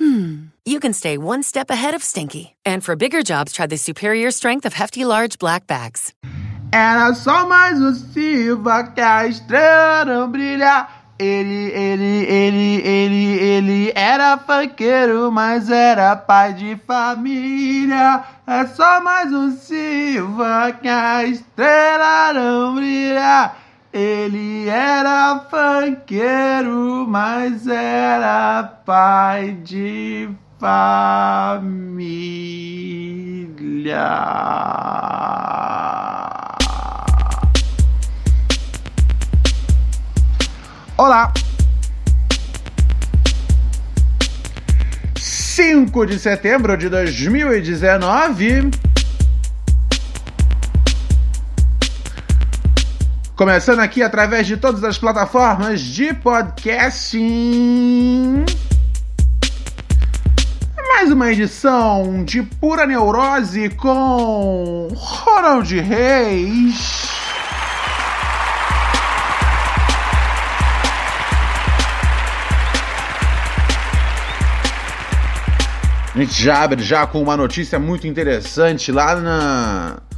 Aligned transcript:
hmm, 0.00 0.46
you 0.64 0.80
can 0.80 0.92
stay 0.92 1.16
one 1.18 1.42
step 1.42 1.70
ahead 1.70 1.94
of 1.94 2.02
stinky. 2.02 2.56
And 2.64 2.82
for 2.82 2.96
bigger 2.96 3.22
jobs, 3.22 3.52
try 3.52 3.66
the 3.66 3.76
superior 3.76 4.30
strength 4.30 4.66
of 4.66 4.72
Hefty 4.72 5.04
Large 5.04 5.38
Black 5.38 5.66
Bags. 5.66 6.12
Era 6.72 7.12
só 7.14 7.48
mais 7.48 7.80
o 7.80 7.92
Silva 7.94 8.84
que 8.94 9.00
a 9.00 9.26
estrela 9.26 10.04
não 10.04 10.30
brilha. 10.30 10.86
Ele, 11.18 11.70
ele, 11.72 12.24
ele, 12.24 12.80
ele, 12.80 13.38
ele 13.38 13.92
era 13.94 14.38
funkeiro, 14.38 15.30
mas 15.30 15.68
era 15.68 16.16
pai 16.16 16.54
de 16.54 16.76
família. 16.86 18.24
É 18.46 18.66
só 18.66 19.02
mais 19.02 19.30
um 19.32 19.50
Silva 19.50 20.72
que 20.80 20.88
a 20.88 21.24
estrela 21.24 22.32
não 22.32 22.74
brilha. 22.76 23.50
Ele 23.92 24.68
era 24.68 25.46
funkeiro, 25.50 27.04
mas 27.08 27.66
era 27.66 28.62
pai 28.86 29.50
de 29.64 30.28
família. 30.60 31.90
Olá! 40.96 41.32
5 45.16 46.06
de 46.06 46.16
setembro 46.20 46.76
de 46.76 46.88
2019. 46.88 48.70
Começando 53.40 53.78
aqui 53.78 54.02
através 54.02 54.46
de 54.46 54.58
todas 54.58 54.84
as 54.84 54.98
plataformas 54.98 55.80
de 55.80 56.12
podcasting. 56.12 57.24
Mais 60.90 61.10
uma 61.10 61.32
edição 61.32 62.22
de 62.22 62.42
pura 62.42 62.84
neurose 62.84 63.70
com 63.70 64.88
Ronald 64.94 65.74
Reis. 65.74 67.08
A 76.14 76.18
gente 76.18 76.42
já 76.42 76.62
abre 76.62 76.82
já 76.82 77.06
com 77.06 77.22
uma 77.22 77.38
notícia 77.38 77.78
muito 77.78 78.06
interessante 78.06 78.92
lá 78.92 79.16
na 79.16 80.09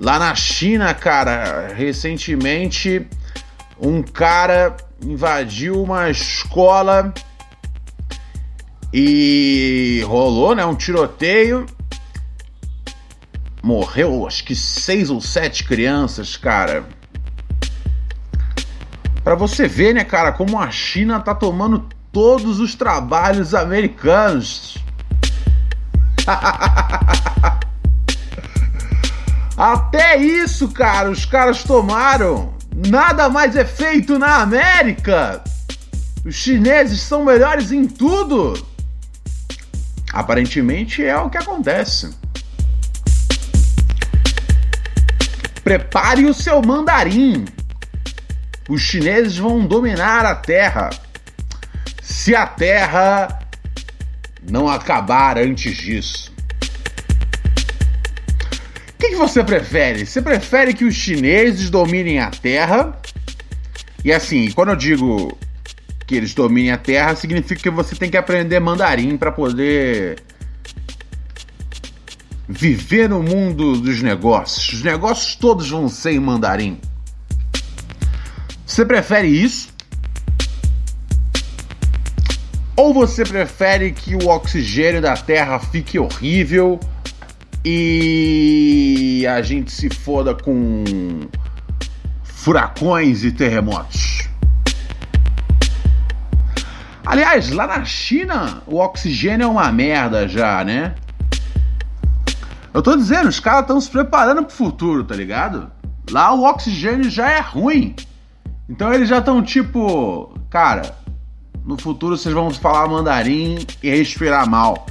lá 0.00 0.18
na 0.18 0.34
China, 0.34 0.92
cara. 0.94 1.74
Recentemente, 1.74 3.06
um 3.78 4.02
cara 4.02 4.74
invadiu 5.04 5.82
uma 5.82 6.08
escola 6.08 7.12
e 8.92 10.02
rolou, 10.06 10.54
né, 10.54 10.64
um 10.64 10.74
tiroteio. 10.74 11.66
Morreu, 13.62 14.26
acho 14.26 14.42
que 14.42 14.56
seis 14.56 15.10
ou 15.10 15.20
sete 15.20 15.64
crianças, 15.64 16.34
cara. 16.34 16.86
Pra 19.22 19.34
você 19.34 19.68
ver, 19.68 19.94
né, 19.94 20.02
cara, 20.02 20.32
como 20.32 20.58
a 20.58 20.70
China 20.70 21.20
tá 21.20 21.34
tomando 21.34 21.86
todos 22.10 22.58
os 22.58 22.74
trabalhos 22.74 23.54
americanos. 23.54 24.78
Até 29.60 30.16
isso, 30.16 30.68
cara, 30.68 31.10
os 31.10 31.26
caras 31.26 31.62
tomaram. 31.62 32.54
Nada 32.74 33.28
mais 33.28 33.54
é 33.54 33.64
feito 33.66 34.18
na 34.18 34.36
América. 34.36 35.44
Os 36.24 36.34
chineses 36.34 37.02
são 37.02 37.26
melhores 37.26 37.70
em 37.70 37.86
tudo. 37.86 38.54
Aparentemente 40.14 41.04
é 41.04 41.14
o 41.18 41.28
que 41.28 41.36
acontece. 41.36 42.10
Prepare 45.62 46.24
o 46.24 46.32
seu 46.32 46.62
mandarim. 46.62 47.44
Os 48.66 48.80
chineses 48.80 49.36
vão 49.36 49.66
dominar 49.66 50.24
a 50.24 50.34
Terra. 50.36 50.88
Se 52.00 52.34
a 52.34 52.46
Terra 52.46 53.40
não 54.50 54.70
acabar 54.70 55.36
antes 55.36 55.76
disso. 55.76 56.32
O 59.00 59.02
que, 59.02 59.12
que, 59.12 59.16
você 59.16 59.42
prefere? 59.42 60.04
Você 60.04 60.20
prefere 60.20 60.74
que 60.74 60.84
os 60.84 60.94
chineses 60.94 61.70
dominem 61.70 62.20
a 62.20 62.30
Terra? 62.30 63.00
E 64.04 64.12
assim, 64.12 64.50
quando 64.50 64.68
eu 64.68 64.76
digo 64.76 65.38
que 66.06 66.14
eles 66.14 66.34
dominem 66.34 66.70
a 66.70 66.76
Terra, 66.76 67.16
significa 67.16 67.62
que 67.62 67.70
você 67.70 67.96
tem 67.96 68.10
que 68.10 68.18
aprender 68.18 68.60
mandarim 68.60 69.16
para 69.16 69.32
poder 69.32 70.22
viver 72.46 73.08
no 73.08 73.22
mundo 73.22 73.80
dos 73.80 74.02
negócios. 74.02 74.70
Os 74.74 74.82
negócios 74.82 75.34
todos 75.34 75.70
vão 75.70 75.88
ser 75.88 76.12
em 76.12 76.20
mandarim. 76.20 76.78
Você 78.66 78.84
prefere 78.84 79.28
isso? 79.28 79.70
Ou 82.76 82.92
você 82.92 83.24
prefere 83.24 83.92
que 83.92 84.14
o 84.14 84.28
oxigênio 84.28 85.00
da 85.00 85.16
Terra 85.16 85.58
fique 85.58 85.98
horrível 85.98 86.78
e 87.64 89.26
a 89.28 89.42
gente 89.42 89.70
se 89.70 89.90
foda 89.90 90.34
com 90.34 90.84
furacões 92.22 93.24
e 93.24 93.30
terremotos? 93.30 94.28
Aliás, 97.04 97.50
lá 97.50 97.66
na 97.66 97.84
China 97.84 98.62
o 98.66 98.76
oxigênio 98.76 99.44
é 99.44 99.48
uma 99.48 99.70
merda 99.72 100.28
já, 100.28 100.64
né? 100.64 100.94
Eu 102.72 102.82
tô 102.82 102.96
dizendo, 102.96 103.28
os 103.28 103.40
caras 103.40 103.62
estão 103.62 103.80
se 103.80 103.90
preparando 103.90 104.44
pro 104.44 104.54
futuro, 104.54 105.02
tá 105.02 105.14
ligado? 105.14 105.70
Lá 106.10 106.32
o 106.32 106.44
oxigênio 106.44 107.10
já 107.10 107.30
é 107.30 107.40
ruim. 107.40 107.96
Então 108.68 108.94
eles 108.94 109.08
já 109.08 109.18
estão 109.18 109.42
tipo, 109.42 110.32
cara, 110.48 110.94
no 111.64 111.76
futuro 111.76 112.16
vocês 112.16 112.32
vão 112.32 112.50
falar 112.50 112.88
mandarim 112.88 113.58
e 113.82 113.90
respirar 113.90 114.48
mal. 114.48 114.86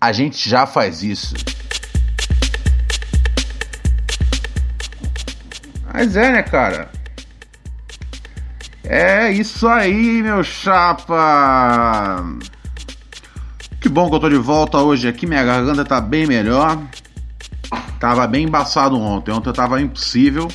A 0.00 0.12
gente 0.12 0.48
já 0.48 0.64
faz 0.66 1.02
isso. 1.02 1.34
Mas 5.92 6.14
é, 6.14 6.32
né, 6.32 6.42
cara? 6.42 6.90
É 8.84 9.30
isso 9.32 9.66
aí, 9.66 10.22
meu 10.22 10.44
chapa. 10.44 12.24
Que 13.80 13.88
bom 13.88 14.08
que 14.08 14.14
eu 14.14 14.20
tô 14.20 14.28
de 14.28 14.36
volta 14.36 14.78
hoje 14.78 15.08
aqui. 15.08 15.26
Minha 15.26 15.44
garganta 15.44 15.84
tá 15.84 16.00
bem 16.00 16.26
melhor. 16.26 16.80
Tava 17.98 18.26
bem 18.26 18.44
embaçado 18.44 18.96
ontem. 18.96 19.32
Ontem 19.32 19.48
eu 19.48 19.52
tava 19.52 19.80
impossível. 19.80 20.48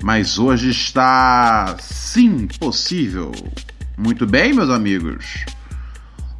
Mas 0.00 0.38
hoje 0.38 0.70
está 0.70 1.76
sim 1.78 2.46
possível. 2.46 3.32
Muito 3.98 4.26
bem, 4.26 4.54
meus 4.54 4.70
amigos. 4.70 5.44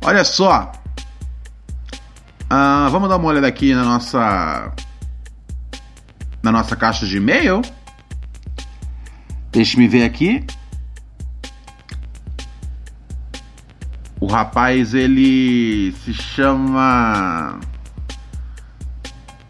Olha 0.00 0.24
só. 0.24 0.72
Uh, 2.52 2.90
vamos 2.90 3.08
dar 3.08 3.16
uma 3.16 3.28
olhada 3.28 3.46
aqui 3.46 3.72
na 3.72 3.84
nossa 3.84 4.72
na 6.42 6.50
nossa 6.50 6.74
caixa 6.74 7.06
de 7.06 7.18
e-mail. 7.18 7.62
Deixe-me 9.52 9.86
ver 9.86 10.02
aqui. 10.02 10.44
O 14.18 14.26
rapaz 14.26 14.94
ele 14.94 15.94
se 16.04 16.12
chama 16.12 17.60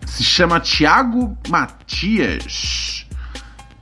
se 0.04 0.22
chama 0.22 0.60
Tiago 0.60 1.38
Matias. 1.48 3.06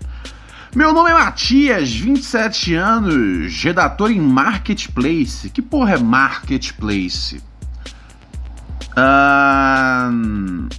Meu 0.76 0.94
nome 0.94 1.10
é 1.10 1.14
Matias, 1.16 1.92
27 1.92 2.76
anos, 2.76 3.64
redator 3.64 4.12
em 4.12 4.22
Marketplace. 4.22 5.50
Que 5.50 5.64
porra 5.64 5.94
é 5.94 5.98
Marketplace? 5.98 7.42
Uh, 8.92 10.70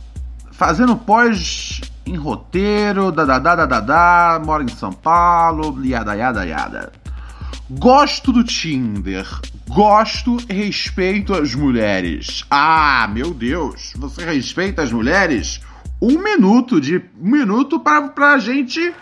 fazendo 0.52 0.96
pós 0.96 1.80
em 2.06 2.14
roteiro, 2.14 3.10
da 3.10 3.24
da 3.24 3.38
da 3.40 3.66
da 3.66 3.80
da, 3.80 4.42
moro 4.44 4.62
em 4.62 4.68
São 4.68 4.92
Paulo, 4.92 5.84
yada 5.84 6.14
yada 6.14 6.46
yada. 6.46 6.92
Gosto 7.68 8.30
do 8.30 8.44
Tinder. 8.44 9.26
Gosto 9.68 10.36
e 10.48 10.52
respeito 10.52 11.34
as 11.34 11.52
mulheres. 11.52 12.44
Ah, 12.48 13.08
meu 13.12 13.34
Deus, 13.34 13.92
você 13.96 14.24
respeita 14.24 14.82
as 14.82 14.92
mulheres? 14.92 15.60
Um 16.00 16.22
minuto 16.22 16.80
de 16.80 16.98
um 17.20 17.30
minuto 17.30 17.80
para 17.80 18.08
pra 18.08 18.38
gente 18.38 18.94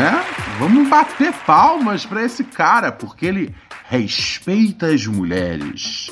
né? 0.00 0.24
Vamos 0.58 0.88
bater 0.88 1.30
palmas 1.44 2.06
para 2.06 2.22
esse 2.24 2.42
cara, 2.42 2.90
porque 2.90 3.26
ele 3.26 3.54
respeita 3.86 4.86
as 4.86 5.06
mulheres. 5.06 6.10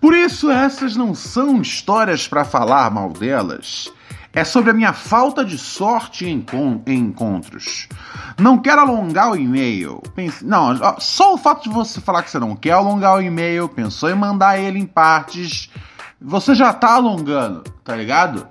Por 0.00 0.14
isso, 0.14 0.48
essas 0.48 0.94
não 0.94 1.12
são 1.12 1.60
histórias 1.60 2.28
para 2.28 2.44
falar 2.44 2.88
mal 2.88 3.12
delas. 3.12 3.92
É 4.32 4.44
sobre 4.44 4.70
a 4.70 4.74
minha 4.74 4.92
falta 4.92 5.44
de 5.44 5.58
sorte 5.58 6.24
em, 6.24 6.46
encontros. 6.86 7.88
Não 8.38 8.58
quero 8.58 8.82
alongar 8.82 9.32
o 9.32 9.36
e-mail. 9.36 10.00
Pense... 10.14 10.44
Não, 10.44 10.78
só 11.00 11.34
o 11.34 11.38
fato 11.38 11.64
de 11.64 11.74
você 11.74 12.00
falar 12.00 12.22
que 12.22 12.30
você 12.30 12.38
não 12.38 12.54
quer 12.54 12.72
alongar 12.72 13.16
o 13.16 13.22
e-mail, 13.22 13.68
pensou 13.68 14.08
em 14.08 14.14
mandar 14.14 14.60
ele 14.60 14.78
em 14.78 14.86
partes, 14.86 15.68
você 16.20 16.54
já 16.54 16.72
tá 16.72 16.92
alongando, 16.92 17.64
tá 17.82 17.96
ligado? 17.96 18.46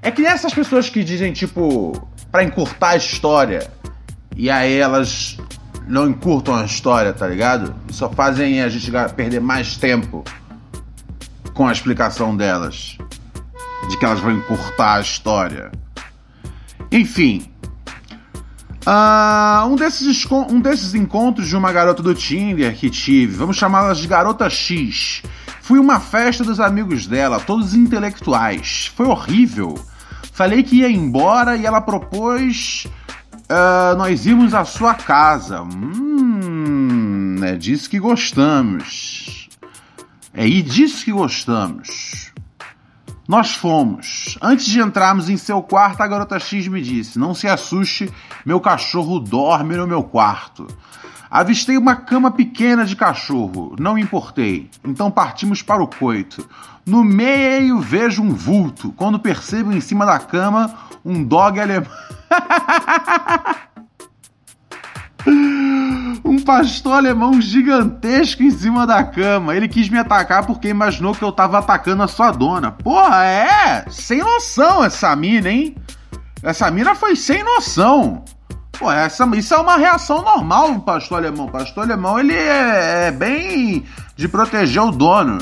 É 0.00 0.12
que 0.12 0.24
essas 0.24 0.54
pessoas 0.54 0.88
que 0.88 1.02
dizem, 1.02 1.32
tipo, 1.32 2.08
para 2.30 2.44
encurtar 2.44 2.90
a 2.90 2.96
história, 2.96 3.70
e 4.36 4.50
aí 4.50 4.76
elas 4.76 5.38
não 5.86 6.08
encurtam 6.08 6.54
a 6.54 6.64
história, 6.64 7.12
tá 7.12 7.26
ligado? 7.26 7.74
Só 7.90 8.08
fazem 8.08 8.62
a 8.62 8.68
gente 8.68 8.90
perder 9.14 9.40
mais 9.40 9.76
tempo 9.76 10.24
com 11.52 11.66
a 11.66 11.72
explicação 11.72 12.36
delas. 12.36 12.96
De 13.88 13.98
que 13.98 14.04
elas 14.04 14.20
vão 14.20 14.32
encurtar 14.32 14.94
a 14.94 15.00
história. 15.00 15.72
Enfim. 16.90 17.46
Uh, 18.86 19.66
um, 19.66 19.76
desses, 19.76 20.26
um 20.30 20.60
desses 20.60 20.94
encontros 20.94 21.48
de 21.48 21.56
uma 21.56 21.72
garota 21.72 22.02
do 22.02 22.14
Tinder 22.14 22.76
que 22.76 22.90
tive, 22.90 23.36
vamos 23.36 23.56
chamá-las 23.56 23.98
de 23.98 24.08
Garota 24.08 24.48
X. 24.50 25.22
Fui 25.60 25.78
uma 25.78 26.00
festa 26.00 26.42
dos 26.42 26.58
amigos 26.58 27.06
dela, 27.06 27.38
todos 27.38 27.74
intelectuais. 27.74 28.92
Foi 28.96 29.06
horrível. 29.06 29.78
Falei 30.32 30.62
que 30.62 30.76
ia 30.76 30.90
embora 30.90 31.56
e 31.56 31.64
ela 31.64 31.80
propôs 31.80 32.86
uh, 33.52 33.96
nós 33.96 34.24
íamos 34.26 34.54
à 34.54 34.64
sua 34.64 34.94
casa. 34.94 35.62
Hum, 35.62 37.36
é 37.42 37.56
disso 37.56 37.88
que 37.88 37.98
gostamos. 37.98 39.48
É 40.32 40.46
disso 40.46 41.04
que 41.04 41.12
gostamos. 41.12 42.32
Nós 43.28 43.54
fomos. 43.54 44.36
Antes 44.42 44.66
de 44.66 44.80
entrarmos 44.80 45.28
em 45.28 45.36
seu 45.36 45.62
quarto, 45.62 46.00
a 46.00 46.06
garota 46.06 46.38
X 46.38 46.66
me 46.68 46.82
disse: 46.82 47.18
Não 47.18 47.34
se 47.34 47.46
assuste, 47.46 48.10
meu 48.44 48.60
cachorro 48.60 49.20
dorme 49.20 49.76
no 49.76 49.86
meu 49.86 50.02
quarto. 50.02 50.66
Avistei 51.32 51.76
uma 51.78 51.96
cama 51.96 52.30
pequena 52.30 52.84
de 52.84 52.94
cachorro, 52.94 53.74
não 53.78 53.96
importei. 53.96 54.68
Então 54.84 55.10
partimos 55.10 55.62
para 55.62 55.82
o 55.82 55.88
coito. 55.88 56.46
No 56.84 57.02
meio 57.02 57.80
vejo 57.80 58.22
um 58.22 58.34
vulto. 58.34 58.92
Quando 58.92 59.18
percebo 59.18 59.72
em 59.72 59.80
cima 59.80 60.04
da 60.04 60.18
cama 60.18 60.74
um 61.02 61.24
dog 61.24 61.58
alemão. 61.58 61.88
um 66.22 66.38
pastor 66.44 66.96
alemão 66.96 67.40
gigantesco 67.40 68.42
em 68.42 68.50
cima 68.50 68.86
da 68.86 69.02
cama. 69.02 69.56
Ele 69.56 69.68
quis 69.68 69.88
me 69.88 69.96
atacar 69.96 70.44
porque 70.44 70.68
imaginou 70.68 71.14
que 71.14 71.24
eu 71.24 71.32
tava 71.32 71.60
atacando 71.60 72.02
a 72.02 72.08
sua 72.08 72.30
dona. 72.30 72.72
Porra, 72.72 73.24
é! 73.24 73.86
Sem 73.88 74.18
noção 74.18 74.84
essa 74.84 75.16
mina, 75.16 75.48
hein? 75.48 75.74
Essa 76.42 76.70
mina 76.70 76.94
foi 76.94 77.16
sem 77.16 77.42
noção. 77.42 78.22
Pô, 78.82 78.90
essa, 78.90 79.24
isso 79.36 79.54
é 79.54 79.58
uma 79.58 79.76
reação 79.76 80.22
normal 80.22 80.74
do 80.74 80.80
pastor 80.80 81.18
alemão. 81.18 81.46
O 81.46 81.50
pastor 81.52 81.84
alemão, 81.84 82.18
ele 82.18 82.34
é, 82.34 83.06
é 83.06 83.10
bem 83.12 83.86
de 84.16 84.26
proteger 84.26 84.82
o 84.82 84.90
dono. 84.90 85.38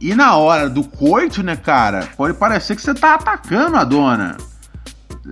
E 0.00 0.12
na 0.12 0.34
hora 0.34 0.68
do 0.68 0.82
coito, 0.82 1.40
né, 1.40 1.54
cara, 1.54 2.08
pode 2.16 2.34
parecer 2.36 2.74
que 2.74 2.82
você 2.82 2.92
tá 2.92 3.14
atacando 3.14 3.76
a 3.76 3.84
dona. 3.84 4.36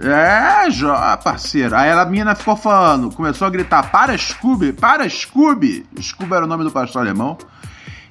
É, 0.00 0.70
jo, 0.70 0.86
parceiro. 1.24 1.74
Aí 1.74 1.90
a 1.90 2.04
mina 2.04 2.32
ficou 2.36 2.54
falando, 2.54 3.12
começou 3.12 3.48
a 3.48 3.50
gritar: 3.50 3.90
Para, 3.90 4.16
Scooby, 4.16 4.72
para, 4.72 5.08
Scooby. 5.08 5.84
Scooby 6.00 6.32
era 6.32 6.44
o 6.44 6.48
nome 6.48 6.62
do 6.62 6.70
pastor 6.70 7.02
alemão. 7.02 7.36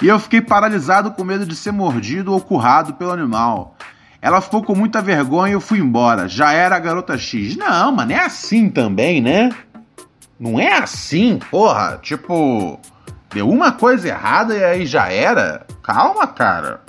E 0.02 0.10
eu 0.10 0.20
fiquei 0.20 0.42
paralisado 0.42 1.12
com 1.12 1.24
medo 1.24 1.46
de 1.46 1.56
ser 1.56 1.72
mordido 1.72 2.34
ou 2.34 2.42
currado 2.42 2.96
pelo 2.96 3.14
animal. 3.14 3.78
Ela 4.26 4.42
ficou 4.42 4.64
com 4.64 4.74
muita 4.74 5.04
vergonha 5.04 5.52
e 5.52 5.54
eu 5.54 5.62
fui 5.62 5.78
embora. 5.78 6.28
Já 6.28 6.52
era 6.52 6.76
a 6.76 6.80
garota 6.80 7.16
X. 7.16 7.56
Não, 7.56 7.92
mano, 7.92 8.12
é 8.12 8.26
assim 8.26 8.72
também, 8.72 9.22
né? 9.22 9.52
Não 10.40 10.60
é 10.60 10.80
assim, 10.80 11.38
porra. 11.52 12.00
Tipo, 12.02 12.80
deu 13.32 13.48
uma 13.48 13.72
coisa 13.72 14.08
errada 14.08 14.56
e 14.58 14.64
aí 14.64 14.86
já 14.88 15.12
era. 15.12 15.68
Calma, 15.84 16.26
cara. 16.26 16.82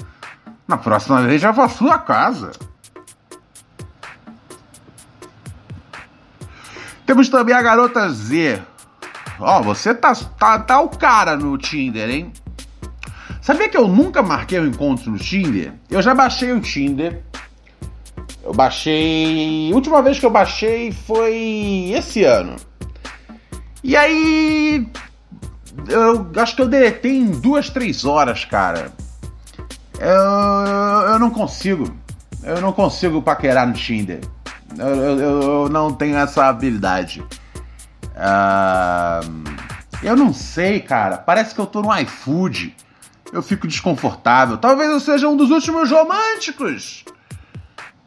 Na 0.67 0.79
próxima 0.79 1.21
vez 1.21 1.43
já 1.43 1.53
vou 1.53 1.67
à 1.67 1.69
sua 1.69 1.99
casa. 1.99 2.53
Temos 7.05 7.29
também 7.29 7.55
a 7.55 7.61
garota 7.61 8.09
Z. 8.09 8.63
Ó, 9.39 9.61
oh, 9.61 9.63
você 9.63 9.95
tá, 9.95 10.15
tá, 10.39 10.59
tá 10.59 10.81
o 10.81 10.89
cara 10.89 11.37
no 11.37 11.59
Tinder, 11.59 12.09
hein? 12.09 12.33
Sabia 13.47 13.69
que 13.69 13.77
eu 13.77 13.87
nunca 13.87 14.25
marquei 14.25 14.59
um 14.59 14.67
encontro 14.67 15.09
no 15.09 15.19
Tinder? 15.21 15.73
Eu 15.89 16.03
já 16.03 16.13
baixei 16.13 16.51
o 16.51 16.61
Tinder. 16.61 17.23
Eu 18.43 18.53
baixei. 18.53 19.71
A 19.71 19.75
última 19.77 20.03
vez 20.03 20.19
que 20.19 20.27
eu 20.27 20.31
baixei 20.31 20.91
foi 20.91 21.93
esse 21.95 22.25
ano. 22.25 22.57
E 23.85 23.95
aí. 23.95 24.89
Eu 25.87 26.29
acho 26.43 26.57
que 26.57 26.63
eu 26.63 26.69
deletei 26.69 27.19
em 27.19 27.27
duas, 27.27 27.71
três 27.71 28.05
horas, 28.05 28.45
cara. 28.45 28.91
Eu, 30.01 31.13
eu 31.13 31.19
não 31.21 31.31
consigo. 31.31 31.97
Eu 32.43 32.61
não 32.61 32.73
consigo 32.73 33.23
paquerar 33.23 33.65
no 33.65 33.75
Tinder. 33.75 34.23
Eu, 34.77 34.89
eu, 34.89 35.43
eu 35.43 35.69
não 35.69 35.93
tenho 35.93 36.17
essa 36.17 36.47
habilidade. 36.47 37.23
Uh, 38.11 39.45
eu 40.03 40.17
não 40.17 40.35
sei, 40.35 40.81
cara. 40.81 41.17
Parece 41.17 41.55
que 41.55 41.61
eu 41.61 41.67
tô 41.67 41.81
no 41.81 41.97
iFood. 41.97 42.75
Eu 43.33 43.43
fico 43.43 43.67
desconfortável. 43.67 44.57
Talvez 44.57 44.91
eu 44.91 45.01
seja 45.01 45.29
um 45.29 45.37
dos 45.37 45.51
últimos 45.51 45.91
românticos 45.91 47.05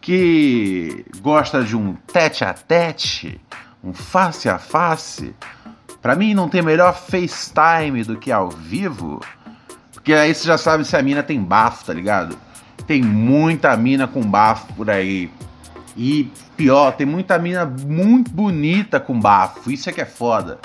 que 0.02 1.06
gosta 1.22 1.64
de 1.64 1.76
um 1.76 1.94
tete 1.94 2.44
a 2.44 2.54
tete, 2.54 3.40
um 3.84 3.94
face 3.94 4.50
a 4.50 4.58
face. 4.58 5.36
Pra 6.02 6.16
mim 6.16 6.34
não 6.34 6.50
tem 6.50 6.62
melhor 6.62 6.96
FaceTime 6.96 8.04
do 8.04 8.18
que 8.18 8.32
ao 8.32 8.50
vivo. 8.50 9.20
Porque 9.94 10.14
aí 10.14 10.34
você 10.34 10.48
já 10.48 10.58
sabe 10.58 10.86
se 10.86 10.96
a 10.96 11.04
mina 11.04 11.22
tem 11.22 11.42
bafo, 11.42 11.86
tá 11.86 11.94
ligado? 11.94 12.38
Tem 12.88 13.04
muita 13.04 13.76
mina 13.76 14.08
com 14.08 14.22
bafo 14.22 14.74
por 14.74 14.90
aí. 14.90 15.30
E 15.96 16.32
pior, 16.56 16.94
tem 16.94 17.06
muita 17.06 17.38
mina 17.38 17.66
muito 17.66 18.32
bonita 18.32 19.00
com 19.00 19.20
bafo. 19.20 19.70
Isso 19.70 19.90
é 19.90 19.94
que 19.94 20.02
é 20.02 20.06
foda. 20.06 20.60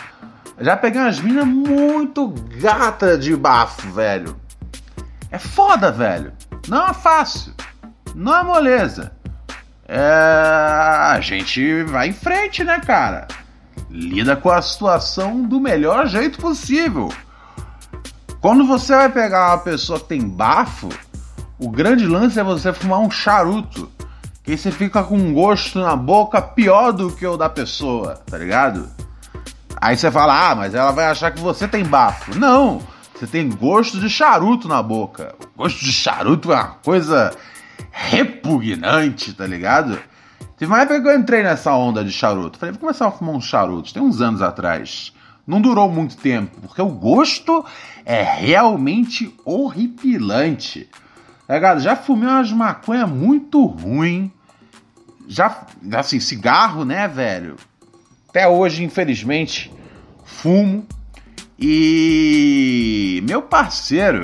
Já 0.61 0.76
peguei 0.76 1.00
umas 1.00 1.19
minas 1.19 1.47
muito 1.47 2.28
gata 2.61 3.19
de 3.19 3.37
bafo, 3.37 3.90
velho. 3.90 4.37
É 5.35 5.38
foda, 5.38 5.91
velho. 5.91 6.33
Não 6.69 6.87
é 6.87 6.95
fácil. 6.95 7.53
Não 8.14 8.37
é 8.37 8.45
moleza. 8.45 9.11
É... 9.88 9.99
A 9.99 11.19
gente 11.21 11.83
vai 11.83 12.11
em 12.11 12.12
frente, 12.12 12.62
né, 12.62 12.79
cara? 12.79 13.26
Lida 13.91 14.37
com 14.37 14.49
a 14.49 14.62
situação 14.62 15.43
do 15.43 15.59
melhor 15.59 16.07
jeito 16.07 16.38
possível. 16.38 17.12
Quando 18.41 18.64
você 18.64 18.95
vai 18.95 19.09
pegar 19.09 19.49
uma 19.49 19.59
pessoa 19.59 19.99
que 19.99 20.07
tem 20.07 20.21
bafo, 20.21 20.88
o 21.59 21.69
grande 21.69 22.07
lance 22.07 22.38
é 22.38 22.45
você 22.45 22.73
fumar 22.73 23.00
um 23.00 23.11
charuto 23.11 23.91
que 24.45 24.57
você 24.57 24.71
fica 24.71 25.03
com 25.03 25.17
um 25.17 25.35
gosto 25.35 25.81
na 25.81 25.97
boca 25.97 26.41
pior 26.41 26.93
do 26.93 27.11
que 27.11 27.26
o 27.26 27.37
da 27.37 27.49
pessoa, 27.49 28.23
tá 28.31 28.38
ligado? 28.38 28.88
Aí 29.81 29.97
você 29.97 30.12
fala, 30.12 30.50
ah, 30.50 30.55
mas 30.55 30.76
ela 30.76 30.93
vai 30.93 31.07
achar 31.07 31.33
que 31.33 31.41
você 31.41 31.67
tem 31.67 31.83
bafo. 31.83 32.38
Não, 32.38 32.81
você 33.14 33.26
tem 33.26 33.49
gosto 33.49 34.00
de 34.00 34.11
charuto 34.11 34.66
na 34.66 34.83
boca. 34.83 35.35
O 35.54 35.59
gosto 35.59 35.85
de 35.85 35.92
charuto 35.92 36.52
é 36.52 36.56
uma 36.56 36.68
coisa 36.85 37.35
repugnante, 37.90 39.33
tá 39.33 39.47
ligado? 39.47 39.99
Teve 40.56 40.71
uma 40.71 40.80
época 40.80 41.00
que 41.00 41.09
eu 41.09 41.18
entrei 41.18 41.42
nessa 41.42 41.73
onda 41.75 42.04
de 42.04 42.11
charuto. 42.11 42.59
Falei, 42.59 42.73
vou 42.73 42.80
começar 42.80 43.06
a 43.06 43.11
fumar 43.11 43.35
uns 43.35 43.44
charutos. 43.44 43.92
Tem 43.92 44.02
uns 44.02 44.21
anos 44.21 44.42
atrás. 44.42 45.12
Não 45.47 45.61
durou 45.61 45.90
muito 45.90 46.16
tempo, 46.16 46.61
porque 46.62 46.80
o 46.80 46.88
gosto 46.88 47.64
é 48.04 48.23
realmente 48.23 49.35
horripilante. 49.44 50.88
Tá 51.47 51.54
ligado? 51.54 51.80
Já 51.80 51.94
fumei 51.94 52.28
umas 52.28 52.50
maconha 52.50 53.06
muito 53.06 53.64
ruim. 53.64 54.33
Já, 55.28 55.66
assim, 55.92 56.18
cigarro, 56.18 56.85
né, 56.85 57.06
velho? 57.06 57.56
Até 58.28 58.49
hoje, 58.49 58.83
infelizmente, 58.83 59.73
fumo. 60.25 60.87
E 61.58 63.23
meu 63.26 63.42
parceiro 63.42 64.23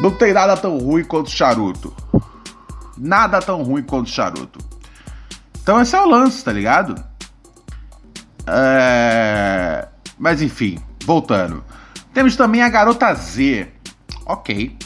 não 0.00 0.10
tem 0.10 0.32
nada 0.32 0.56
tão 0.56 0.78
ruim 0.78 1.04
quanto 1.04 1.30
charuto. 1.30 1.94
Nada 2.96 3.40
tão 3.40 3.62
ruim 3.62 3.82
quanto 3.82 4.10
charuto. 4.10 4.58
Então 5.62 5.80
esse 5.80 5.94
é 5.94 6.00
o 6.00 6.08
lance, 6.08 6.44
tá 6.44 6.52
ligado? 6.52 6.94
É... 8.46 9.88
Mas 10.18 10.42
enfim, 10.42 10.78
voltando. 11.04 11.64
Temos 12.12 12.36
também 12.36 12.62
a 12.62 12.68
garota 12.68 13.14
Z. 13.14 13.68
Ok. 14.26 14.76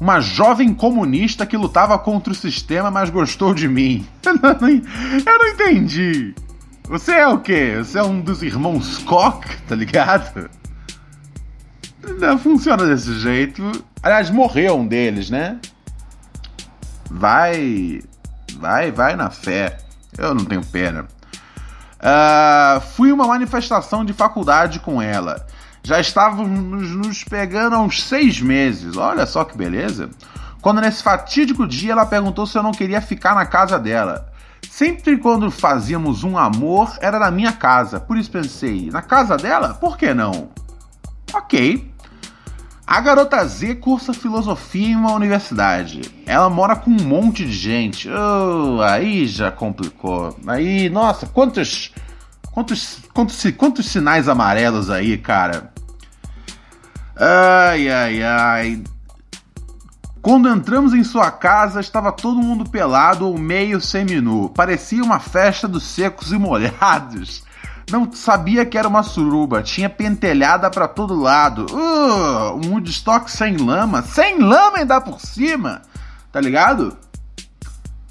Uma 0.00 0.20
jovem 0.20 0.72
comunista 0.72 1.44
que 1.44 1.56
lutava 1.56 1.98
contra 1.98 2.32
o 2.32 2.36
sistema, 2.36 2.90
mas 2.90 3.10
gostou 3.10 3.52
de 3.52 3.68
mim. 3.68 4.06
Eu 4.24 5.38
não, 5.38 5.48
entendi. 5.48 6.34
Você 6.90 7.12
é 7.12 7.28
o 7.28 7.38
quê? 7.38 7.76
Você 7.78 8.00
é 8.00 8.02
um 8.02 8.20
dos 8.20 8.42
irmãos 8.42 8.98
Koch, 8.98 9.46
tá 9.68 9.76
ligado? 9.76 10.50
Não 12.18 12.36
funciona 12.36 12.84
desse 12.84 13.16
jeito. 13.16 13.62
Aliás, 14.02 14.28
morreu 14.28 14.76
um 14.76 14.88
deles, 14.88 15.30
né? 15.30 15.60
Vai. 17.08 18.02
Vai, 18.58 18.90
vai 18.90 19.14
na 19.14 19.30
fé. 19.30 19.78
Eu 20.18 20.34
não 20.34 20.44
tenho 20.44 20.66
pena. 20.66 21.06
Uh, 22.00 22.80
fui 22.80 23.12
uma 23.12 23.28
manifestação 23.28 24.04
de 24.04 24.12
faculdade 24.12 24.80
com 24.80 25.00
ela. 25.00 25.46
Já 25.84 26.00
estávamos 26.00 26.90
nos 26.90 27.22
pegando 27.22 27.76
há 27.76 27.78
uns 27.78 28.02
seis 28.02 28.40
meses. 28.40 28.96
Olha 28.96 29.26
só 29.26 29.44
que 29.44 29.56
beleza. 29.56 30.10
Quando 30.60 30.80
nesse 30.80 31.04
fatídico 31.04 31.68
dia 31.68 31.92
ela 31.92 32.04
perguntou 32.04 32.48
se 32.48 32.58
eu 32.58 32.64
não 32.64 32.72
queria 32.72 33.00
ficar 33.00 33.36
na 33.36 33.46
casa 33.46 33.78
dela. 33.78 34.28
Sempre 34.68 35.16
quando 35.18 35.50
fazíamos 35.50 36.24
um 36.24 36.36
amor 36.36 36.96
era 37.00 37.18
na 37.18 37.30
minha 37.30 37.52
casa. 37.52 38.00
Por 38.00 38.16
isso 38.16 38.30
pensei, 38.30 38.90
na 38.90 39.02
casa 39.02 39.36
dela? 39.36 39.74
Por 39.74 39.96
que 39.96 40.12
não? 40.12 40.50
Ok. 41.32 41.90
A 42.86 43.00
garota 43.00 43.44
Z 43.46 43.76
cursa 43.76 44.12
filosofia 44.12 44.88
em 44.88 44.96
uma 44.96 45.12
universidade. 45.12 46.00
Ela 46.26 46.50
mora 46.50 46.74
com 46.74 46.90
um 46.90 47.04
monte 47.04 47.44
de 47.44 47.52
gente. 47.52 48.08
Oh, 48.10 48.82
aí 48.82 49.28
já 49.28 49.48
complicou. 49.52 50.36
Aí, 50.46 50.88
nossa, 50.90 51.24
quantos. 51.26 51.92
Quantos, 52.50 52.98
quantos, 53.14 53.44
quantos 53.56 53.86
sinais 53.86 54.28
amarelos 54.28 54.90
aí, 54.90 55.16
cara? 55.16 55.72
Ai, 57.16 57.88
ai, 57.88 58.22
ai. 58.24 58.82
Quando 60.22 60.50
entramos 60.50 60.92
em 60.92 61.02
sua 61.02 61.30
casa, 61.30 61.80
estava 61.80 62.12
todo 62.12 62.42
mundo 62.42 62.68
pelado 62.68 63.26
ou 63.26 63.38
meio 63.38 63.80
seminu. 63.80 64.50
Parecia 64.50 65.02
uma 65.02 65.18
festa 65.18 65.66
dos 65.66 65.82
secos 65.82 66.30
e 66.30 66.38
molhados. 66.38 67.42
Não 67.90 68.12
sabia 68.12 68.66
que 68.66 68.76
era 68.76 68.86
uma 68.86 69.02
suruba, 69.02 69.62
tinha 69.62 69.88
pentelhada 69.88 70.70
para 70.70 70.86
todo 70.86 71.18
lado. 71.18 71.66
Uh, 71.70 72.54
um 72.54 72.74
Woodstock 72.74 73.30
sem 73.30 73.56
lama, 73.56 74.02
sem 74.02 74.38
lama 74.38 74.78
ainda 74.78 75.00
por 75.00 75.20
cima, 75.20 75.82
tá 76.30 76.40
ligado? 76.40 76.96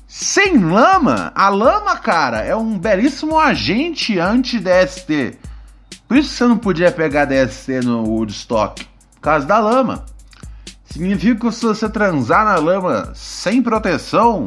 Sem 0.07 0.57
lama, 0.57 1.31
a 1.35 1.47
lama, 1.47 1.95
cara, 1.95 2.39
é 2.39 2.55
um 2.55 2.77
belíssimo 2.77 3.39
agente 3.39 4.19
anti-DST. 4.19 5.37
Por 6.07 6.17
isso 6.17 6.33
você 6.33 6.45
não 6.45 6.57
podia 6.57 6.91
pegar 6.91 7.25
DST 7.25 7.81
no 7.85 8.03
Woodstock, 8.03 8.83
por 9.13 9.21
causa 9.21 9.45
da 9.45 9.59
lama. 9.59 10.03
Significa 10.91 11.47
que 11.47 11.51
se 11.51 11.65
você 11.65 11.87
transar 11.87 12.45
na 12.45 12.55
lama 12.55 13.11
sem 13.13 13.61
proteção, 13.61 14.45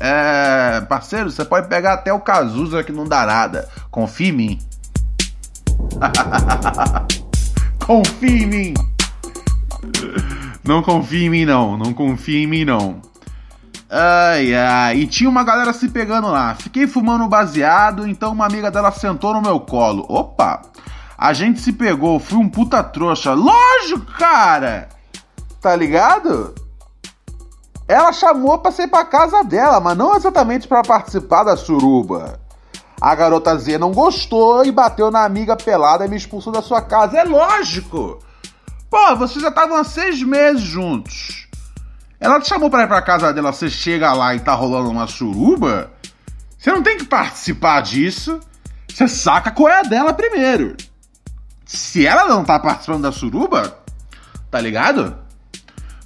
é, 0.00 0.80
parceiro, 0.88 1.30
você 1.30 1.44
pode 1.44 1.68
pegar 1.68 1.94
até 1.94 2.12
o 2.12 2.20
Cazuza 2.20 2.82
que 2.82 2.92
não 2.92 3.04
dá 3.04 3.26
nada. 3.26 3.68
Confia 3.90 4.28
em 4.28 4.32
mim. 4.32 4.58
confia 7.86 8.42
em 8.42 8.46
mim. 8.46 8.74
Não 10.64 10.82
confia 10.82 11.26
em 11.26 11.30
mim, 11.30 11.44
não. 11.44 11.76
Não 11.76 11.92
confia 11.92 12.42
em 12.42 12.46
mim, 12.46 12.64
não. 12.64 13.00
Ai, 13.90 14.54
ai. 14.54 14.96
E 14.96 15.06
tinha 15.06 15.28
uma 15.28 15.44
galera 15.44 15.72
se 15.74 15.88
pegando 15.88 16.28
lá. 16.28 16.54
Fiquei 16.54 16.86
fumando 16.86 17.28
baseado, 17.28 18.08
então 18.08 18.32
uma 18.32 18.46
amiga 18.46 18.70
dela 18.70 18.90
sentou 18.90 19.34
no 19.34 19.42
meu 19.42 19.60
colo. 19.60 20.06
Opa! 20.08 20.62
A 21.18 21.32
gente 21.34 21.60
se 21.60 21.72
pegou, 21.72 22.18
fui 22.18 22.38
um 22.38 22.48
puta 22.48 22.82
trouxa. 22.82 23.34
Lógico, 23.34 24.06
cara! 24.18 24.88
Tá 25.62 25.76
ligado? 25.76 26.52
Ela 27.86 28.12
chamou 28.12 28.58
pra 28.58 28.72
ser 28.72 28.88
pra 28.88 29.04
casa 29.04 29.44
dela, 29.44 29.78
mas 29.78 29.96
não 29.96 30.16
exatamente 30.16 30.66
para 30.66 30.82
participar 30.82 31.44
da 31.44 31.56
suruba. 31.56 32.40
A 33.00 33.14
garota 33.14 33.56
Z 33.56 33.78
não 33.78 33.92
gostou 33.92 34.64
e 34.64 34.72
bateu 34.72 35.10
na 35.10 35.24
amiga 35.24 35.56
pelada 35.56 36.04
e 36.04 36.08
me 36.08 36.16
expulsou 36.16 36.52
da 36.52 36.60
sua 36.60 36.82
casa. 36.82 37.18
É 37.18 37.24
lógico! 37.24 38.18
Pô, 38.90 39.16
vocês 39.16 39.40
já 39.40 39.48
estavam 39.48 39.76
há 39.76 39.84
seis 39.84 40.20
meses 40.22 40.62
juntos. 40.62 41.48
Ela 42.18 42.40
te 42.40 42.48
chamou 42.48 42.68
pra 42.68 42.82
ir 42.82 42.88
pra 42.88 43.00
casa 43.00 43.32
dela, 43.32 43.52
você 43.52 43.70
chega 43.70 44.12
lá 44.12 44.34
e 44.34 44.40
tá 44.40 44.54
rolando 44.54 44.90
uma 44.90 45.06
suruba? 45.06 45.92
Você 46.58 46.72
não 46.72 46.82
tem 46.82 46.98
que 46.98 47.04
participar 47.04 47.82
disso. 47.82 48.40
Você 48.88 49.06
saca 49.06 49.50
qual 49.50 49.68
é 49.68 49.80
a 49.80 49.82
dela 49.82 50.12
primeiro. 50.12 50.76
Se 51.64 52.04
ela 52.04 52.26
não 52.26 52.44
tá 52.44 52.58
participando 52.58 53.02
da 53.02 53.12
suruba, 53.12 53.78
tá 54.50 54.60
ligado? 54.60 55.21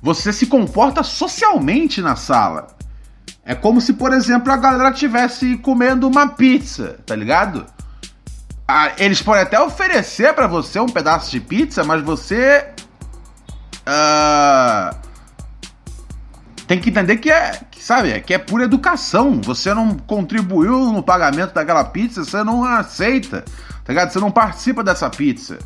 Você 0.02 0.32
se 0.32 0.46
comporta 0.46 1.02
socialmente 1.02 2.00
na 2.00 2.16
sala. 2.16 2.68
É 3.44 3.54
como 3.54 3.80
se, 3.80 3.92
por 3.92 4.12
exemplo, 4.12 4.52
a 4.52 4.56
galera 4.56 4.90
estivesse 4.90 5.56
comendo 5.58 6.08
uma 6.08 6.28
pizza, 6.28 6.98
tá 7.06 7.14
ligado? 7.14 7.64
Ah, 8.66 8.92
eles 8.98 9.22
podem 9.22 9.42
até 9.42 9.60
oferecer 9.60 10.34
para 10.34 10.48
você 10.48 10.80
um 10.80 10.86
pedaço 10.86 11.30
de 11.30 11.40
pizza, 11.40 11.84
mas 11.84 12.02
você. 12.02 12.66
Uh, 13.86 14.96
tem 16.66 16.80
que 16.80 16.90
entender 16.90 17.18
que 17.18 17.30
é, 17.30 17.60
que, 17.70 17.80
sabe, 17.80 18.20
que 18.22 18.34
é 18.34 18.38
pura 18.38 18.64
educação. 18.64 19.40
Você 19.42 19.72
não 19.72 19.96
contribuiu 19.96 20.92
no 20.92 21.02
pagamento 21.02 21.54
daquela 21.54 21.84
pizza, 21.84 22.24
você 22.24 22.42
não 22.42 22.64
aceita, 22.64 23.42
tá 23.84 23.92
ligado? 23.92 24.10
Você 24.10 24.18
não 24.18 24.32
participa 24.32 24.82
dessa 24.82 25.08
pizza. 25.08 25.58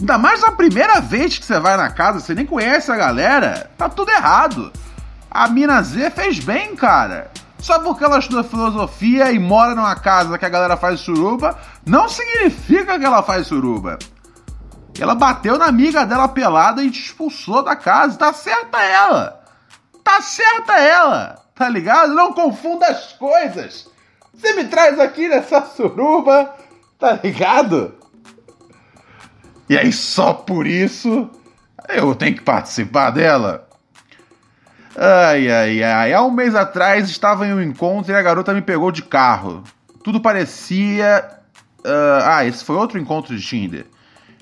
Ainda 0.00 0.18
mais 0.18 0.42
a 0.42 0.52
primeira 0.52 1.00
vez 1.00 1.38
que 1.38 1.44
você 1.44 1.58
vai 1.58 1.76
na 1.76 1.90
casa, 1.90 2.20
você 2.20 2.34
nem 2.34 2.46
conhece 2.46 2.90
a 2.90 2.96
galera, 2.96 3.70
tá 3.78 3.88
tudo 3.88 4.10
errado. 4.10 4.72
A 5.30 5.48
mina 5.48 5.82
Z 5.82 6.10
fez 6.10 6.38
bem, 6.38 6.74
cara. 6.76 7.30
Só 7.58 7.78
porque 7.78 8.04
ela 8.04 8.18
estuda 8.18 8.44
filosofia 8.44 9.32
e 9.32 9.38
mora 9.38 9.74
numa 9.74 9.96
casa 9.96 10.36
que 10.36 10.44
a 10.44 10.50
galera 10.50 10.76
faz 10.76 11.00
suruba, 11.00 11.58
não 11.86 12.08
significa 12.08 12.98
que 12.98 13.04
ela 13.04 13.22
faz 13.22 13.46
suruba. 13.46 13.98
Ela 15.00 15.14
bateu 15.14 15.58
na 15.58 15.66
amiga 15.66 16.04
dela 16.04 16.28
pelada 16.28 16.82
e 16.82 16.90
te 16.90 17.00
expulsou 17.00 17.62
da 17.62 17.74
casa. 17.74 18.18
Tá 18.18 18.32
certa 18.32 18.82
ela. 18.82 19.40
Tá 20.04 20.20
certa 20.20 20.74
ela. 20.74 21.36
Tá 21.54 21.68
ligado? 21.68 22.14
Não 22.14 22.32
confunda 22.32 22.86
as 22.86 23.12
coisas. 23.14 23.88
Você 24.32 24.52
me 24.52 24.64
traz 24.64 24.98
aqui 25.00 25.28
nessa 25.28 25.62
suruba, 25.62 26.52
tá 26.98 27.18
ligado? 27.22 27.94
E 29.68 29.78
aí 29.78 29.92
só 29.92 30.32
por 30.32 30.66
isso 30.66 31.30
eu 31.88 32.14
tenho 32.14 32.36
que 32.36 32.42
participar 32.42 33.10
dela. 33.10 33.68
Ai, 34.96 35.50
ai, 35.50 35.82
ai. 35.82 36.12
Há 36.12 36.22
um 36.22 36.30
mês 36.30 36.54
atrás 36.54 37.10
estava 37.10 37.44
em 37.46 37.52
um 37.52 37.60
encontro 37.60 38.12
e 38.12 38.16
a 38.16 38.22
garota 38.22 38.54
me 38.54 38.62
pegou 38.62 38.92
de 38.92 39.02
carro. 39.02 39.64
Tudo 40.02 40.20
parecia. 40.20 41.28
Uh, 41.80 42.22
ah, 42.24 42.44
esse 42.44 42.64
foi 42.64 42.76
outro 42.76 42.98
encontro 42.98 43.36
de 43.36 43.42
Tinder. 43.42 43.86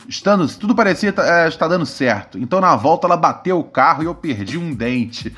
Estando, 0.08 0.46
tudo 0.58 0.74
parecia 0.74 1.10
uh, 1.10 1.48
estar 1.48 1.68
dando 1.68 1.86
certo. 1.86 2.38
Então 2.38 2.60
na 2.60 2.76
volta 2.76 3.06
ela 3.06 3.16
bateu 3.16 3.58
o 3.58 3.64
carro 3.64 4.02
e 4.02 4.06
eu 4.06 4.14
perdi 4.14 4.58
um 4.58 4.74
dente. 4.74 5.34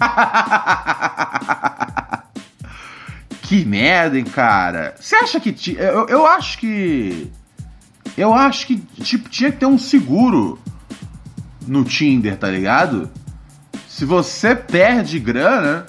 que 3.42 3.64
merda, 3.64 4.18
hein, 4.18 4.24
cara. 4.24 4.94
Você 4.98 5.16
acha 5.16 5.40
que. 5.40 5.76
Eu, 5.78 6.06
eu 6.08 6.26
acho 6.26 6.58
que. 6.58 7.32
Eu 8.16 8.34
acho 8.34 8.66
que 8.66 8.76
tipo, 9.02 9.28
tinha 9.28 9.50
que 9.50 9.58
ter 9.58 9.66
um 9.66 9.78
seguro 9.78 10.58
no 11.66 11.84
Tinder, 11.84 12.36
tá 12.36 12.48
ligado? 12.50 13.10
se 14.00 14.06
você 14.06 14.56
perde 14.56 15.18
grana, 15.18 15.84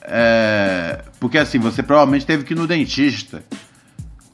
é, 0.00 1.04
porque 1.20 1.36
assim, 1.36 1.58
você 1.58 1.82
provavelmente 1.82 2.24
teve 2.24 2.42
que 2.42 2.54
ir 2.54 2.56
no 2.56 2.66
dentista. 2.66 3.44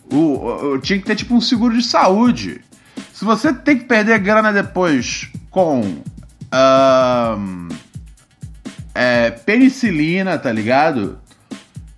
O, 0.09 0.75
o, 0.75 0.79
tinha 0.79 0.97
que 0.97 1.05
ter 1.05 1.17
tipo 1.17 1.35
um 1.35 1.41
seguro 1.41 1.77
de 1.77 1.83
saúde. 1.83 2.61
Se 3.13 3.25
você 3.25 3.53
tem 3.53 3.79
que 3.79 3.85
perder 3.85 4.21
grana 4.21 4.53
depois 4.53 5.29
com 5.51 5.81
um, 5.81 7.69
é, 8.95 9.33
penicilina, 9.33 10.39
tá 10.39 10.53
ligado? 10.53 11.19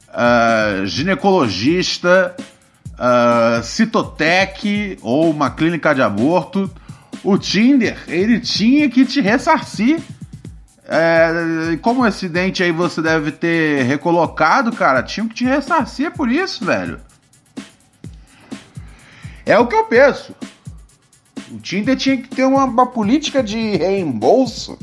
Uh, 0.08 0.86
ginecologista, 0.86 2.34
uh, 3.00 3.62
citotec 3.62 4.98
ou 5.00 5.30
uma 5.30 5.50
clínica 5.50 5.94
de 5.94 6.02
aborto, 6.02 6.70
o 7.24 7.38
Tinder 7.38 7.98
ele 8.06 8.38
tinha 8.38 8.88
que 8.88 9.04
te 9.04 9.20
ressarcir 9.20 10.00
é, 10.92 11.78
como 11.82 12.04
esse 12.04 12.28
dente 12.28 12.64
aí 12.64 12.72
você 12.72 13.00
deve 13.00 13.30
ter 13.30 13.84
recolocado, 13.84 14.72
cara, 14.72 15.04
tinham 15.04 15.28
que 15.28 15.36
te 15.36 15.44
ressarcir 15.44 16.10
por 16.10 16.28
isso, 16.28 16.64
velho. 16.64 17.00
É 19.46 19.56
o 19.56 19.68
que 19.68 19.74
eu 19.76 19.84
penso. 19.84 20.34
O 21.48 21.58
Tinder 21.60 21.96
tinha 21.96 22.16
que 22.16 22.28
ter 22.28 22.44
uma, 22.44 22.64
uma 22.64 22.86
política 22.86 23.40
de 23.40 23.76
reembolso 23.76 24.76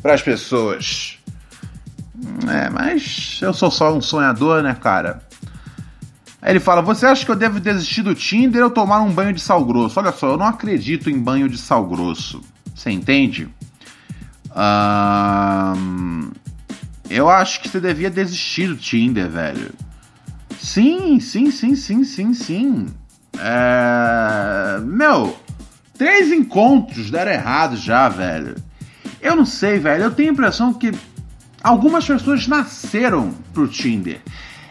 para 0.00 0.14
as 0.14 0.22
pessoas. 0.22 1.18
É, 2.48 2.70
mas 2.70 3.38
eu 3.42 3.52
sou 3.52 3.70
só 3.70 3.94
um 3.94 4.00
sonhador, 4.00 4.62
né, 4.62 4.74
cara? 4.80 5.25
Aí 6.46 6.52
ele 6.52 6.60
fala: 6.60 6.80
Você 6.80 7.04
acha 7.04 7.24
que 7.24 7.30
eu 7.30 7.34
devo 7.34 7.58
desistir 7.58 8.02
do 8.02 8.14
Tinder 8.14 8.62
ou 8.62 8.70
tomar 8.70 9.00
um 9.00 9.10
banho 9.10 9.32
de 9.32 9.40
sal 9.40 9.64
grosso? 9.64 9.98
Olha 9.98 10.12
só, 10.12 10.28
eu 10.28 10.36
não 10.36 10.46
acredito 10.46 11.10
em 11.10 11.18
banho 11.18 11.48
de 11.48 11.58
sal 11.58 11.84
grosso. 11.84 12.40
Você 12.72 12.88
entende? 12.88 13.48
Um, 14.54 16.30
eu 17.10 17.28
acho 17.28 17.60
que 17.60 17.68
você 17.68 17.80
devia 17.80 18.08
desistir 18.08 18.68
do 18.68 18.76
Tinder, 18.76 19.28
velho. 19.28 19.72
Sim, 20.56 21.18
sim, 21.18 21.50
sim, 21.50 21.74
sim, 21.74 22.04
sim, 22.04 22.32
sim. 22.32 22.86
É... 23.40 24.78
Meu, 24.84 25.36
três 25.98 26.30
encontros 26.30 27.10
deram 27.10 27.32
errado 27.32 27.76
já, 27.76 28.08
velho. 28.08 28.54
Eu 29.20 29.34
não 29.34 29.44
sei, 29.44 29.80
velho. 29.80 30.04
Eu 30.04 30.10
tenho 30.12 30.30
a 30.30 30.32
impressão 30.32 30.72
que 30.72 30.92
algumas 31.60 32.06
pessoas 32.06 32.46
nasceram 32.46 33.34
pro 33.52 33.66
Tinder. 33.66 34.20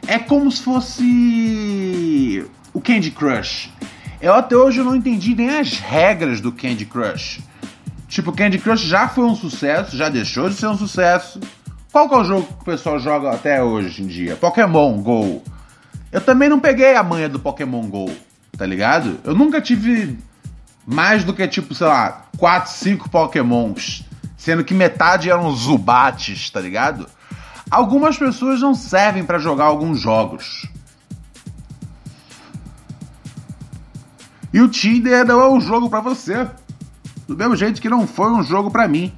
É 0.08 0.20
como 0.20 0.52
se 0.52 0.62
fosse 0.62 2.46
o 2.74 2.80
Candy 2.80 3.12
Crush. 3.12 3.72
Eu 4.22 4.34
até 4.34 4.56
hoje 4.56 4.82
não 4.82 4.96
entendi 4.96 5.34
nem 5.36 5.60
as 5.60 5.80
regras 5.80 6.40
do 6.40 6.52
Candy 6.52 6.86
Crush. 6.86 7.42
Tipo, 8.08 8.32
Candy 8.32 8.60
Crush 8.60 8.82
já 8.82 9.08
foi 9.08 9.26
um 9.26 9.36
sucesso, 9.36 9.98
já 9.98 10.10
deixou 10.10 10.48
de 10.50 10.56
ser 10.56 10.68
um 10.68 10.78
sucesso. 10.78 11.40
Qual 11.92 12.08
que 12.08 12.16
é 12.16 12.18
o 12.18 12.24
jogo 12.24 12.44
que 12.46 12.62
o 12.62 12.66
pessoal 12.66 13.00
joga 13.00 13.32
até 13.32 13.64
hoje 13.64 14.04
em 14.04 14.08
dia? 14.08 14.36
Pokémon 14.36 15.02
Go. 15.02 15.42
Eu 16.12 16.22
também 16.22 16.50
não 16.50 16.60
peguei 16.60 16.96
a 16.96 17.04
manha 17.04 17.28
do 17.28 17.40
Pokémon 17.40 17.88
Go, 17.88 18.12
tá 18.58 18.66
ligado? 18.66 19.20
Eu 19.24 19.34
nunca 19.34 19.60
tive 19.60 20.18
mais 20.86 21.24
do 21.24 21.34
que, 21.34 21.48
tipo, 21.48 21.74
sei 21.74 21.88
lá, 21.88 22.26
4, 22.38 22.72
5 22.72 23.10
Pokémons. 23.10 24.04
Sendo 24.38 24.64
que 24.64 24.74
metade 24.74 25.32
eram 25.32 25.52
Zubates, 25.52 26.50
tá 26.52 26.62
ligado? 26.62 27.08
Algumas 27.70 28.18
pessoas 28.18 28.62
não 28.62 28.76
servem 28.76 29.24
para 29.24 29.40
jogar 29.40 29.66
alguns 29.66 30.00
jogos. 30.00 30.68
E 34.54 34.62
o 34.62 34.70
Tinder 34.70 35.26
não 35.26 35.42
é 35.42 35.50
um 35.50 35.60
jogo 35.60 35.90
para 35.90 36.00
você. 36.00 36.48
Do 37.28 37.36
mesmo 37.36 37.56
jeito 37.56 37.82
que 37.82 37.90
não 37.90 38.08
foi 38.08 38.32
um 38.32 38.44
jogo 38.44 38.72
para 38.72 38.88
mim. 38.88 39.12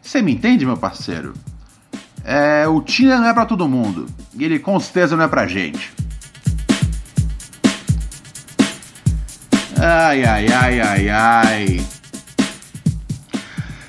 Você 0.00 0.22
me 0.22 0.32
entende, 0.32 0.64
meu 0.64 0.76
parceiro? 0.76 1.34
É, 2.22 2.68
o 2.68 2.80
Tinder 2.80 3.18
não 3.18 3.26
é 3.26 3.34
para 3.34 3.46
todo 3.46 3.68
mundo. 3.68 4.06
E 4.34 4.44
ele 4.44 4.58
com 4.58 4.78
certeza 4.78 5.16
não 5.16 5.24
é 5.24 5.28
pra 5.28 5.46
gente. 5.46 5.92
Ai, 9.82 10.22
ai, 10.24 10.46
ai, 10.52 10.80
ai, 10.80 11.08
ai. 11.08 11.86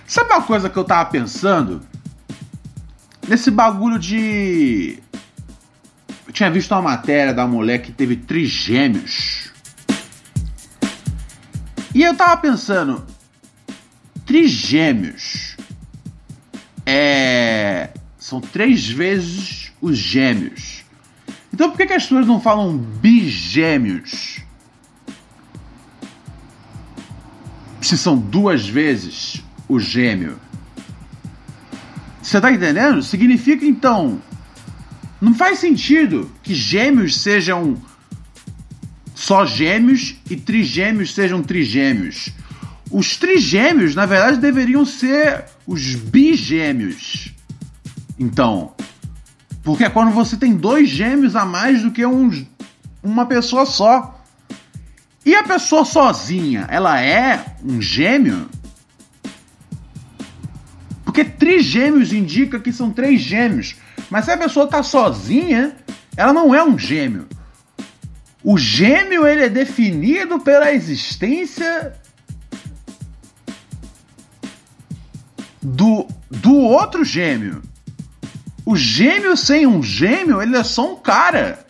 Sabe 0.07 0.31
uma 0.31 0.41
coisa 0.41 0.69
que 0.69 0.77
eu 0.77 0.83
tava 0.83 1.10
pensando? 1.10 1.81
Nesse 3.31 3.50
bagulho 3.50 3.97
de. 3.97 5.00
Eu 6.27 6.33
tinha 6.33 6.51
visto 6.51 6.73
uma 6.73 6.81
matéria 6.81 7.33
da 7.33 7.47
mulher 7.47 7.81
que 7.81 7.89
teve 7.89 8.17
trigêmeos. 8.17 9.53
E 11.95 12.03
eu 12.03 12.13
tava 12.13 12.35
pensando, 12.35 13.05
trigêmeos 14.25 15.55
é 16.85 17.91
são 18.19 18.41
três 18.41 18.89
vezes 18.89 19.71
os 19.79 19.97
gêmeos. 19.97 20.83
Então 21.53 21.69
por 21.69 21.77
que, 21.77 21.85
que 21.85 21.93
as 21.93 22.03
pessoas 22.03 22.27
não 22.27 22.41
falam 22.41 22.77
bigêmeos? 22.77 24.41
Se 27.79 27.97
são 27.97 28.17
duas 28.17 28.67
vezes 28.67 29.41
o 29.69 29.79
gêmeo. 29.79 30.38
Você 32.31 32.39
tá 32.39 32.50
entendendo? 32.50 33.03
Significa 33.03 33.65
então. 33.65 34.21
Não 35.19 35.33
faz 35.33 35.59
sentido 35.59 36.31
que 36.41 36.55
gêmeos 36.55 37.19
sejam 37.19 37.75
só 39.13 39.45
gêmeos 39.45 40.15
e 40.29 40.38
trigêmeos 40.38 41.13
sejam 41.13 41.43
trigêmeos. 41.43 42.29
Os 42.89 43.17
trigêmeos, 43.17 43.95
na 43.95 44.06
verdade, 44.06 44.38
deveriam 44.38 44.86
ser 44.86 45.43
os 45.67 45.93
bigêmeos. 45.93 47.34
Então, 48.17 48.75
porque 49.62 49.84
é 49.84 49.89
quando 49.89 50.13
você 50.13 50.38
tem 50.38 50.56
dois 50.56 50.88
gêmeos 50.88 51.36
a 51.36 51.43
mais 51.45 51.82
do 51.82 51.91
que 51.91 52.06
um, 52.06 52.45
uma 53.03 53.25
pessoa 53.25 53.65
só. 53.65 54.23
E 55.25 55.36
a 55.36 55.43
pessoa 55.43 55.84
sozinha, 55.84 56.65
ela 56.69 56.97
é 56.97 57.58
um 57.62 57.82
gêmeo? 57.82 58.47
Porque 61.12 61.26
trigêmeos 61.26 62.13
indica 62.13 62.58
que 62.58 62.71
são 62.71 62.89
três 62.89 63.19
gêmeos. 63.19 63.76
Mas 64.10 64.24
se 64.24 64.32
a 64.32 64.38
pessoa 64.38 64.63
está 64.63 64.82
sozinha, 64.82 65.76
ela 66.15 66.32
não 66.32 66.56
é 66.56 66.63
um 66.63 66.80
gêmeo. 66.80 67.28
O 68.41 68.58
gêmeo 68.58 69.28
ele 69.28 69.41
é 69.41 69.50
definido 69.50 70.39
pela 70.39 70.71
existência 70.71 71.93
do, 75.62 76.08
do 76.30 76.56
outro 76.56 77.04
gêmeo. 77.04 77.62
O 78.65 78.78
gêmeo 78.78 79.36
sem 79.36 79.67
um 79.67 79.84
gêmeo, 79.84 80.41
ele 80.41 80.56
é 80.56 80.63
só 80.63 80.93
um 80.93 80.95
cara. 80.95 81.65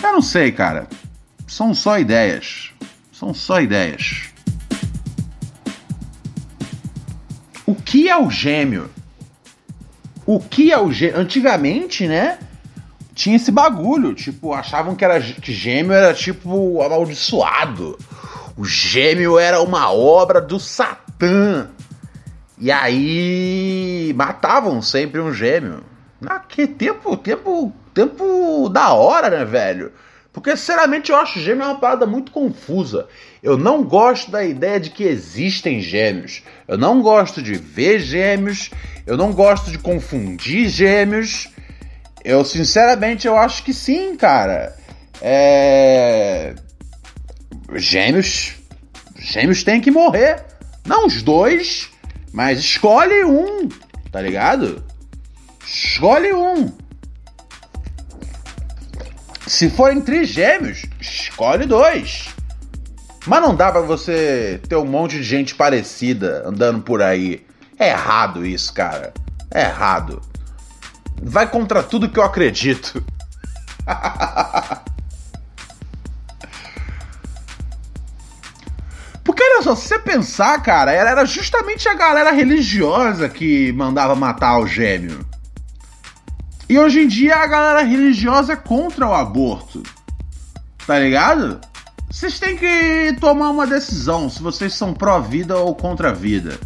Eu 0.00 0.12
não 0.12 0.22
sei, 0.22 0.52
cara. 0.52 0.86
São 1.48 1.74
só 1.74 1.98
ideias. 1.98 2.69
São 3.20 3.34
só 3.34 3.60
ideias. 3.60 4.30
O 7.66 7.74
que 7.74 8.08
é 8.08 8.16
o 8.16 8.30
gêmeo? 8.30 8.90
O 10.24 10.40
que 10.40 10.72
é 10.72 10.80
o 10.80 10.90
gêmeo? 10.90 11.20
Antigamente, 11.20 12.08
né? 12.08 12.38
Tinha 13.14 13.36
esse 13.36 13.52
bagulho, 13.52 14.14
tipo, 14.14 14.54
achavam 14.54 14.96
que 14.96 15.04
era 15.04 15.20
que 15.20 15.52
gêmeo 15.52 15.92
era 15.92 16.14
tipo 16.14 16.80
amaldiçoado. 16.80 17.98
O 18.56 18.64
gêmeo 18.64 19.38
era 19.38 19.60
uma 19.60 19.92
obra 19.92 20.40
do 20.40 20.58
Satã. 20.58 21.68
E 22.56 22.72
aí 22.72 24.14
matavam 24.16 24.80
sempre 24.80 25.20
um 25.20 25.30
gêmeo. 25.30 25.82
Ah, 26.26 26.38
que 26.38 26.66
tempo, 26.66 27.18
tempo, 27.18 27.70
tempo 27.92 28.70
da 28.70 28.94
hora, 28.94 29.28
né, 29.28 29.44
velho? 29.44 29.92
Porque, 30.32 30.56
sinceramente, 30.56 31.10
eu 31.10 31.16
acho 31.16 31.40
gêmeo 31.40 31.64
uma 31.64 31.78
parada 31.78 32.06
muito 32.06 32.30
confusa. 32.30 33.08
Eu 33.42 33.56
não 33.58 33.82
gosto 33.82 34.30
da 34.30 34.44
ideia 34.44 34.78
de 34.78 34.90
que 34.90 35.02
existem 35.02 35.80
gêmeos. 35.80 36.42
Eu 36.68 36.78
não 36.78 37.02
gosto 37.02 37.42
de 37.42 37.54
ver 37.54 37.98
gêmeos. 37.98 38.70
Eu 39.06 39.16
não 39.16 39.32
gosto 39.32 39.70
de 39.70 39.78
confundir 39.78 40.68
gêmeos. 40.68 41.48
Eu, 42.24 42.44
sinceramente, 42.44 43.26
eu 43.26 43.36
acho 43.36 43.64
que 43.64 43.72
sim, 43.72 44.14
cara. 44.16 44.76
É... 45.20 46.54
Gêmeos. 47.74 48.54
Gêmeos 49.18 49.64
têm 49.64 49.80
que 49.80 49.90
morrer. 49.90 50.44
Não 50.86 51.06
os 51.06 51.22
dois, 51.22 51.90
mas 52.32 52.58
escolhe 52.58 53.24
um, 53.24 53.68
tá 54.10 54.20
ligado? 54.20 54.82
Escolhe 55.64 56.32
um. 56.32 56.72
Se 59.50 59.68
forem 59.68 60.00
trigêmeos, 60.00 60.86
escolhe 61.00 61.66
dois. 61.66 62.28
Mas 63.26 63.42
não 63.42 63.52
dá 63.52 63.72
para 63.72 63.80
você 63.80 64.60
ter 64.68 64.76
um 64.76 64.86
monte 64.86 65.16
de 65.16 65.24
gente 65.24 65.56
parecida 65.56 66.44
andando 66.46 66.82
por 66.82 67.02
aí. 67.02 67.44
É 67.76 67.88
errado 67.88 68.46
isso, 68.46 68.72
cara. 68.72 69.12
É 69.50 69.62
errado. 69.62 70.22
Vai 71.20 71.50
contra 71.50 71.82
tudo 71.82 72.08
que 72.08 72.20
eu 72.20 72.22
acredito. 72.22 73.04
Porque 79.24 79.42
olha 79.42 79.62
só, 79.62 79.74
se 79.74 79.88
você 79.88 79.98
pensar, 79.98 80.62
cara, 80.62 80.92
era 80.92 81.24
justamente 81.24 81.88
a 81.88 81.94
galera 81.94 82.30
religiosa 82.30 83.28
que 83.28 83.72
mandava 83.72 84.14
matar 84.14 84.60
o 84.60 84.66
gêmeo. 84.68 85.28
E 86.70 86.78
hoje 86.78 87.00
em 87.00 87.08
dia 87.08 87.34
a 87.34 87.48
galera 87.48 87.82
religiosa 87.82 88.52
é 88.52 88.56
contra 88.56 89.04
o 89.04 89.12
aborto. 89.12 89.82
Tá 90.86 91.00
ligado? 91.00 91.60
Vocês 92.08 92.38
têm 92.38 92.56
que 92.56 93.16
tomar 93.20 93.50
uma 93.50 93.66
decisão 93.66 94.30
se 94.30 94.40
vocês 94.40 94.72
são 94.74 94.94
pró-vida 94.94 95.56
ou 95.56 95.74
contra 95.74 96.10
a 96.10 96.12
vida. 96.12 96.60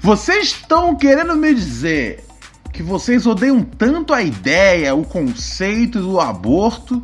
Vocês 0.00 0.46
estão 0.46 0.96
querendo 0.96 1.36
me 1.36 1.54
dizer 1.54 2.24
que 2.72 2.82
vocês 2.82 3.24
odeiam 3.24 3.62
tanto 3.62 4.12
a 4.12 4.20
ideia, 4.20 4.92
o 4.92 5.04
conceito 5.04 6.00
do 6.00 6.18
aborto, 6.18 7.00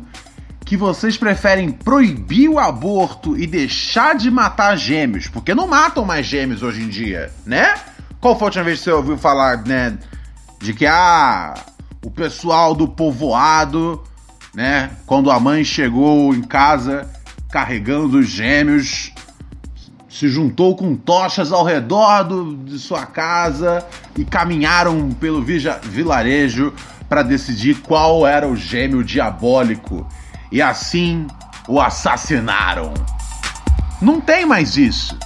que 0.65 0.75
vocês 0.75 1.15
preferem 1.15 1.71
proibir 1.71 2.49
o 2.49 2.59
aborto 2.59 3.37
e 3.37 3.47
deixar 3.47 4.15
de 4.15 4.29
matar 4.29 4.75
gêmeos, 4.75 5.29
porque 5.29 5.55
não 5.55 5.65
matam 5.65 6.03
mais 6.03 6.25
gêmeos 6.25 6.61
hoje 6.61 6.81
em 6.81 6.89
dia, 6.89 7.31
né? 7.45 7.73
Qual 8.19 8.37
foi 8.37 8.47
a 8.47 8.49
última 8.49 8.65
vez 8.65 8.79
que 8.79 8.83
você 8.83 8.91
ouviu 8.91 9.17
falar, 9.17 9.63
né, 9.63 9.97
de 10.63 10.73
que 10.73 10.85
ah, 10.85 11.53
o 12.01 12.09
pessoal 12.09 12.73
do 12.73 12.87
povoado, 12.87 14.01
né, 14.55 14.91
quando 15.05 15.29
a 15.29 15.37
mãe 15.37 15.61
chegou 15.61 16.33
em 16.33 16.41
casa 16.41 17.05
carregando 17.51 18.19
os 18.19 18.27
gêmeos, 18.27 19.11
se 20.07 20.29
juntou 20.29 20.73
com 20.77 20.95
tochas 20.95 21.51
ao 21.51 21.65
redor 21.65 22.23
do, 22.23 22.55
de 22.55 22.79
sua 22.79 23.05
casa 23.05 23.85
e 24.17 24.23
caminharam 24.23 25.11
pelo 25.11 25.43
vija, 25.43 25.81
vilarejo 25.83 26.73
para 27.09 27.23
decidir 27.23 27.81
qual 27.81 28.25
era 28.25 28.47
o 28.47 28.55
gêmeo 28.55 29.03
diabólico 29.03 30.07
e 30.49 30.61
assim 30.61 31.27
o 31.67 31.81
assassinaram. 31.81 32.93
Não 34.01 34.21
tem 34.21 34.45
mais 34.45 34.77
isso. 34.77 35.17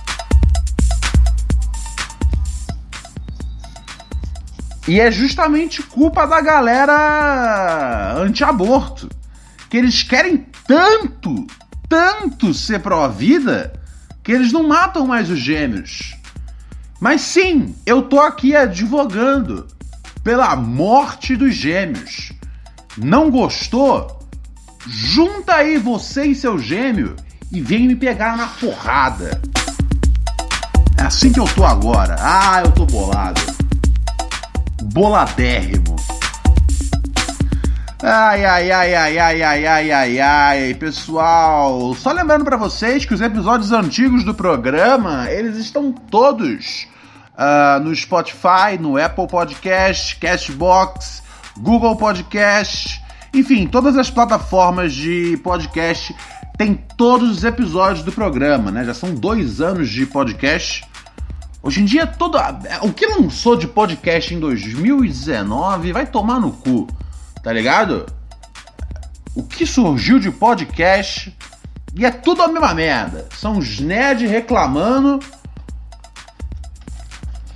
E 4.88 5.02
é 5.02 5.12
justamente 5.12 5.84
culpa 5.84 6.26
da 6.26 6.40
galera 6.40 8.16
anti-aborto. 8.18 9.10
Que 9.70 9.76
eles 9.76 10.02
querem 10.02 10.46
tanto, 10.66 11.46
tanto 11.90 12.54
ser 12.54 12.80
pró-vida, 12.80 13.74
que 14.24 14.32
eles 14.32 14.54
não 14.54 14.66
matam 14.66 15.06
mais 15.06 15.30
os 15.30 15.40
gêmeos. 15.40 16.16
Mas 17.02 17.20
sim, 17.20 17.76
eu 17.86 18.04
tô 18.04 18.22
aqui 18.22 18.56
advogando 18.56 19.68
pela 20.24 20.56
morte 20.56 21.36
dos 21.36 21.54
gêmeos. 21.54 22.32
Não 22.98 23.30
gostou? 23.30 24.18
Junta 24.88 25.56
aí 25.56 25.78
você 25.78 26.28
e 26.28 26.36
seu 26.36 26.58
gêmeo 26.58 27.14
e 27.52 27.60
vem 27.60 27.90
me 27.90 27.96
pegar 27.96 28.38
na 28.38 28.48
porrada. 28.48 29.42
É 30.98 31.04
assim 31.04 31.32
que 31.32 31.40
eu 31.42 31.46
tô 31.46 31.66
agora. 31.66 32.16
Ah, 32.20 32.62
eu 32.64 32.72
tô 32.72 32.86
bolado 32.86 33.57
boladérrimo. 34.98 35.96
Ai, 38.02 38.44
ai, 38.44 38.72
ai, 38.72 38.96
ai, 38.96 39.20
ai, 39.20 39.44
ai, 39.44 39.66
ai, 39.68 39.92
ai, 39.92 40.20
ai, 40.20 40.74
pessoal. 40.74 41.94
Só 41.94 42.12
lembrando 42.12 42.44
para 42.44 42.58
vocês 42.58 43.06
que 43.06 43.14
os 43.14 43.22
episódios 43.22 43.72
antigos 43.72 44.24
do 44.24 44.34
programa, 44.34 45.30
eles 45.30 45.56
estão 45.58 45.92
todos 45.92 46.88
uh, 47.36 47.80
no 47.84 47.96
Spotify, 47.96 48.80
no 48.80 48.98
Apple 48.98 49.28
Podcast, 49.28 50.16
Cashbox, 50.16 51.22
Google 51.60 51.96
Podcast, 51.96 53.00
enfim, 53.36 53.68
todas 53.68 53.96
as 53.98 54.10
plataformas 54.10 54.94
de 54.94 55.40
podcast 55.44 56.16
tem 56.58 56.74
todos 56.74 57.30
os 57.30 57.44
episódios 57.44 58.04
do 58.04 58.12
programa, 58.12 58.72
né? 58.72 58.84
Já 58.84 58.96
são 58.96 59.14
dois 59.14 59.62
anos 59.62 59.90
de 59.90 60.08
podcast. 60.08 60.84
Hoje 61.62 61.82
em 61.82 61.86
dia, 61.86 62.06
todo, 62.06 62.38
o 62.84 62.94
que 62.94 63.06
lançou 63.06 63.56
de 63.56 63.68
podcast 63.68 64.34
em 64.34 64.40
2019 64.40 65.92
vai 65.92 66.06
tomar 66.06 66.40
no 66.40 66.52
cu, 66.52 66.88
tá 67.44 67.52
ligado? 67.52 68.06
O 69.36 69.44
que 69.44 69.66
surgiu 69.66 70.20
de 70.20 70.32
podcast 70.32 71.36
e 71.96 72.06
é 72.06 72.12
tudo 72.12 72.44
a 72.44 72.48
mesma 72.48 72.74
merda. 72.74 73.28
São 73.36 73.58
os 73.58 73.80
nerds 73.80 74.30
reclamando 74.30 75.20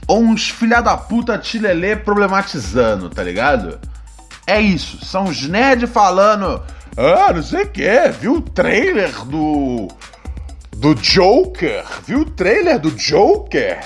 ou 0.07 0.21
uns 0.21 0.49
filha 0.49 0.81
da 0.81 0.97
puta 0.97 1.37
tilelê 1.37 1.95
problematizando, 1.95 3.09
tá 3.09 3.23
ligado? 3.23 3.79
É 4.45 4.59
isso, 4.59 5.05
são 5.05 5.25
os 5.25 5.47
nerds 5.47 5.89
falando, 5.89 6.61
ah, 6.97 7.31
não 7.31 7.43
sei 7.43 7.63
o 7.63 7.69
que, 7.69 8.09
viu 8.19 8.33
o 8.33 8.41
trailer 8.41 9.23
do 9.25 9.87
do 10.75 10.95
Joker, 10.95 11.85
viu 12.05 12.19
o 12.21 12.25
trailer 12.25 12.79
do 12.79 12.91
Joker? 12.91 13.83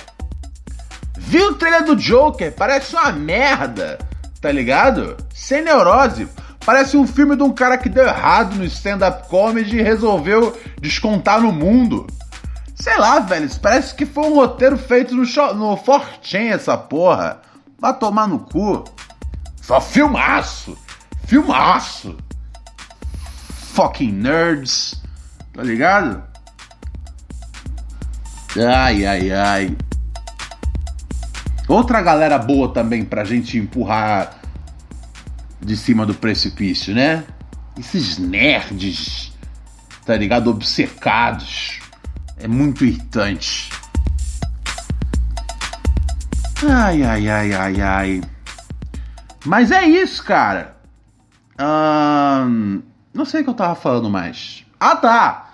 Viu 1.18 1.50
o 1.50 1.56
trailer 1.56 1.84
do 1.84 1.96
Joker? 1.96 2.54
Parece 2.54 2.96
uma 2.96 3.12
merda, 3.12 3.98
tá 4.40 4.52
ligado? 4.52 5.18
Sem 5.34 5.64
neurose. 5.64 6.28
Parece 6.66 6.98
um 6.98 7.06
filme 7.06 7.36
de 7.36 7.44
um 7.44 7.54
cara 7.54 7.78
que 7.78 7.90
deu 7.90 8.06
errado 8.06 8.56
no 8.56 8.66
stand-up 8.66 9.28
comedy 9.28 9.78
e 9.78 9.84
resolveu 9.84 10.58
descontar 10.80 11.42
no 11.42 11.52
mundo. 11.52 12.08
Sei 12.76 12.98
lá, 12.98 13.20
velho, 13.20 13.50
parece 13.62 13.94
que 13.94 14.06
foi 14.06 14.26
um 14.26 14.36
roteiro 14.36 14.78
feito 14.78 15.16
no, 15.16 15.24
no 15.54 15.78
Fortune 15.78 16.48
essa 16.48 16.78
porra. 16.78 17.42
Vai 17.80 17.98
tomar 17.98 18.28
no 18.28 18.40
cu. 18.40 18.84
Só 19.62 19.80
filmaço. 19.80 20.78
Filmaço. 21.26 22.18
Fucking 23.74 24.12
nerds. 24.12 25.02
Tá 25.54 25.64
ligado? 25.64 26.24
Ai, 28.58 29.06
ai, 29.06 29.32
ai. 29.32 29.78
Outra 31.68 32.02
galera 32.02 32.38
boa 32.38 32.72
também 32.72 33.04
pra 33.04 33.24
gente 33.24 33.58
empurrar 33.58 34.40
de 35.62 35.76
cima 35.76 36.06
do 36.06 36.14
precipício, 36.14 36.94
né? 36.94 37.26
Esses 37.78 38.18
nerds, 38.18 39.34
tá 40.06 40.16
ligado? 40.16 40.50
Obcecados. 40.50 41.80
É 42.38 42.48
muito 42.48 42.86
irritante. 42.86 43.70
Ai, 46.64 47.04
ai, 47.04 47.30
ai, 47.30 47.54
ai, 47.54 47.82
ai. 47.82 48.22
Mas 49.46 49.72
é 49.72 49.84
isso, 49.86 50.24
cara. 50.24 50.78
Hum, 51.60 52.82
não 53.14 53.26
sei 53.26 53.42
o 53.42 53.44
que 53.44 53.50
eu 53.50 53.54
tava 53.54 53.76
falando 53.76 54.10
mais. 54.10 54.66
Ah, 54.80 54.96
tá! 54.96 55.45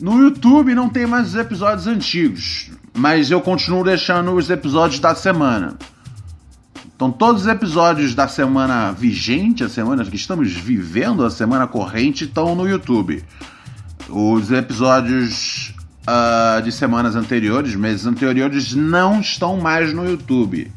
No 0.00 0.18
YouTube 0.18 0.74
não 0.74 0.88
tem 0.88 1.06
mais 1.06 1.28
os 1.28 1.34
episódios 1.34 1.86
antigos 1.86 2.70
mas 2.94 3.30
eu 3.30 3.40
continuo 3.40 3.84
deixando 3.84 4.32
os 4.32 4.50
episódios 4.50 5.00
da 5.00 5.14
semana. 5.14 5.76
Então, 6.94 7.10
todos 7.10 7.42
os 7.42 7.48
episódios 7.48 8.14
da 8.14 8.28
semana 8.28 8.92
vigente, 8.92 9.64
a 9.64 9.68
semana 9.68 10.04
que 10.04 10.16
estamos 10.16 10.52
vivendo, 10.52 11.24
a 11.24 11.30
semana 11.30 11.66
corrente, 11.66 12.24
estão 12.24 12.54
no 12.54 12.68
YouTube. 12.68 13.24
Os 14.08 14.50
episódios 14.50 15.74
uh, 16.02 16.60
de 16.62 16.70
semanas 16.70 17.16
anteriores, 17.16 17.74
meses 17.74 18.04
anteriores, 18.04 18.74
não 18.74 19.20
estão 19.20 19.56
mais 19.56 19.94
no 19.94 20.04
YouTube. 20.04 20.70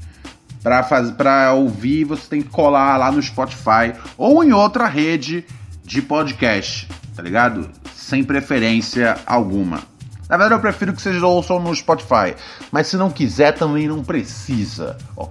Para 0.61 1.51
ouvir, 1.51 2.05
você 2.05 2.29
tem 2.29 2.41
que 2.41 2.47
colar 2.47 2.95
lá 2.95 3.11
no 3.11 3.21
Spotify 3.21 3.91
ou 4.17 4.41
em 4.45 4.53
outra 4.53 4.87
rede 4.87 5.43
de 5.83 6.01
podcast, 6.01 6.87
tá 7.15 7.21
ligado? 7.21 7.69
Sem 7.95 8.23
preferência 8.23 9.17
alguma. 9.25 9.81
Na 10.29 10.37
verdade, 10.37 10.53
eu 10.55 10.59
prefiro 10.59 10.93
que 10.93 11.01
vocês 11.01 11.21
ouçam 11.21 11.59
no 11.59 11.75
Spotify. 11.75 12.35
Mas 12.71 12.87
se 12.87 12.97
não 12.97 13.11
quiser, 13.11 13.53
também 13.53 13.87
não 13.87 14.03
precisa. 14.03 14.97
Oh. 15.15 15.29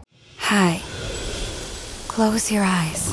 Hi. 0.51 0.81
Close 2.09 2.55
your 2.55 2.64
eyes. 2.64 3.12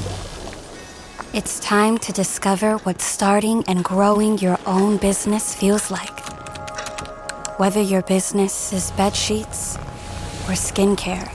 It's 1.34 1.60
time 1.60 1.98
to 2.00 2.12
discover 2.12 2.78
what 2.86 3.02
starting 3.02 3.64
and 3.68 3.84
growing 3.84 4.38
your 4.42 4.60
own 4.66 4.98
business 4.98 5.56
feels 5.56 5.90
like. 5.90 6.20
Whether 7.58 7.82
your 7.82 8.02
business 8.02 8.74
is 8.74 8.92
bed 8.92 9.16
sheets 9.16 9.78
or 10.48 10.56
skincare 10.56 11.30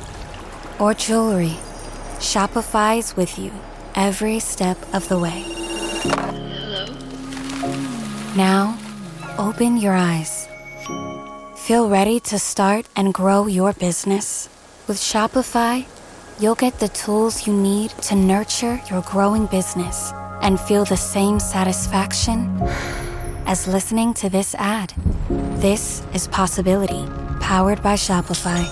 or 0.81 0.95
jewelry, 0.95 1.57
Shopify's 2.19 3.17
with 3.17 3.39
you 3.39 3.53
every 3.95 4.41
step 4.41 4.79
of 4.93 5.09
the 5.09 5.19
way. 5.19 5.45
Now, 8.37 8.79
open 9.39 9.77
your 9.77 9.95
eyes 9.95 10.49
Feel 11.65 11.89
ready 11.89 12.21
to 12.21 12.39
start 12.39 12.85
and 12.95 13.15
grow 13.15 13.47
your 13.47 13.73
business? 13.73 14.51
With 14.87 14.99
Shopify, 14.99 15.87
you'll 16.39 16.57
get 16.57 16.79
the 16.79 16.89
tools 16.89 17.47
you 17.47 17.55
need 17.55 17.89
to 18.03 18.15
nurture 18.15 18.83
your 18.91 19.01
growing 19.01 19.47
business 19.47 20.13
and 20.43 20.61
feel 20.61 20.85
the 20.85 20.99
same 20.99 21.41
satisfaction 21.41 22.61
as 23.47 23.67
listening 23.67 24.13
to 24.13 24.29
this 24.29 24.55
ad. 24.57 24.93
This 25.57 26.03
is 26.13 26.29
Possibility, 26.29 27.07
powered 27.41 27.83
by 27.83 27.95
Shopify. 27.95 28.63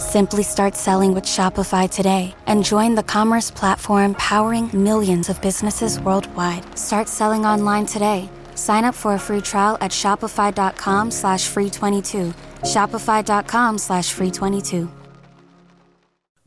Simply 0.00 0.44
start 0.44 0.76
selling 0.76 1.12
with 1.14 1.24
Shopify 1.24 1.90
today 1.90 2.36
and 2.46 2.64
join 2.64 2.94
the 2.94 3.02
commerce 3.02 3.50
platform 3.50 4.14
powering 4.14 4.70
millions 4.72 5.28
of 5.28 5.42
businesses 5.42 5.98
worldwide. 5.98 6.78
Start 6.78 7.08
selling 7.08 7.44
online 7.44 7.86
today 7.86 8.30
Sign 8.58 8.84
up 8.84 8.94
for 8.94 9.14
a 9.14 9.18
free 9.18 9.40
trial 9.40 9.78
at 9.80 9.92
shopify.com 9.92 11.12
slash 11.12 11.46
free 11.46 11.70
22. 11.70 12.34
Shopify.com 12.62 13.78
slash 13.78 14.12
free 14.12 14.32
22. 14.32 14.97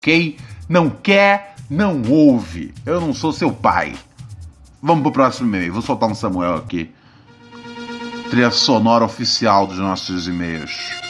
Quem 0.00 0.36
não 0.68 0.90
quer, 0.90 1.54
não 1.68 2.02
ouve. 2.08 2.74
Eu 2.84 3.00
não 3.00 3.12
sou 3.12 3.32
seu 3.32 3.52
pai. 3.52 3.94
Vamos 4.82 5.02
pro 5.02 5.12
próximo 5.12 5.48
e-mail. 5.48 5.72
Vou 5.72 5.82
soltar 5.82 6.08
um 6.08 6.14
Samuel 6.14 6.56
aqui. 6.56 6.90
trilha 8.30 8.50
sonora 8.50 9.04
oficial 9.04 9.66
dos 9.66 9.78
nossos 9.78 10.26
e-mails. 10.28 11.00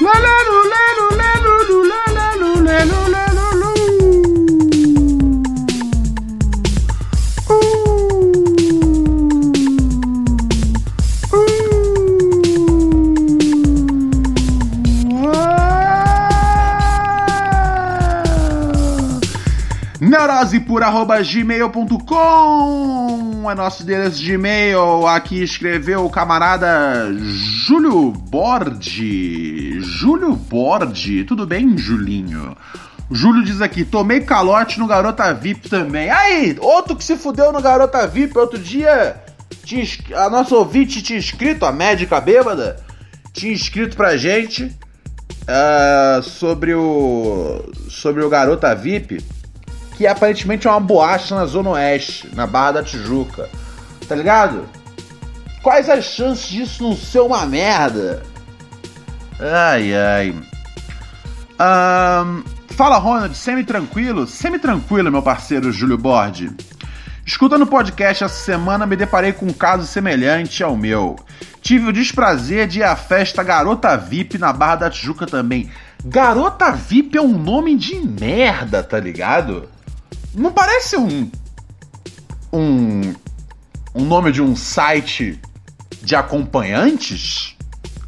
Neurose 0.00 0.48
por 2.58 2.72
arroba 2.72 3.27
gmail.com 21.24 22.18
é 23.50 23.54
nosso 23.54 23.82
endereço 23.82 24.18
de 24.18 24.34
e-mail. 24.34 25.06
Aqui 25.06 25.42
escreveu 25.42 26.04
o 26.04 26.10
camarada 26.10 27.12
Júlio 27.66 28.12
Bordi. 28.12 29.80
Júlio 29.80 30.36
Bordi, 30.36 31.24
tudo 31.24 31.46
bem, 31.46 31.76
Julinho? 31.76 32.56
O 33.10 33.14
Júlio 33.14 33.44
diz 33.44 33.60
aqui: 33.60 33.84
tomei 33.84 34.20
calote 34.20 34.78
no 34.78 34.86
Garota 34.86 35.34
VIP 35.34 35.68
também. 35.68 36.10
Aí, 36.10 36.56
outro 36.60 36.94
que 36.94 37.02
se 37.02 37.16
fudeu 37.16 37.52
no 37.52 37.60
Garota 37.60 38.06
VIP. 38.06 38.38
Outro 38.38 38.58
dia, 38.58 39.16
tinha, 39.64 39.84
a 40.14 40.30
nossa 40.30 40.54
ouvinte 40.54 41.02
tinha 41.02 41.18
escrito, 41.18 41.64
a 41.64 41.72
médica 41.72 42.20
bêbada, 42.20 42.76
tinha 43.32 43.52
escrito 43.52 43.96
pra 43.96 44.16
gente 44.16 44.64
uh, 44.64 46.22
sobre 46.22 46.74
o. 46.74 47.72
sobre 47.88 48.22
o 48.22 48.28
Garota 48.28 48.74
VIP 48.74 49.37
que 49.98 50.06
aparentemente 50.06 50.68
é 50.68 50.70
uma 50.70 50.78
boate 50.78 51.34
na 51.34 51.44
Zona 51.44 51.70
Oeste, 51.70 52.30
na 52.32 52.46
Barra 52.46 52.70
da 52.70 52.82
Tijuca. 52.84 53.50
Tá 54.08 54.14
ligado? 54.14 54.64
Quais 55.60 55.90
as 55.90 56.04
chances 56.04 56.46
disso 56.46 56.84
não 56.84 56.96
ser 56.96 57.18
uma 57.18 57.44
merda? 57.44 58.22
Ai, 59.40 59.92
ai. 59.92 60.34
Um, 61.60 62.44
fala, 62.68 62.96
Ronald, 62.98 63.36
semi-tranquilo? 63.36 64.24
Semi-tranquilo, 64.24 65.10
meu 65.10 65.20
parceiro 65.20 65.72
Júlio 65.72 65.98
Bordi. 65.98 66.52
Escutando 67.26 67.62
o 67.62 67.66
podcast 67.66 68.22
essa 68.22 68.34
semana, 68.34 68.86
me 68.86 68.94
deparei 68.94 69.32
com 69.32 69.46
um 69.46 69.52
caso 69.52 69.84
semelhante 69.84 70.62
ao 70.62 70.76
meu. 70.76 71.16
Tive 71.60 71.88
o 71.88 71.92
desprazer 71.92 72.68
de 72.68 72.78
ir 72.78 72.84
à 72.84 72.94
festa 72.94 73.42
Garota 73.42 73.96
VIP 73.96 74.38
na 74.38 74.52
Barra 74.52 74.76
da 74.76 74.90
Tijuca 74.90 75.26
também. 75.26 75.68
Garota 76.04 76.70
VIP 76.70 77.18
é 77.18 77.20
um 77.20 77.36
nome 77.36 77.76
de 77.76 77.96
merda, 77.96 78.80
tá 78.80 79.00
ligado? 79.00 79.68
Não 80.34 80.52
parece 80.52 80.96
um. 80.96 81.30
Um. 82.52 83.14
Um 83.94 84.04
nome 84.04 84.32
de 84.32 84.42
um 84.42 84.54
site 84.54 85.40
de 86.02 86.14
acompanhantes? 86.14 87.56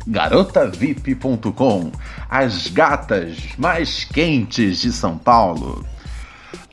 garotavip.com 0.06 1.92
As 2.28 2.68
gatas 2.68 3.38
mais 3.58 4.04
quentes 4.04 4.80
de 4.80 4.92
São 4.92 5.16
Paulo. 5.16 5.84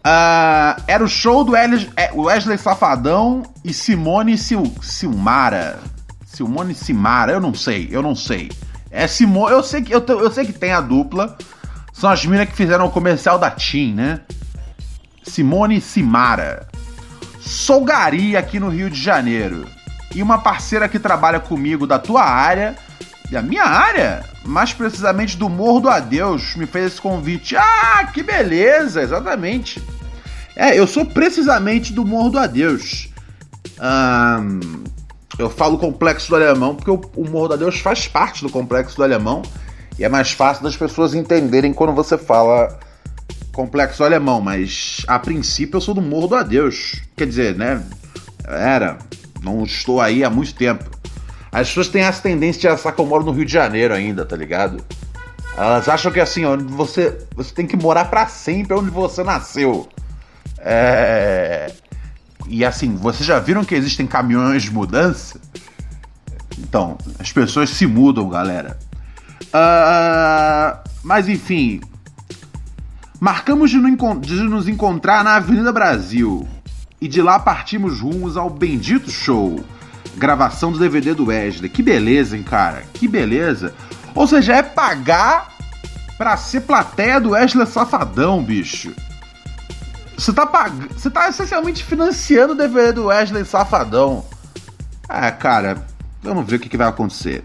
Uh, 0.07 0.81
era 0.88 1.03
o 1.03 1.07
show 1.07 1.43
do 1.43 1.55
é, 1.55 1.67
Wesley 2.13 2.57
Safadão 2.57 3.43
e 3.63 3.73
Simone 3.73 4.38
Sil 4.39 4.63
Silmara. 4.81 5.79
Simone 6.25 6.73
Simara, 6.73 7.33
eu 7.33 7.41
não 7.41 7.53
sei, 7.53 7.89
eu 7.91 8.01
não 8.01 8.15
sei. 8.15 8.49
É 8.89 9.05
Simone, 9.05 9.51
eu 9.51 9.63
sei 9.63 9.81
que 9.81 9.93
eu, 9.93 10.03
eu 10.07 10.31
sei 10.31 10.45
que 10.45 10.53
tem 10.53 10.71
a 10.71 10.79
dupla. 10.79 11.38
São 11.91 12.10
as 12.10 12.25
minas 12.25 12.47
que 12.47 12.55
fizeram 12.55 12.86
o 12.86 12.91
comercial 12.91 13.38
da 13.38 13.51
TIM, 13.51 13.93
né? 13.95 14.21
Simone 15.28 15.82
Simara. 15.82 16.68
Sou 17.40 17.84
Gari 17.84 18.36
aqui 18.36 18.60
no 18.60 18.70
Rio 18.70 18.90
de 18.90 19.00
Janeiro. 19.00 19.68
E 20.16 20.24
uma 20.24 20.40
parceira 20.40 20.88
que 20.88 20.98
trabalha 20.98 21.40
comigo 21.40 21.86
da 21.86 22.00
tua 22.00 22.24
área, 22.24 22.76
da 23.30 23.42
minha 23.42 23.63
área, 23.63 24.24
mais 24.46 24.74
precisamente 24.74 25.38
do 25.38 25.50
Morro 25.50 25.82
do 25.82 25.90
Adeus, 25.90 26.56
me 26.56 26.66
fez 26.66 26.94
esse 26.94 27.02
convite. 27.02 27.56
Ah, 27.56 28.10
que 28.13 28.24
beleza, 28.24 29.02
exatamente. 29.02 29.84
É, 30.56 30.78
eu 30.78 30.88
sou 30.88 31.06
precisamente 31.06 31.94
do 31.94 32.06
Morro 32.06 32.30
do 32.32 32.40
Adeus. 32.40 33.10
Eu 35.38 35.50
falo 35.50 35.78
Complexo 35.78 36.30
do 36.30 36.36
Alemão 36.36 36.74
porque 36.74 36.90
o, 36.90 37.00
o 37.16 37.30
Morro 37.30 37.50
do 37.50 37.54
Adeus 37.54 37.80
faz 37.80 38.08
parte 38.08 38.44
do 38.44 38.50
Complexo 38.50 38.98
do 38.98 39.04
Alemão 39.04 39.44
e 40.00 40.04
é 40.04 40.10
mais 40.10 40.32
fácil 40.32 40.63
das 40.63 40.76
pessoas 40.76 41.13
entenderem 41.13 41.74
quando 41.74 41.94
você 41.94 42.18
fala 42.18 42.80
complexo 43.52 44.04
alemão, 44.04 44.40
mas 44.40 45.04
a 45.08 45.18
princípio 45.18 45.78
eu 45.78 45.82
sou 45.82 45.94
do 45.94 46.02
Morro 46.02 46.28
do 46.28 46.36
Adeus. 46.36 47.02
Quer 47.16 47.28
dizer, 47.28 47.56
né? 47.56 47.84
Era. 48.46 48.98
Não 49.42 49.63
estou 49.63 50.00
aí 50.00 50.24
há 50.24 50.30
muito 50.30 50.54
tempo. 50.54 50.90
As 51.52 51.70
pessoas 51.70 51.88
têm 51.88 52.04
essa 52.04 52.22
tendência 52.22 52.62
de 52.62 52.68
achar 52.68 52.92
que 52.92 53.02
eu 53.02 53.06
moro 53.06 53.24
no 53.24 53.32
Rio 53.32 53.46
de 53.46 53.52
Janeiro 53.52 53.94
ainda, 53.94 54.26
tá 54.26 54.36
ligado? 54.36 54.84
Elas 55.58 55.90
acham 55.90 56.12
que 56.12 56.20
assim, 56.20 56.46
onde 56.46 56.66
você, 56.66 57.18
você 57.36 57.52
tem 57.52 57.66
que 57.66 57.76
morar 57.76 58.06
para 58.06 58.28
sempre 58.28 58.76
onde 58.76 58.92
você 58.92 59.24
nasceu. 59.24 59.88
É... 60.60 61.74
E 62.48 62.63
assim, 62.63 62.96
vocês 62.96 63.26
já 63.26 63.40
viram 63.40 63.66
que 63.66 63.74
existem 63.74 64.06
caminhões 64.06 64.63
de 64.63 64.72
mudança? 64.72 65.40
Então, 66.60 66.96
as 67.18 67.32
pessoas 67.32 67.72
se 67.72 67.88
mudam, 67.88 68.30
galera. 68.30 68.78
Uh... 69.48 70.78
Mas 71.04 71.28
enfim, 71.28 71.82
Marcamos 73.19 73.71
de, 73.71 73.77
nos 73.77 74.67
encontrar 74.67 75.23
na 75.23 75.36
Avenida 75.38 75.71
Brasil 75.71 76.47
e 77.01 77.08
de 77.08 77.21
lá 77.21 77.39
partimos 77.39 77.99
rumos 77.99 78.38
ao 78.38 78.49
Bendito 78.49 79.10
Show, 79.10 79.63
gravação 80.15 80.71
do 80.71 80.77
DVD 80.77 81.15
do 81.15 81.25
Wesley. 81.25 81.69
Que 81.69 81.82
beleza, 81.82 82.38
hein, 82.38 82.43
cara? 82.43 82.84
Que 82.93 83.08
beleza. 83.08 83.73
Ou 84.13 84.27
seja, 84.27 84.58
é 84.58 84.63
pagar 84.63 85.51
pra 86.15 86.38
ser 86.38 86.62
plateia 86.62 87.19
do 87.19 87.32
Wesley 87.32 87.65
Safadão, 87.65 88.43
bicho. 88.43 88.93
Você 90.15 90.32
tá 90.32 90.45
pagando. 90.45 90.93
Você 90.93 91.10
tá 91.10 91.30
essencialmente 91.30 91.84
financiando 91.84 92.53
o 92.53 92.58
DVD 92.58 92.91
do 92.91 93.06
Wesley 93.06 93.45
Safadão. 93.45 94.25
Ah, 95.10 95.32
cara, 95.32 95.86
vamos 96.21 96.45
ver 96.45 96.58
o 96.58 96.60
que, 96.60 96.69
que 96.69 96.77
vai 96.77 96.88
acontecer. 96.88 97.41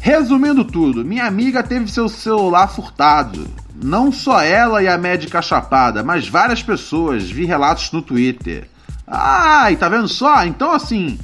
Resumindo 0.00 0.64
tudo, 0.64 1.04
minha 1.04 1.26
amiga 1.26 1.62
teve 1.62 1.90
seu 1.90 2.08
celular 2.08 2.68
furtado. 2.68 3.46
Não 3.82 4.12
só 4.12 4.42
ela 4.42 4.82
e 4.82 4.88
a 4.88 4.98
médica 4.98 5.40
chapada, 5.40 6.02
mas 6.02 6.28
várias 6.28 6.62
pessoas. 6.62 7.30
Vi 7.30 7.44
relatos 7.44 7.90
no 7.92 8.02
Twitter. 8.02 8.68
Ai, 9.06 9.76
tá 9.76 9.88
vendo 9.88 10.06
só? 10.06 10.44
Então, 10.44 10.70
assim, 10.72 11.18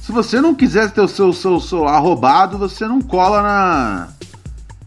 se 0.00 0.12
você 0.12 0.40
não 0.40 0.54
quiser 0.54 0.90
ter 0.90 1.00
o 1.00 1.08
seu, 1.08 1.32
seu 1.32 1.60
celular 1.60 1.98
roubado, 2.00 2.58
você 2.58 2.86
não 2.86 3.00
cola 3.00 3.42
na. 3.42 4.08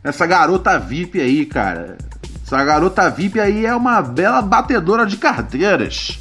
Essa 0.03 0.27
garota 0.27 0.77
VIP 0.77 1.19
aí, 1.21 1.45
cara. 1.45 1.97
Essa 2.45 2.61
garota 2.63 3.09
VIP 3.09 3.39
aí 3.39 3.65
é 3.65 3.73
uma 3.73 4.01
bela 4.01 4.41
batedora 4.41 5.05
de 5.05 5.15
carteiras. 5.15 6.19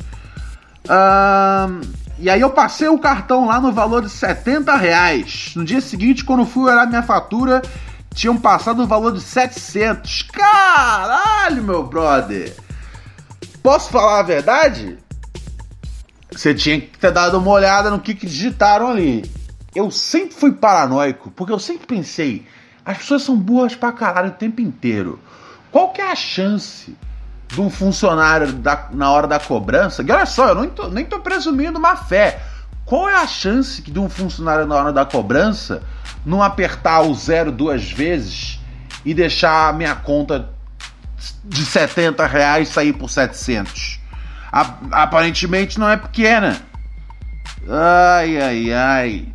Um, 0.88 1.80
e 2.18 2.30
aí 2.30 2.40
eu 2.40 2.50
passei 2.50 2.86
o 2.86 2.98
cartão 2.98 3.46
lá 3.46 3.60
no 3.60 3.72
valor 3.72 4.02
de 4.02 4.08
70 4.08 4.76
reais. 4.76 5.52
No 5.56 5.64
dia 5.64 5.80
seguinte, 5.80 6.24
quando 6.24 6.46
fui 6.46 6.70
olhar 6.70 6.86
minha 6.86 7.02
fatura, 7.02 7.60
tinham 8.14 8.36
passado 8.36 8.82
o 8.82 8.86
valor 8.86 9.12
de 9.12 9.20
700. 9.20 10.22
Caralho, 10.32 11.62
meu 11.62 11.82
brother! 11.82 12.54
Posso 13.62 13.90
falar 13.90 14.20
a 14.20 14.22
verdade? 14.22 14.98
Você 16.30 16.54
tinha 16.54 16.80
que 16.80 16.98
ter 16.98 17.12
dado 17.12 17.38
uma 17.38 17.50
olhada 17.50 17.90
no 17.90 18.00
que, 18.00 18.14
que 18.14 18.26
digitaram 18.26 18.88
ali. 18.88 19.30
Eu 19.74 19.90
sempre 19.90 20.34
fui 20.34 20.52
paranoico, 20.52 21.30
porque 21.30 21.52
eu 21.52 21.58
sempre 21.58 21.86
pensei, 21.86 22.46
as 22.84 22.98
pessoas 22.98 23.22
são 23.22 23.36
boas 23.36 23.74
pra 23.74 23.92
caralho 23.92 24.28
o 24.28 24.34
tempo 24.34 24.60
inteiro. 24.60 25.20
Qual 25.70 25.90
que 25.90 26.00
é 26.00 26.10
a 26.10 26.16
chance 26.16 26.96
de 27.48 27.60
um 27.60 27.70
funcionário 27.70 28.52
da, 28.52 28.88
na 28.90 29.10
hora 29.10 29.26
da 29.26 29.38
cobrança? 29.38 30.02
E 30.02 30.10
olha 30.10 30.26
só, 30.26 30.48
eu 30.48 30.54
não 30.54 30.68
tô, 30.68 30.88
nem 30.88 31.04
tô 31.04 31.20
presumindo 31.20 31.80
má 31.80 31.96
fé. 31.96 32.42
Qual 32.84 33.08
é 33.08 33.14
a 33.14 33.26
chance 33.26 33.82
de 33.82 33.98
um 33.98 34.08
funcionário 34.08 34.66
na 34.66 34.74
hora 34.74 34.92
da 34.92 35.04
cobrança 35.04 35.82
não 36.24 36.42
apertar 36.42 37.02
o 37.02 37.14
zero 37.14 37.50
duas 37.50 37.90
vezes 37.90 38.60
e 39.04 39.12
deixar 39.12 39.68
a 39.68 39.72
minha 39.72 39.94
conta 39.94 40.50
de 41.44 41.64
70 41.64 42.26
reais 42.26 42.68
sair 42.68 42.92
por 42.92 43.10
700. 43.10 44.00
A, 44.52 44.74
aparentemente 44.92 45.78
não 45.78 45.88
é 45.88 45.96
pequena. 45.96 46.60
Ai, 47.68 48.40
ai, 48.40 48.72
ai. 48.72 49.28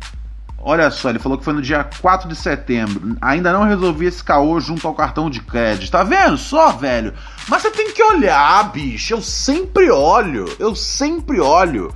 Olha 0.60 0.90
só, 0.90 1.08
ele 1.08 1.18
falou 1.18 1.38
que 1.38 1.44
foi 1.44 1.54
no 1.54 1.62
dia 1.62 1.88
4 2.00 2.28
de 2.28 2.34
setembro. 2.34 3.16
Ainda 3.20 3.52
não 3.52 3.62
resolvi 3.62 4.06
esse 4.06 4.22
caô 4.22 4.58
junto 4.60 4.86
ao 4.86 4.94
cartão 4.94 5.30
de 5.30 5.40
crédito. 5.40 5.90
Tá 5.90 6.02
vendo 6.02 6.36
só, 6.36 6.72
velho? 6.72 7.14
Mas 7.48 7.62
você 7.62 7.70
tem 7.70 7.92
que 7.92 8.02
olhar, 8.02 8.70
bicho. 8.72 9.14
Eu 9.14 9.22
sempre 9.22 9.90
olho. 9.90 10.44
Eu 10.58 10.74
sempre 10.74 11.40
olho 11.40 11.94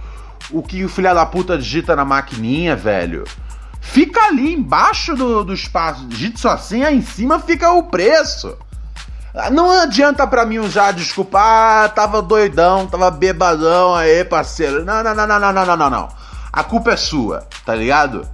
o 0.50 0.62
que 0.62 0.84
o 0.84 0.88
filho 0.88 1.14
da 1.14 1.24
puta 1.26 1.56
digita 1.56 1.94
na 1.94 2.04
maquininha, 2.04 2.76
velho 2.76 3.24
fica 3.82 4.26
ali 4.26 4.54
embaixo 4.54 5.14
do, 5.14 5.44
do 5.44 5.52
espaço. 5.52 6.06
Digite 6.06 6.40
sua 6.40 6.56
senha, 6.56 6.90
em 6.90 7.02
cima 7.02 7.40
fica 7.40 7.70
o 7.72 7.82
preço. 7.82 8.56
Não 9.50 9.70
adianta 9.70 10.26
pra 10.26 10.46
mim 10.46 10.58
usar 10.58 10.92
desculpa, 10.92 11.38
ah, 11.40 11.88
tava 11.88 12.22
doidão, 12.22 12.86
tava 12.86 13.10
bebadão 13.10 13.94
aí, 13.94 14.24
parceiro. 14.24 14.84
Não, 14.84 15.02
não, 15.02 15.14
não, 15.14 15.26
não, 15.26 15.40
não, 15.40 15.52
não, 15.52 15.76
não, 15.76 15.90
não. 15.90 16.08
A 16.52 16.62
culpa 16.62 16.92
é 16.92 16.96
sua, 16.96 17.46
tá 17.64 17.74
ligado? 17.74 18.26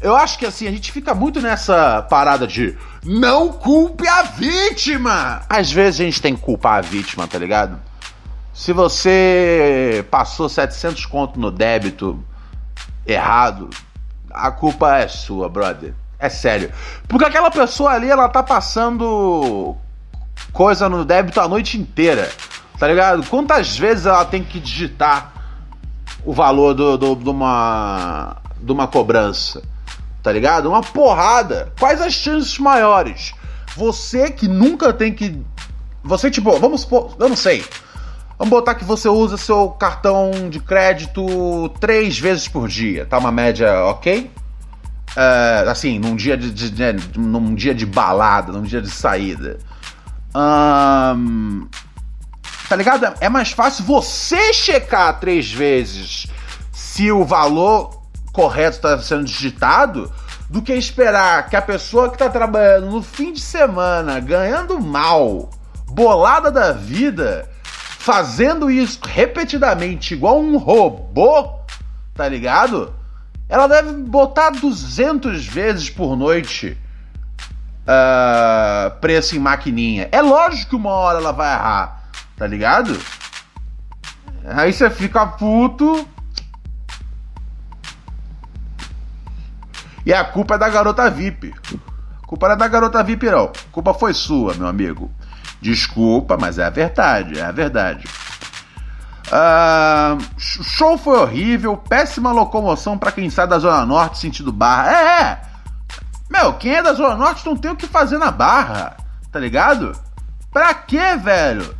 Eu 0.00 0.16
acho 0.16 0.38
que 0.38 0.46
assim, 0.46 0.66
a 0.66 0.70
gente 0.70 0.90
fica 0.90 1.14
muito 1.14 1.40
nessa 1.40 2.02
parada 2.02 2.46
de 2.46 2.76
não 3.04 3.52
culpe 3.52 4.08
a 4.08 4.22
vítima. 4.22 5.42
Às 5.48 5.70
vezes 5.70 6.00
a 6.00 6.04
gente 6.04 6.20
tem 6.20 6.34
que 6.34 6.42
culpar 6.42 6.78
a 6.78 6.80
vítima, 6.80 7.28
tá 7.28 7.38
ligado? 7.38 7.78
Se 8.52 8.72
você 8.72 10.04
passou 10.10 10.48
700 10.48 11.06
conto 11.06 11.40
no 11.40 11.50
débito 11.50 12.22
errado, 13.06 13.70
a 14.30 14.50
culpa 14.50 14.98
é 14.98 15.08
sua, 15.08 15.48
brother. 15.48 15.94
É 16.18 16.28
sério. 16.28 16.70
Porque 17.08 17.24
aquela 17.24 17.50
pessoa 17.50 17.92
ali, 17.92 18.08
ela 18.08 18.28
tá 18.28 18.42
passando 18.42 19.74
coisa 20.52 20.88
no 20.88 21.04
débito 21.04 21.40
a 21.40 21.48
noite 21.48 21.78
inteira. 21.78 22.30
Tá 22.78 22.86
ligado? 22.86 23.26
Quantas 23.26 23.78
vezes 23.78 24.06
ela 24.06 24.24
tem 24.24 24.44
que 24.44 24.60
digitar 24.60 25.32
o 26.24 26.32
valor 26.32 26.74
do, 26.74 26.96
do, 26.96 27.30
uma, 27.30 28.36
de 28.60 28.70
uma 28.70 28.86
cobrança? 28.86 29.62
Tá 30.22 30.30
ligado? 30.30 30.68
Uma 30.68 30.82
porrada. 30.82 31.72
Quais 31.78 32.00
as 32.00 32.12
chances 32.12 32.58
maiores? 32.58 33.34
Você 33.76 34.30
que 34.30 34.46
nunca 34.46 34.92
tem 34.92 35.12
que. 35.12 35.40
Você, 36.04 36.30
tipo, 36.30 36.56
vamos 36.58 36.82
supor. 36.82 37.16
Eu 37.18 37.28
não 37.28 37.36
sei. 37.36 37.64
Vamos 38.42 38.58
botar 38.58 38.74
que 38.74 38.84
você 38.84 39.08
usa 39.08 39.36
seu 39.36 39.68
cartão 39.68 40.32
de 40.50 40.58
crédito 40.58 41.68
três 41.78 42.18
vezes 42.18 42.48
por 42.48 42.66
dia. 42.66 43.06
Tá 43.06 43.16
uma 43.16 43.30
média 43.30 43.84
ok? 43.84 44.32
Uh, 45.10 45.70
assim, 45.70 46.00
num 46.00 46.16
dia 46.16 46.36
de, 46.36 46.50
de, 46.50 46.70
de, 46.70 47.20
num 47.20 47.54
dia 47.54 47.72
de 47.72 47.86
balada, 47.86 48.50
num 48.50 48.62
dia 48.62 48.82
de 48.82 48.90
saída. 48.90 49.60
Um, 50.34 51.68
tá 52.68 52.74
ligado? 52.74 53.14
É 53.20 53.28
mais 53.28 53.52
fácil 53.52 53.84
você 53.84 54.52
checar 54.52 55.20
três 55.20 55.52
vezes 55.52 56.26
se 56.72 57.12
o 57.12 57.24
valor 57.24 58.02
correto 58.32 58.74
está 58.74 58.98
sendo 58.98 59.22
digitado 59.22 60.12
do 60.50 60.60
que 60.60 60.72
esperar 60.72 61.48
que 61.48 61.54
a 61.54 61.62
pessoa 61.62 62.08
que 62.08 62.16
está 62.16 62.28
trabalhando 62.28 62.90
no 62.90 63.02
fim 63.04 63.32
de 63.32 63.40
semana, 63.40 64.18
ganhando 64.18 64.80
mal, 64.80 65.48
bolada 65.86 66.50
da 66.50 66.72
vida, 66.72 67.51
fazendo 68.02 68.68
isso 68.68 68.98
repetidamente 69.04 70.12
igual 70.12 70.40
um 70.40 70.56
robô, 70.56 71.60
tá 72.12 72.28
ligado? 72.28 72.92
Ela 73.48 73.68
deve 73.68 73.92
botar 73.92 74.50
200 74.50 75.46
vezes 75.46 75.88
por 75.88 76.16
noite 76.16 76.76
uh, 77.82 78.90
preço 79.00 79.36
em 79.36 79.38
maquininha. 79.38 80.08
É 80.10 80.20
lógico 80.20 80.70
que 80.70 80.76
uma 80.76 80.90
hora 80.90 81.18
ela 81.18 81.32
vai 81.32 81.54
errar, 81.54 82.10
tá 82.36 82.44
ligado? 82.44 82.98
Aí 84.44 84.72
você 84.72 84.90
fica 84.90 85.24
puto, 85.24 86.04
E 90.04 90.12
a 90.12 90.24
culpa 90.24 90.56
é 90.56 90.58
da 90.58 90.68
garota 90.68 91.08
VIP. 91.08 91.54
Culpa 92.32 92.50
é 92.50 92.56
da 92.56 92.66
garota 92.66 93.02
VIP, 93.02 93.30
não. 93.30 93.44
A 93.44 93.52
culpa 93.70 93.92
foi 93.92 94.14
sua, 94.14 94.54
meu 94.54 94.66
amigo. 94.66 95.10
Desculpa, 95.60 96.38
mas 96.40 96.58
é 96.58 96.64
a 96.64 96.70
verdade, 96.70 97.38
é 97.38 97.42
a 97.42 97.52
verdade. 97.52 98.08
Uh, 99.26 100.18
show 100.38 100.96
foi 100.96 101.18
horrível, 101.18 101.76
péssima 101.76 102.32
locomoção 102.32 102.96
para 102.96 103.12
quem 103.12 103.28
sai 103.28 103.46
da 103.46 103.58
Zona 103.58 103.84
Norte 103.84 104.16
sentido 104.16 104.50
Barra. 104.50 104.90
É, 104.90 105.20
é! 105.20 105.42
Meu, 106.30 106.54
quem 106.54 106.76
é 106.76 106.82
da 106.82 106.94
Zona 106.94 107.16
Norte 107.16 107.44
não 107.44 107.54
tem 107.54 107.70
o 107.70 107.76
que 107.76 107.86
fazer 107.86 108.16
na 108.16 108.30
Barra, 108.30 108.96
tá 109.30 109.38
ligado? 109.38 109.92
Pra 110.50 110.72
quê, 110.72 111.14
velho? 111.22 111.76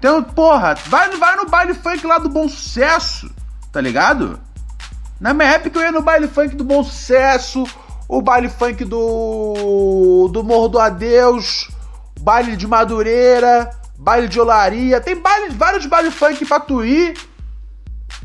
Tem, 0.00 0.22
porra, 0.22 0.76
vai, 0.86 1.10
vai 1.16 1.34
no 1.34 1.46
baile 1.46 1.74
funk 1.74 2.06
lá 2.06 2.18
do 2.18 2.28
Bom 2.28 2.48
Sucesso, 2.48 3.28
tá 3.72 3.80
ligado? 3.80 4.38
Na 5.20 5.34
minha 5.34 5.48
época 5.48 5.76
eu 5.76 5.82
ia 5.82 5.90
no 5.90 6.02
baile 6.02 6.28
funk 6.28 6.54
do 6.54 6.62
Bom 6.62 6.84
Sucesso, 6.84 7.64
o 8.12 8.20
baile 8.20 8.50
funk 8.50 8.84
do, 8.84 10.28
do 10.30 10.44
Morro 10.44 10.68
do 10.68 10.78
Adeus, 10.78 11.70
baile 12.20 12.56
de 12.56 12.66
Madureira, 12.66 13.70
baile 13.98 14.28
de 14.28 14.38
Olaria. 14.38 15.00
Tem 15.00 15.16
baile, 15.16 15.54
vários 15.54 15.86
baile 15.86 16.10
funk 16.10 16.44
pra 16.44 16.60
tu 16.60 16.84
ir. 16.84 17.18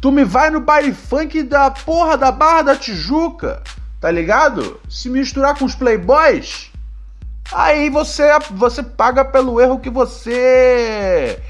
Tu 0.01 0.11
me 0.11 0.25
vai 0.25 0.49
no 0.49 0.59
baile 0.59 0.93
funk 0.93 1.41
da 1.43 1.71
porra 1.71 2.17
da 2.17 2.31
Barra 2.33 2.63
da 2.63 2.75
Tijuca, 2.75 3.63
tá 4.01 4.11
ligado? 4.11 4.79
Se 4.89 5.09
misturar 5.09 5.57
com 5.57 5.63
os 5.63 5.73
playboys, 5.73 6.69
aí 7.53 7.89
você, 7.89 8.27
você 8.51 8.83
paga 8.83 9.23
pelo 9.23 9.61
erro 9.61 9.79
que 9.79 9.89
você 9.89 11.41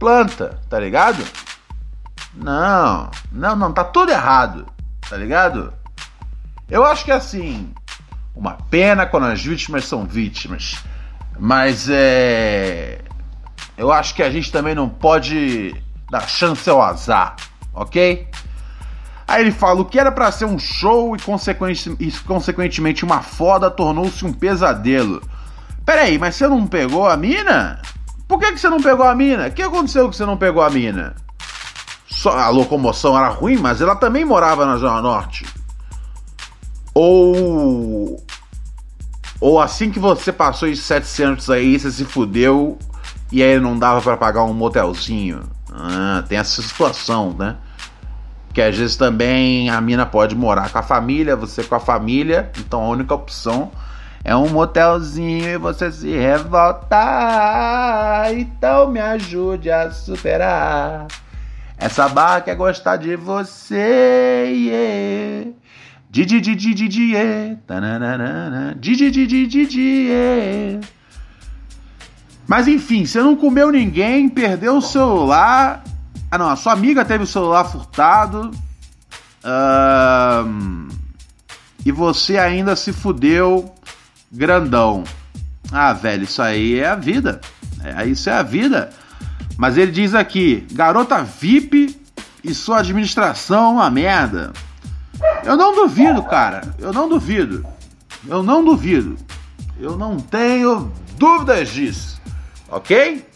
planta, 0.00 0.58
tá 0.68 0.80
ligado? 0.80 1.24
Não, 2.34 3.08
não, 3.30 3.54
não, 3.54 3.72
tá 3.72 3.84
tudo 3.84 4.10
errado 4.10 4.66
tá 5.08 5.16
ligado? 5.16 5.72
Eu 6.68 6.84
acho 6.84 7.04
que 7.04 7.12
é 7.12 7.14
assim, 7.14 7.72
uma 8.34 8.52
pena 8.70 9.06
quando 9.06 9.24
as 9.24 9.42
vítimas 9.42 9.84
são 9.84 10.04
vítimas, 10.04 10.82
mas 11.38 11.88
é. 11.90 13.00
Eu 13.76 13.92
acho 13.92 14.14
que 14.14 14.22
a 14.22 14.30
gente 14.30 14.52
também 14.52 14.74
não 14.74 14.88
pode 14.88 15.74
dar 16.10 16.28
chance 16.28 16.68
ao 16.70 16.80
azar, 16.80 17.36
ok? 17.72 18.28
Aí 19.26 19.42
ele 19.42 19.52
fala: 19.52 19.80
o 19.80 19.84
que 19.84 19.98
era 19.98 20.12
para 20.12 20.30
ser 20.30 20.44
um 20.44 20.58
show 20.58 21.16
e, 21.16 21.20
consequentemente, 21.20 22.04
e 22.04 22.12
consequentemente 22.24 23.04
uma 23.04 23.22
foda 23.22 23.70
tornou-se 23.70 24.24
um 24.24 24.32
pesadelo. 24.32 25.22
Peraí, 25.84 26.18
mas 26.18 26.36
você 26.36 26.48
não 26.48 26.66
pegou 26.66 27.06
a 27.06 27.16
mina? 27.16 27.80
Por 28.26 28.38
que, 28.38 28.52
que 28.52 28.58
você 28.58 28.68
não 28.68 28.80
pegou 28.80 29.06
a 29.06 29.14
mina? 29.14 29.48
O 29.48 29.52
que 29.52 29.62
aconteceu 29.62 30.08
que 30.08 30.16
você 30.16 30.24
não 30.24 30.36
pegou 30.36 30.62
a 30.62 30.70
mina? 30.70 31.14
só 32.24 32.38
a 32.38 32.48
locomoção 32.48 33.18
era 33.18 33.28
ruim, 33.28 33.58
mas 33.58 33.82
ela 33.82 33.94
também 33.94 34.24
morava 34.24 34.64
na 34.64 34.78
Zona 34.78 35.02
Norte. 35.02 35.44
Ou. 36.94 37.34
Ou 39.44 39.60
assim 39.60 39.90
que 39.90 39.98
você 39.98 40.32
passou 40.32 40.70
os 40.70 40.80
700 40.80 41.50
aí, 41.50 41.78
você 41.78 41.90
se 41.90 42.06
fudeu 42.06 42.78
e 43.30 43.42
aí 43.42 43.60
não 43.60 43.78
dava 43.78 44.00
para 44.00 44.16
pagar 44.16 44.42
um 44.42 44.54
motelzinho. 44.54 45.42
Ah, 45.70 46.24
tem 46.26 46.38
essa 46.38 46.62
situação, 46.62 47.36
né? 47.38 47.56
Que 48.54 48.62
às 48.62 48.74
vezes 48.74 48.96
também 48.96 49.68
a 49.68 49.78
mina 49.82 50.06
pode 50.06 50.34
morar 50.34 50.70
com 50.70 50.78
a 50.78 50.82
família, 50.82 51.36
você 51.36 51.62
com 51.62 51.74
a 51.74 51.80
família, 51.80 52.50
então 52.58 52.80
a 52.80 52.88
única 52.88 53.14
opção 53.14 53.70
é 54.24 54.34
um 54.34 54.48
motelzinho 54.48 55.46
e 55.46 55.58
você 55.58 55.92
se 55.92 56.10
revolta. 56.10 56.96
Então 58.32 58.88
me 58.88 59.00
ajude 59.00 59.70
a 59.70 59.90
superar. 59.90 61.06
Essa 61.76 62.08
barra 62.08 62.40
quer 62.40 62.56
gostar 62.56 62.96
de 62.96 63.14
você, 63.14 64.46
yeah. 64.50 65.63
Didi, 66.14 66.40
didi, 66.40 66.74
didi. 66.74 67.12
Didi, 68.78 69.10
didi, 69.10 69.46
didi. 69.48 70.80
Mas 72.46 72.68
enfim, 72.68 73.04
você 73.04 73.20
não 73.20 73.34
comeu 73.34 73.72
ninguém, 73.72 74.28
perdeu 74.28 74.76
o 74.76 74.80
celular. 74.80 75.82
Ah 76.30 76.38
não, 76.38 76.48
a 76.48 76.54
sua 76.54 76.72
amiga 76.72 77.04
teve 77.04 77.24
o 77.24 77.26
celular 77.26 77.64
furtado. 77.64 78.52
Um, 79.44 80.86
e 81.84 81.90
você 81.90 82.38
ainda 82.38 82.76
se 82.76 82.92
fudeu 82.92 83.74
grandão. 84.30 85.02
Ah, 85.72 85.92
velho, 85.92 86.22
isso 86.22 86.40
aí 86.40 86.78
é 86.78 86.86
a 86.86 86.94
vida. 86.94 87.40
É, 87.82 88.06
isso 88.06 88.30
é 88.30 88.34
a 88.34 88.42
vida. 88.44 88.90
Mas 89.58 89.76
ele 89.76 89.90
diz 89.90 90.14
aqui: 90.14 90.64
garota 90.70 91.24
VIP 91.24 92.00
e 92.44 92.54
sua 92.54 92.78
administração 92.78 93.72
uma 93.72 93.90
merda. 93.90 94.52
Eu 95.44 95.56
não 95.56 95.74
duvido, 95.74 96.22
cara. 96.22 96.62
Eu 96.78 96.92
não 96.92 97.08
duvido. 97.08 97.66
Eu 98.26 98.42
não 98.42 98.64
duvido. 98.64 99.16
Eu 99.78 99.96
não 99.96 100.16
tenho 100.18 100.92
dúvidas 101.18 101.68
disso. 101.68 102.20
Ok? 102.68 103.26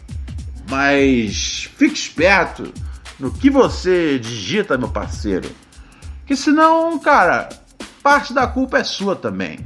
Mas 0.71 1.71
fique 1.77 1.99
esperto 1.99 2.73
no 3.19 3.31
que 3.31 3.51
você 3.51 4.19
digita, 4.19 4.79
meu 4.79 4.89
parceiro. 4.89 5.51
Que 6.27 6.37
senão, 6.37 6.99
cara, 6.99 7.49
parte 8.03 8.33
da 8.33 8.47
culpa 8.47 8.79
é 8.79 8.85
sua 8.85 9.17
também. 9.17 9.61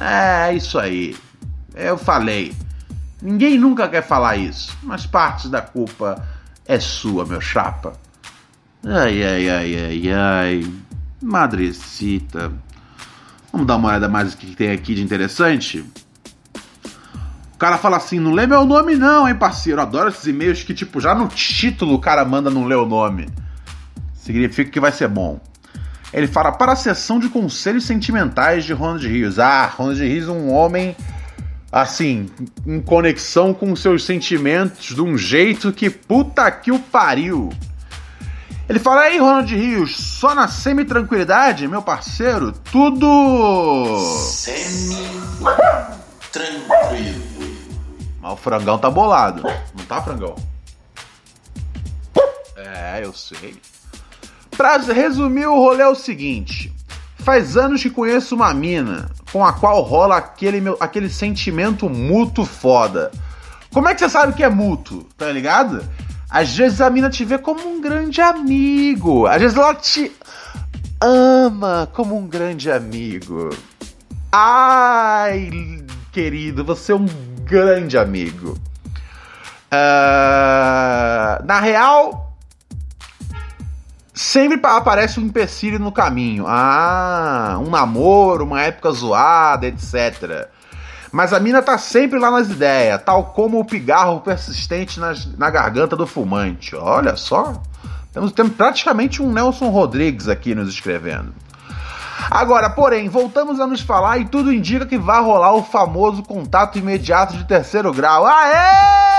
É 0.00 0.54
isso 0.54 0.78
aí. 0.78 1.16
Eu 1.74 1.98
falei. 1.98 2.54
Ninguém 3.20 3.58
nunca 3.58 3.88
quer 3.88 4.02
falar 4.02 4.36
isso, 4.36 4.76
mas 4.82 5.06
parte 5.06 5.48
da 5.48 5.62
culpa 5.62 6.22
é 6.66 6.78
sua, 6.78 7.24
meu 7.24 7.40
chapa. 7.40 7.94
Ai, 8.86 9.22
ai, 9.22 9.48
ai, 9.48 9.76
ai, 9.76 10.12
ai. 10.12 10.72
Madrecita. 11.24 12.52
Vamos 13.50 13.66
dar 13.66 13.76
uma 13.76 13.88
olhada 13.88 14.08
mais 14.08 14.34
o 14.34 14.36
que 14.36 14.54
tem 14.54 14.70
aqui 14.70 14.94
de 14.94 15.02
interessante? 15.02 15.84
O 17.54 17.58
cara 17.58 17.78
fala 17.78 17.96
assim: 17.96 18.18
não 18.20 18.32
lê 18.32 18.46
meu 18.46 18.64
nome, 18.66 18.94
não, 18.94 19.26
hein, 19.26 19.34
parceiro. 19.34 19.80
Eu 19.80 19.82
adoro 19.82 20.10
esses 20.10 20.26
e-mails 20.26 20.62
que, 20.62 20.74
tipo, 20.74 21.00
já 21.00 21.14
no 21.14 21.28
título 21.28 21.94
o 21.94 21.98
cara 21.98 22.24
manda 22.24 22.50
não 22.50 22.66
ler 22.66 22.76
o 22.76 22.84
nome. 22.84 23.28
Significa 24.14 24.70
que 24.70 24.80
vai 24.80 24.92
ser 24.92 25.08
bom. 25.08 25.40
Ele 26.12 26.26
fala 26.26 26.52
para 26.52 26.72
a 26.72 26.76
sessão 26.76 27.18
de 27.18 27.28
conselhos 27.28 27.84
sentimentais 27.84 28.64
de 28.64 28.72
Ronald 28.72 29.06
Rios. 29.06 29.38
Ah, 29.38 29.66
Ronald 29.66 30.00
Rios, 30.00 30.28
um 30.28 30.50
homem 30.50 30.94
assim, 31.72 32.26
em 32.64 32.80
conexão 32.80 33.52
com 33.52 33.74
seus 33.74 34.04
sentimentos 34.04 34.94
de 34.94 35.02
um 35.02 35.18
jeito 35.18 35.72
que 35.72 35.90
puta 35.90 36.48
que 36.50 36.70
o 36.70 36.78
pariu. 36.78 37.50
Ele 38.68 38.78
fala 38.78 39.02
aí, 39.02 39.18
Ronald 39.18 39.54
Rios, 39.54 39.96
só 39.96 40.34
na 40.34 40.48
semi-tranquilidade, 40.48 41.68
meu 41.68 41.82
parceiro, 41.82 42.50
tudo. 42.52 43.98
Semi-tranquilo. 44.30 45.74
Mas 48.22 48.32
o 48.32 48.36
frangão 48.36 48.78
tá 48.78 48.88
bolado. 48.90 49.42
Não 49.76 49.84
tá, 49.84 50.00
frangão? 50.00 50.34
É, 52.56 53.00
eu 53.04 53.12
sei. 53.12 53.60
Pra 54.56 54.78
resumir, 54.78 55.46
o 55.46 55.56
rolê 55.56 55.82
é 55.82 55.88
o 55.88 55.94
seguinte: 55.94 56.72
faz 57.18 57.58
anos 57.58 57.82
que 57.82 57.90
conheço 57.90 58.34
uma 58.34 58.54
mina 58.54 59.10
com 59.30 59.44
a 59.44 59.52
qual 59.52 59.82
rola 59.82 60.16
aquele, 60.16 60.60
meu, 60.60 60.76
aquele 60.80 61.10
sentimento 61.10 61.90
mútuo 61.90 62.46
foda. 62.46 63.10
Como 63.72 63.88
é 63.88 63.94
que 63.94 64.00
você 64.00 64.08
sabe 64.08 64.32
que 64.32 64.42
é 64.44 64.48
mútuo? 64.48 65.06
Tá 65.18 65.30
ligado? 65.30 65.84
Às 66.34 66.56
vezes 66.56 66.80
a 66.80 66.90
mina 66.90 67.08
te 67.08 67.24
vê 67.24 67.38
como 67.38 67.64
um 67.64 67.80
grande 67.80 68.20
amigo. 68.20 69.24
Às 69.24 69.40
vezes 69.40 69.56
ela 69.56 69.72
te 69.72 70.10
ama 71.00 71.88
como 71.92 72.18
um 72.18 72.26
grande 72.26 72.72
amigo. 72.72 73.50
Ai, 74.32 75.84
querido, 76.10 76.64
você 76.64 76.90
é 76.90 76.96
um 76.96 77.06
grande 77.44 77.96
amigo. 77.96 78.58
Uh, 79.72 81.44
na 81.44 81.60
real, 81.60 82.36
sempre 84.12 84.58
aparece 84.64 85.20
um 85.20 85.26
empecilho 85.26 85.78
no 85.78 85.92
caminho. 85.92 86.46
Ah, 86.48 87.60
um 87.60 87.70
namoro, 87.70 88.44
uma 88.44 88.60
época 88.60 88.90
zoada, 88.90 89.68
etc. 89.68 90.48
Mas 91.14 91.32
a 91.32 91.38
mina 91.38 91.62
tá 91.62 91.78
sempre 91.78 92.18
lá 92.18 92.28
nas 92.28 92.50
ideias, 92.50 93.00
tal 93.04 93.26
como 93.26 93.60
o 93.60 93.64
pigarro 93.64 94.20
persistente 94.20 94.98
nas, 94.98 95.24
na 95.38 95.48
garganta 95.48 95.94
do 95.94 96.08
fumante. 96.08 96.74
Olha 96.74 97.14
só, 97.14 97.62
temos, 98.12 98.32
temos 98.32 98.52
praticamente 98.54 99.22
um 99.22 99.32
Nelson 99.32 99.68
Rodrigues 99.68 100.28
aqui 100.28 100.56
nos 100.56 100.68
escrevendo. 100.68 101.32
Agora, 102.28 102.68
porém, 102.68 103.08
voltamos 103.08 103.60
a 103.60 103.66
nos 103.68 103.80
falar 103.80 104.18
e 104.18 104.24
tudo 104.24 104.52
indica 104.52 104.86
que 104.86 104.98
vai 104.98 105.22
rolar 105.22 105.54
o 105.54 105.62
famoso 105.62 106.20
contato 106.20 106.80
imediato 106.80 107.36
de 107.36 107.44
terceiro 107.44 107.92
grau. 107.92 108.26
Aê! 108.26 109.13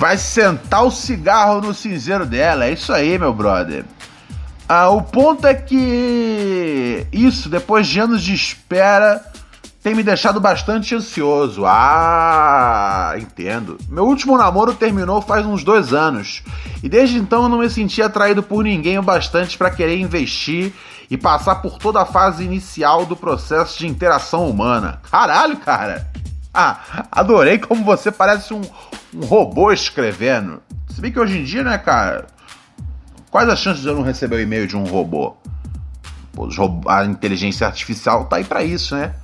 Vai 0.00 0.16
sentar 0.16 0.82
o 0.82 0.90
cigarro 0.90 1.60
no 1.60 1.74
cinzeiro 1.74 2.24
dela. 2.24 2.64
É 2.64 2.72
isso 2.72 2.90
aí, 2.90 3.18
meu 3.18 3.34
brother. 3.34 3.84
Ah, 4.66 4.88
o 4.88 5.02
ponto 5.02 5.46
é 5.46 5.52
que 5.52 7.06
isso, 7.12 7.50
depois 7.50 7.86
de 7.86 8.00
anos 8.00 8.22
de 8.22 8.32
espera, 8.32 9.22
tem 9.82 9.94
me 9.94 10.02
deixado 10.02 10.40
bastante 10.40 10.94
ansioso. 10.94 11.64
Ah, 11.66 13.12
entendo. 13.18 13.76
Meu 13.90 14.06
último 14.06 14.38
namoro 14.38 14.72
terminou 14.72 15.20
faz 15.20 15.44
uns 15.44 15.62
dois 15.62 15.92
anos. 15.92 16.42
E 16.82 16.88
desde 16.88 17.18
então 17.18 17.42
eu 17.42 17.50
não 17.50 17.58
me 17.58 17.68
senti 17.68 18.00
atraído 18.00 18.42
por 18.42 18.64
ninguém 18.64 18.98
o 18.98 19.02
bastante 19.02 19.58
para 19.58 19.70
querer 19.70 19.98
investir 19.98 20.72
e 21.10 21.18
passar 21.18 21.56
por 21.56 21.76
toda 21.76 22.00
a 22.00 22.06
fase 22.06 22.42
inicial 22.42 23.04
do 23.04 23.14
processo 23.14 23.78
de 23.78 23.86
interação 23.86 24.48
humana. 24.48 25.02
Caralho, 25.10 25.58
cara! 25.58 26.10
Ah, 26.52 27.06
adorei 27.12 27.58
como 27.58 27.84
você 27.84 28.10
parece 28.10 28.52
um, 28.52 28.60
um 29.14 29.24
robô 29.24 29.72
escrevendo. 29.72 30.62
Se 30.88 31.00
bem 31.00 31.12
que 31.12 31.20
hoje 31.20 31.38
em 31.38 31.44
dia, 31.44 31.62
né, 31.62 31.78
cara? 31.78 32.26
Quais 33.30 33.48
as 33.48 33.60
chances 33.60 33.82
de 33.82 33.88
eu 33.88 33.94
não 33.94 34.02
receber 34.02 34.36
o 34.36 34.40
e-mail 34.40 34.66
de 34.66 34.76
um 34.76 34.84
robô? 34.84 35.36
Pô, 36.32 36.48
a 36.88 37.04
inteligência 37.04 37.66
artificial 37.66 38.24
tá 38.24 38.36
aí 38.36 38.44
para 38.44 38.64
isso, 38.64 38.96
né? 38.96 39.14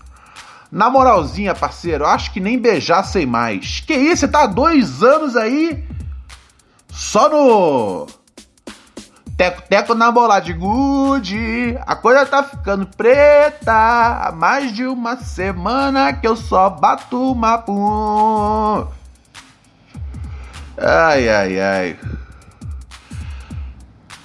Na 0.71 0.91
moralzinha, 0.91 1.55
parceiro, 1.55 2.07
acho 2.07 2.33
que 2.33 2.41
nem 2.41 2.59
beijar 2.59 3.03
sei 3.05 3.27
mais. 3.27 3.81
Que 3.81 3.95
isso? 3.95 4.21
Você 4.21 4.29
tá 4.29 4.43
há 4.43 4.47
dois 4.47 5.03
anos 5.03 5.37
aí? 5.37 5.85
Só 6.89 7.29
no. 7.29 8.07
Teco-teco 9.37 9.95
na 9.95 10.11
bola 10.11 10.41
de 10.41 10.53
gude. 10.55 11.79
A 11.87 11.95
coisa 11.95 12.25
tá 12.25 12.43
ficando 12.43 12.87
preta. 12.87 13.73
Há 13.73 14.33
mais 14.33 14.73
de 14.73 14.87
uma 14.87 15.17
semana 15.17 16.13
que 16.13 16.27
eu 16.27 16.35
só 16.35 16.71
bato 16.71 17.33
uma 17.33 17.59
pum. 17.59 18.87
Ai, 20.79 21.29
ai, 21.29 21.61
ai. 21.61 21.99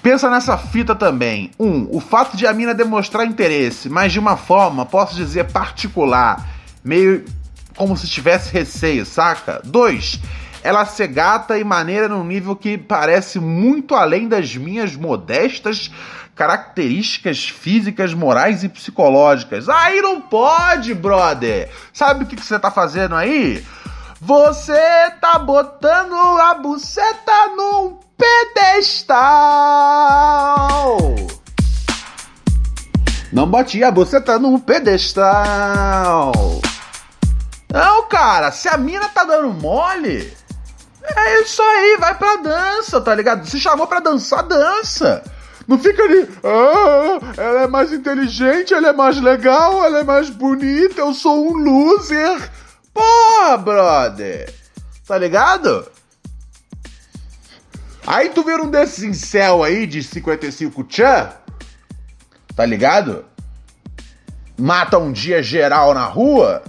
Pensa 0.01 0.29
nessa 0.29 0.57
fita 0.57 0.95
também. 0.95 1.51
Um, 1.59 1.87
o 1.91 1.99
fato 1.99 2.37
de 2.37 2.47
a 2.47 2.53
mina 2.53 2.73
demonstrar 2.73 3.25
interesse, 3.25 3.89
mas 3.89 4.11
de 4.11 4.19
uma 4.19 4.35
forma, 4.35 4.85
posso 4.85 5.15
dizer, 5.15 5.51
particular, 5.51 6.47
meio 6.83 7.23
como 7.75 7.95
se 7.95 8.07
tivesse 8.07 8.51
receio, 8.51 9.05
saca? 9.05 9.61
Dois, 9.63 10.19
ela 10.63 10.85
ser 10.85 11.07
gata 11.07 11.57
e 11.57 11.63
maneira 11.63 12.07
num 12.07 12.23
nível 12.23 12.55
que 12.55 12.77
parece 12.77 13.39
muito 13.39 13.95
além 13.95 14.27
das 14.27 14.55
minhas 14.55 14.95
modestas 14.95 15.91
características 16.35 17.49
físicas, 17.49 18.13
morais 18.13 18.63
e 18.63 18.69
psicológicas. 18.69 19.67
Aí 19.69 20.01
não 20.01 20.21
pode, 20.21 20.93
brother! 20.93 21.69
Sabe 21.93 22.23
o 22.23 22.27
que, 22.27 22.35
você 22.35 22.57
tá 22.59 22.71
fazendo 22.71 23.15
aí? 23.15 23.65
Você 24.19 25.11
tá 25.19 25.39
botando 25.39 26.13
a 26.13 26.53
buceta 26.53 27.47
num 27.55 27.99
pedestal. 28.17 29.17
Não 33.31 33.47
bote 33.47 33.83
a 33.83 33.89
buceta 33.89 34.37
num 34.37 34.59
pedestal. 34.59 36.31
Não, 37.71 38.07
cara, 38.09 38.51
se 38.51 38.67
a 38.67 38.77
mina 38.77 39.07
tá 39.07 39.23
dando 39.23 39.53
mole, 39.53 40.33
é 41.03 41.41
isso 41.41 41.61
aí, 41.61 41.97
vai 41.99 42.15
pra 42.15 42.37
dança, 42.37 43.01
tá 43.01 43.13
ligado? 43.15 43.47
Se 43.47 43.59
chamou 43.59 43.87
pra 43.87 43.99
dançar, 43.99 44.43
dança. 44.43 45.23
Não 45.67 45.77
fica 45.77 46.03
ali, 46.03 46.27
ah, 46.43 47.19
ela 47.37 47.61
é 47.61 47.67
mais 47.67 47.93
inteligente, 47.93 48.73
ela 48.73 48.89
é 48.89 48.93
mais 48.93 49.21
legal, 49.21 49.83
ela 49.83 49.99
é 49.99 50.03
mais 50.03 50.29
bonita, 50.29 51.01
eu 51.01 51.13
sou 51.13 51.49
um 51.49 51.53
loser. 51.53 52.49
Porra, 52.93 53.57
brother! 53.57 54.53
Tá 55.07 55.17
ligado? 55.17 55.87
Aí 58.05 58.29
tu 58.29 58.43
vira 58.43 58.61
um 58.63 58.69
desses 58.69 59.03
incel 59.03 59.63
aí 59.63 59.85
de 59.85 60.03
55 60.03 60.83
tchan, 60.85 61.29
tá 62.55 62.65
ligado? 62.65 63.25
Mata 64.57 64.97
um 64.97 65.11
dia 65.11 65.41
geral 65.41 65.93
na 65.93 66.05
rua, 66.05 66.63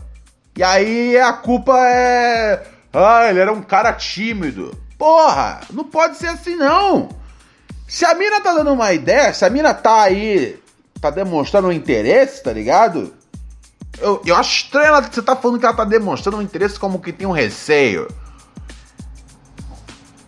e 0.56 0.62
aí 0.62 1.18
a 1.18 1.32
culpa 1.32 1.76
é. 1.78 2.66
Ah, 2.92 3.28
ele 3.28 3.40
era 3.40 3.52
um 3.52 3.62
cara 3.62 3.92
tímido. 3.92 4.76
Porra, 4.98 5.60
não 5.70 5.84
pode 5.84 6.16
ser 6.16 6.28
assim 6.28 6.56
não. 6.56 7.08
Se 7.88 8.04
a 8.04 8.14
mina 8.14 8.40
tá 8.40 8.52
dando 8.54 8.72
uma 8.72 8.92
ideia, 8.92 9.32
se 9.32 9.44
a 9.44 9.50
mina 9.50 9.74
tá 9.74 10.02
aí, 10.02 10.60
tá 11.00 11.10
demonstrando 11.10 11.68
um 11.68 11.72
interesse, 11.72 12.42
tá 12.42 12.52
ligado? 12.52 13.12
Eu, 13.98 14.22
eu 14.24 14.36
acho 14.36 14.64
estranho 14.64 14.88
ela, 14.88 15.02
você 15.02 15.20
tá 15.20 15.36
falando 15.36 15.58
que 15.58 15.66
ela 15.66 15.74
tá 15.74 15.84
demonstrando 15.84 16.38
um 16.38 16.42
interesse 16.42 16.78
como 16.78 17.00
que 17.00 17.12
tem 17.12 17.26
um 17.26 17.32
receio. 17.32 18.08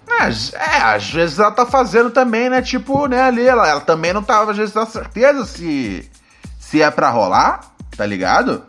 É, 0.09 0.29
é, 0.59 0.83
às 0.83 1.11
vezes 1.11 1.39
ela 1.39 1.51
tá 1.51 1.67
fazendo 1.67 2.11
também, 2.11 2.49
né? 2.49 2.63
Tipo, 2.63 3.07
né, 3.07 3.23
ali, 3.23 3.47
ela, 3.47 3.69
ela 3.69 3.81
também 3.81 4.13
não 4.13 4.23
tava, 4.23 4.53
às 4.53 4.57
vezes, 4.57 4.75
na 4.75 4.87
certeza 4.87 5.45
se, 5.45 6.11
se 6.59 6.83
é 6.83 6.91
pra 6.91 7.11
rolar, 7.11 7.75
tá 7.97 8.07
ligado? 8.07 8.63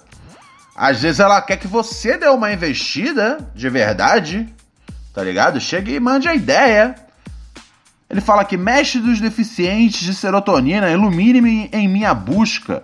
Às 0.75 1.01
vezes 1.01 1.21
ela 1.21 1.41
quer 1.41 1.55
que 1.55 1.67
você 1.67 2.17
dê 2.17 2.27
uma 2.27 2.51
investida 2.51 3.37
de 3.55 3.69
verdade, 3.69 4.53
tá 5.13 5.23
ligado? 5.23 5.59
Chegue 5.59 5.95
e 5.95 5.99
mande 5.99 6.27
a 6.27 6.35
ideia. 6.35 6.95
Ele 8.09 8.19
fala 8.19 8.43
que 8.43 8.57
mexe 8.57 8.99
dos 8.99 9.21
deficientes 9.21 10.01
de 10.01 10.13
serotonina, 10.13 10.91
ilumine-me 10.91 11.69
em 11.71 11.87
minha 11.87 12.13
busca. 12.13 12.83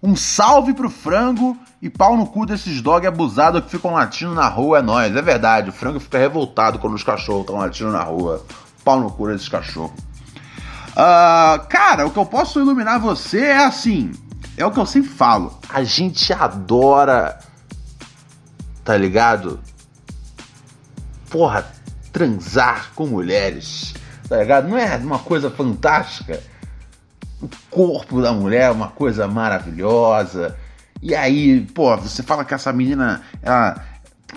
Um 0.00 0.14
salve 0.14 0.72
pro 0.72 0.88
frango 0.88 1.56
e 1.80 1.90
pau 1.90 2.16
no 2.16 2.26
cu 2.26 2.46
desses 2.46 2.80
dog 2.80 3.04
abusados 3.06 3.64
que 3.64 3.70
ficam 3.70 3.92
latindo 3.92 4.34
na 4.34 4.48
rua, 4.48 4.78
é 4.78 4.82
nóis. 4.82 5.14
É 5.14 5.22
verdade, 5.22 5.70
o 5.70 5.72
frango 5.72 5.98
fica 5.98 6.18
revoltado 6.18 6.78
quando 6.78 6.94
os 6.94 7.02
cachorros 7.02 7.42
estão 7.42 7.56
latindo 7.56 7.90
na 7.90 8.02
rua. 8.02 8.44
Pau 8.84 9.00
no 9.00 9.10
cu 9.10 9.28
desses 9.28 9.48
cachorros. 9.48 9.92
Uh, 10.92 11.66
cara, 11.68 12.06
o 12.06 12.10
que 12.10 12.18
eu 12.18 12.26
posso 12.26 12.60
iluminar 12.60 13.00
você 13.00 13.40
é 13.40 13.64
assim. 13.64 14.12
É 14.56 14.64
o 14.64 14.70
que 14.70 14.78
eu 14.78 14.86
sempre 14.86 15.10
falo. 15.10 15.58
A 15.68 15.82
gente 15.82 16.32
adora. 16.32 17.38
Tá 18.84 18.96
ligado? 18.96 19.60
Porra, 21.30 21.64
transar 22.12 22.90
com 22.94 23.06
mulheres. 23.06 23.94
Tá 24.28 24.38
ligado? 24.38 24.68
Não 24.68 24.76
é 24.76 24.96
uma 24.96 25.18
coisa 25.18 25.50
fantástica? 25.50 26.40
o 27.42 27.48
corpo 27.68 28.22
da 28.22 28.32
mulher 28.32 28.68
é 28.68 28.70
uma 28.70 28.88
coisa 28.88 29.26
maravilhosa. 29.26 30.56
E 31.02 31.14
aí, 31.14 31.62
pô, 31.74 31.96
você 31.96 32.22
fala 32.22 32.44
que 32.44 32.54
essa 32.54 32.72
menina 32.72 33.20
ela 33.42 33.84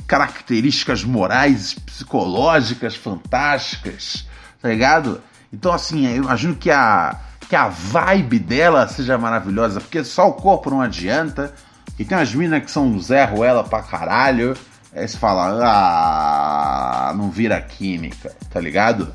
características 0.07 1.05
morais, 1.05 1.73
psicológicas 1.73 2.95
fantásticas, 2.95 4.27
tá 4.61 4.67
ligado? 4.67 5.21
Então, 5.53 5.71
assim, 5.71 6.05
eu 6.05 6.17
imagino 6.17 6.53
que 6.55 6.69
a, 6.69 7.17
que 7.49 7.55
a 7.55 7.67
vibe 7.67 8.39
dela 8.39 8.87
seja 8.87 9.17
maravilhosa, 9.17 9.79
porque 9.79 10.03
só 10.03 10.29
o 10.29 10.33
corpo 10.33 10.69
não 10.69 10.81
adianta. 10.81 11.53
E 11.97 12.03
tem 12.03 12.17
umas 12.17 12.33
minas 12.33 12.63
que 12.63 12.71
são 12.71 12.99
Zé 12.99 13.23
Ruela 13.25 13.63
pra 13.63 13.81
caralho. 13.81 14.55
Aí 14.93 15.07
você 15.07 15.17
fala, 15.17 15.61
ah, 15.63 17.13
não 17.15 17.29
vira 17.29 17.61
química, 17.61 18.35
tá 18.49 18.59
ligado? 18.59 19.13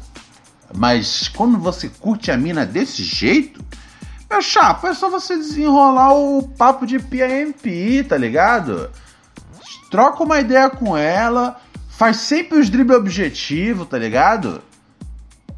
Mas 0.74 1.28
quando 1.28 1.58
você 1.58 1.88
curte 1.88 2.30
a 2.30 2.36
mina 2.36 2.64
desse 2.64 3.02
jeito, 3.02 3.64
meu 4.30 4.40
chapa, 4.40 4.88
é 4.88 4.94
só 4.94 5.10
você 5.10 5.36
desenrolar 5.36 6.14
o 6.14 6.46
papo 6.56 6.86
de 6.86 6.98
PMP, 6.98 8.04
tá 8.08 8.16
ligado? 8.16 8.90
Troca 9.90 10.22
uma 10.22 10.38
ideia 10.38 10.70
com 10.70 10.96
ela, 10.96 11.60
faz 11.88 12.18
sempre 12.18 12.58
os 12.58 12.70
dribles 12.70 12.96
objetivos, 12.96 13.88
tá 13.88 13.98
ligado? 13.98 14.62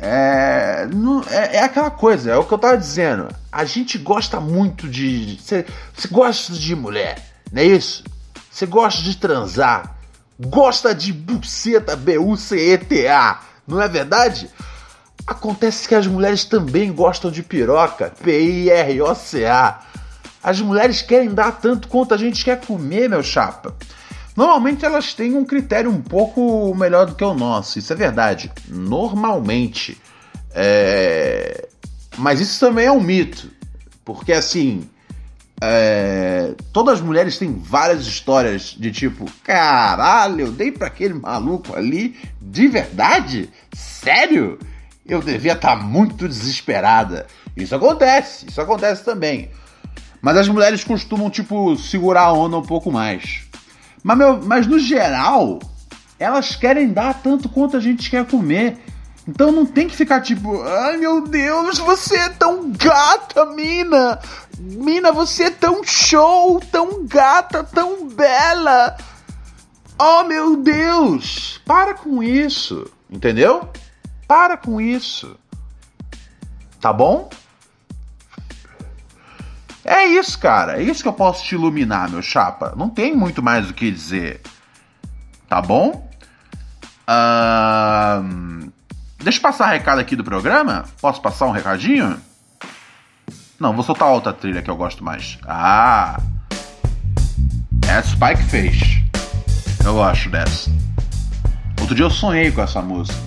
É, 0.04 0.84
não, 0.92 1.22
é, 1.30 1.58
é, 1.58 1.62
aquela 1.62 1.88
coisa, 1.88 2.32
é 2.32 2.36
o 2.36 2.42
que 2.42 2.52
eu 2.52 2.58
tava 2.58 2.76
dizendo. 2.76 3.28
A 3.52 3.64
gente 3.64 3.96
gosta 3.98 4.40
muito 4.40 4.88
de. 4.88 5.38
Você 5.40 5.64
gosta 6.10 6.52
de 6.54 6.74
mulher, 6.74 7.24
não 7.52 7.62
é 7.62 7.66
isso? 7.66 8.02
Você 8.50 8.66
gosta 8.66 9.00
de 9.00 9.16
transar, 9.16 9.96
gosta 10.40 10.92
de 10.92 11.12
buceta, 11.12 11.94
B-U-C-E-T-A, 11.94 13.40
não 13.64 13.80
é 13.80 13.86
verdade? 13.86 14.50
Acontece 15.24 15.86
que 15.86 15.94
as 15.94 16.08
mulheres 16.08 16.44
também 16.44 16.92
gostam 16.92 17.30
de 17.30 17.40
piroca, 17.40 18.12
P-I-R-O-C-A. 18.24 19.82
As 20.42 20.60
mulheres 20.60 21.00
querem 21.00 21.32
dar 21.32 21.52
tanto 21.52 21.86
quanto 21.86 22.12
a 22.12 22.16
gente 22.16 22.44
quer 22.44 22.60
comer, 22.60 23.08
meu 23.08 23.22
chapa. 23.22 23.76
Normalmente 24.36 24.84
elas 24.84 25.12
têm 25.12 25.36
um 25.36 25.44
critério 25.44 25.90
um 25.90 26.00
pouco 26.00 26.74
melhor 26.74 27.06
do 27.06 27.14
que 27.14 27.24
o 27.24 27.34
nosso, 27.34 27.78
isso 27.78 27.92
é 27.92 27.96
verdade. 27.96 28.50
Normalmente. 28.68 30.00
É... 30.54 31.68
Mas 32.16 32.40
isso 32.40 32.58
também 32.58 32.86
é 32.86 32.92
um 32.92 33.00
mito. 33.00 33.50
Porque 34.04 34.32
assim. 34.32 34.88
É... 35.60 36.54
Todas 36.72 36.94
as 36.94 37.00
mulheres 37.00 37.38
têm 37.38 37.52
várias 37.52 38.06
histórias 38.06 38.74
de 38.78 38.90
tipo: 38.90 39.26
caralho, 39.44 40.46
eu 40.46 40.52
dei 40.52 40.72
para 40.72 40.86
aquele 40.86 41.14
maluco 41.14 41.76
ali 41.76 42.16
de 42.40 42.68
verdade? 42.68 43.50
Sério? 43.74 44.58
Eu 45.06 45.20
devia 45.20 45.52
estar 45.52 45.76
tá 45.76 45.82
muito 45.82 46.26
desesperada. 46.26 47.26
Isso 47.56 47.74
acontece, 47.74 48.46
isso 48.48 48.60
acontece 48.60 49.04
também. 49.04 49.50
Mas 50.22 50.36
as 50.36 50.48
mulheres 50.48 50.84
costumam, 50.84 51.28
tipo, 51.28 51.76
segurar 51.76 52.22
a 52.22 52.32
onda 52.32 52.56
um 52.56 52.62
pouco 52.62 52.90
mais. 52.90 53.42
Mas, 54.02 54.18
meu, 54.18 54.42
mas 54.42 54.66
no 54.66 54.78
geral, 54.78 55.60
elas 56.18 56.56
querem 56.56 56.92
dar 56.92 57.22
tanto 57.22 57.48
quanto 57.48 57.76
a 57.76 57.80
gente 57.80 58.10
quer 58.10 58.26
comer. 58.26 58.78
Então 59.26 59.52
não 59.52 59.64
tem 59.64 59.88
que 59.88 59.94
ficar 59.94 60.20
tipo, 60.20 60.60
ai 60.62 60.96
meu 60.96 61.20
Deus, 61.20 61.78
você 61.78 62.16
é 62.16 62.28
tão 62.28 62.72
gata, 62.72 63.46
mina! 63.46 64.18
Mina, 64.58 65.12
você 65.12 65.44
é 65.44 65.50
tão 65.50 65.84
show, 65.84 66.60
tão 66.72 67.06
gata, 67.06 67.62
tão 67.62 68.08
bela! 68.08 68.96
Oh 69.98 70.24
meu 70.24 70.56
Deus! 70.56 71.60
Para 71.64 71.94
com 71.94 72.20
isso, 72.20 72.90
entendeu? 73.08 73.68
Para 74.26 74.56
com 74.56 74.80
isso. 74.80 75.36
Tá 76.80 76.92
bom? 76.92 77.30
É 79.84 80.04
isso, 80.06 80.38
cara. 80.38 80.80
É 80.80 80.82
isso 80.82 81.02
que 81.02 81.08
eu 81.08 81.12
posso 81.12 81.44
te 81.44 81.54
iluminar, 81.54 82.08
meu 82.08 82.22
chapa. 82.22 82.74
Não 82.76 82.88
tem 82.88 83.16
muito 83.16 83.42
mais 83.42 83.68
o 83.68 83.74
que 83.74 83.90
dizer. 83.90 84.40
Tá 85.48 85.60
bom? 85.60 86.08
Uh... 87.08 88.72
Deixa 89.18 89.38
eu 89.38 89.42
passar 89.42 89.66
recado 89.66 90.00
aqui 90.00 90.16
do 90.16 90.24
programa. 90.24 90.84
Posso 91.00 91.20
passar 91.20 91.46
um 91.46 91.50
recadinho? 91.50 92.20
Não, 93.58 93.72
vou 93.72 93.84
soltar 93.84 94.08
outra 94.08 94.32
trilha 94.32 94.62
que 94.62 94.70
eu 94.70 94.76
gosto 94.76 95.04
mais. 95.04 95.38
Ah! 95.46 96.20
É 97.88 98.02
Spike 98.02 98.42
fez. 98.44 99.02
Eu 99.84 99.94
gosto 99.94 100.30
dessa. 100.30 100.70
Outro 101.80 101.94
dia 101.94 102.04
eu 102.04 102.10
sonhei 102.10 102.50
com 102.50 102.62
essa 102.62 102.80
música. 102.80 103.18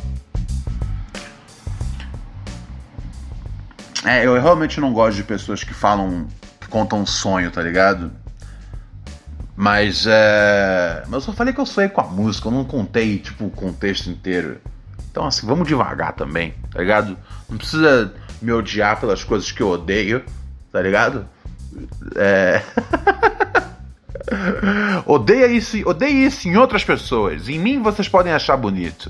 É, 4.03 4.26
eu 4.26 4.39
realmente 4.39 4.80
não 4.80 4.93
gosto 4.93 5.18
de 5.18 5.24
pessoas 5.24 5.64
que 5.64 5.74
falam 5.74 6.28
conta 6.76 6.97
um 6.97 7.05
sonho, 7.05 7.49
tá 7.51 7.61
ligado? 7.61 8.11
Mas 9.55 10.05
é. 10.05 11.03
Mas 11.05 11.13
eu 11.13 11.21
só 11.21 11.32
falei 11.32 11.53
que 11.53 11.61
eu 11.61 11.65
sonhei 11.65 11.89
com 11.89 12.01
a 12.01 12.03
música, 12.03 12.49
eu 12.49 12.51
não 12.51 12.65
contei, 12.65 13.17
tipo, 13.17 13.45
o 13.45 13.49
contexto 13.49 14.09
inteiro. 14.09 14.57
Então, 15.09 15.26
assim, 15.26 15.47
vamos 15.47 15.65
devagar 15.65 16.11
também, 16.11 16.53
tá 16.69 16.80
ligado? 16.80 17.17
Não 17.49 17.57
precisa 17.57 18.13
me 18.41 18.51
odiar 18.51 18.99
pelas 18.99 19.23
coisas 19.23 19.49
que 19.53 19.61
eu 19.61 19.69
odeio, 19.69 20.21
tá 20.69 20.82
ligado? 20.82 21.26
É. 22.17 22.61
odeia 25.07 25.47
isso, 25.47 25.78
odeia 25.88 26.28
isso 26.28 26.49
em 26.49 26.57
outras 26.57 26.84
pessoas. 26.84 27.47
Em 27.47 27.57
mim 27.57 27.82
vocês 27.82 28.09
podem 28.09 28.34
achar 28.34 28.57
bonito. 28.57 29.09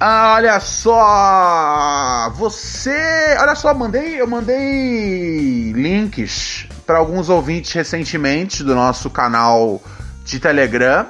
Olha 0.00 0.58
só, 0.58 2.30
você, 2.34 3.36
olha 3.40 3.54
só, 3.54 3.72
mandei, 3.72 4.20
eu 4.20 4.26
mandei 4.26 5.72
links 5.72 6.66
para 6.84 6.98
alguns 6.98 7.28
ouvintes 7.28 7.72
recentemente 7.72 8.64
do 8.64 8.74
nosso 8.74 9.08
canal 9.08 9.80
de 10.24 10.40
Telegram. 10.40 11.06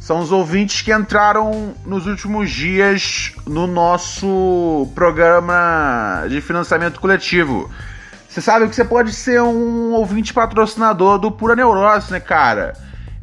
São 0.00 0.18
os 0.18 0.32
ouvintes 0.32 0.82
que 0.82 0.92
entraram 0.92 1.74
nos 1.86 2.06
últimos 2.06 2.50
dias 2.50 3.32
no 3.46 3.66
nosso 3.66 4.90
programa 4.94 6.24
de 6.28 6.40
financiamento 6.40 7.00
coletivo. 7.00 7.70
Você 8.28 8.40
sabe 8.40 8.68
que 8.68 8.74
você 8.74 8.84
pode 8.84 9.12
ser 9.12 9.40
um 9.42 9.92
ouvinte 9.92 10.34
patrocinador 10.34 11.18
do 11.18 11.30
Pura 11.30 11.54
Neurose, 11.54 12.12
né, 12.12 12.20
cara? 12.20 12.74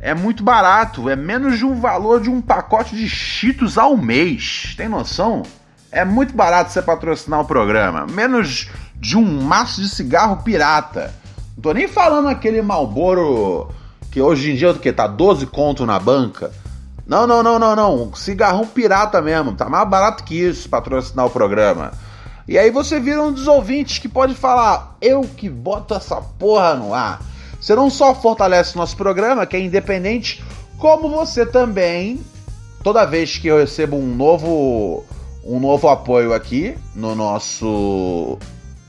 É 0.06 0.14
muito 0.14 0.43
barato, 0.43 1.10
é 1.10 1.16
menos 1.16 1.58
de 1.58 1.66
um 1.66 1.82
valor 1.82 2.22
de 2.22 2.30
um 2.30 2.39
pacote 2.39 2.95
de 2.95 3.10
Cheetos 3.10 3.76
ao 3.76 3.97
mês. 3.97 4.76
Tem 4.78 4.88
noção? 4.88 5.41
É 5.91 6.06
muito 6.06 6.32
barato 6.32 6.72
você 6.72 6.80
patrocinar 6.80 7.41
o 7.41 7.45
programa, 7.45 8.06
menos 8.06 8.70
de 8.97 9.18
um 9.18 9.41
maço 9.41 9.82
de 9.82 9.89
cigarro 9.89 10.43
pirata. 10.43 11.12
Não 11.56 11.64
tô 11.64 11.74
nem 11.74 11.88
falando 11.88 12.28
aquele 12.28 12.62
Malboro 12.62 13.72
que 14.12 14.22
hoje 14.22 14.51
em 14.51 14.56
dia 14.56 14.70
o 14.70 14.78
que 14.78 14.93
tá 14.93 15.08
12 15.08 15.47
conto 15.47 15.88
na 15.88 15.97
banca. 15.97 16.51
Não, 17.08 17.26
não, 17.26 17.41
não, 17.41 17.58
não, 17.58 17.76
não, 17.76 18.14
cigarrão 18.14 18.68
pirata 18.68 19.20
mesmo, 19.24 19.56
tá 19.56 19.68
mais 19.68 19.89
barato 19.89 20.24
que 20.24 20.36
isso 20.36 20.70
patrocinar 20.70 21.26
o 21.26 21.32
programa. 21.32 21.91
E 22.47 22.60
aí 22.60 22.70
você 22.70 22.99
vira 22.99 23.24
um 23.24 23.34
dos 23.34 23.47
ouvintes 23.47 23.97
que 23.97 24.08
pode 24.08 24.36
falar: 24.36 24.97
"Eu 25.01 25.22
que 25.22 25.49
boto 25.49 25.95
essa 25.95 26.18
porra 26.18 26.76
no 26.76 26.93
ar". 26.93 27.20
Você 27.66 27.74
não 27.74 27.89
só 27.89 28.13
fortalece 28.13 28.78
nosso 28.78 28.95
programa, 28.95 29.43
que 29.43 29.57
é 29.57 29.59
independente, 29.59 30.43
como 30.78 31.09
você 31.09 31.47
também, 31.47 32.24
toda 32.84 33.07
vez 33.07 33.39
que 33.39 33.47
eu 33.47 33.57
recebo 33.57 33.97
um 33.97 34.16
novo 34.16 35.03
um 35.43 35.59
novo 35.59 35.89
apoio 35.89 36.32
aqui 36.32 36.78
no 36.93 37.16
nosso 37.16 38.38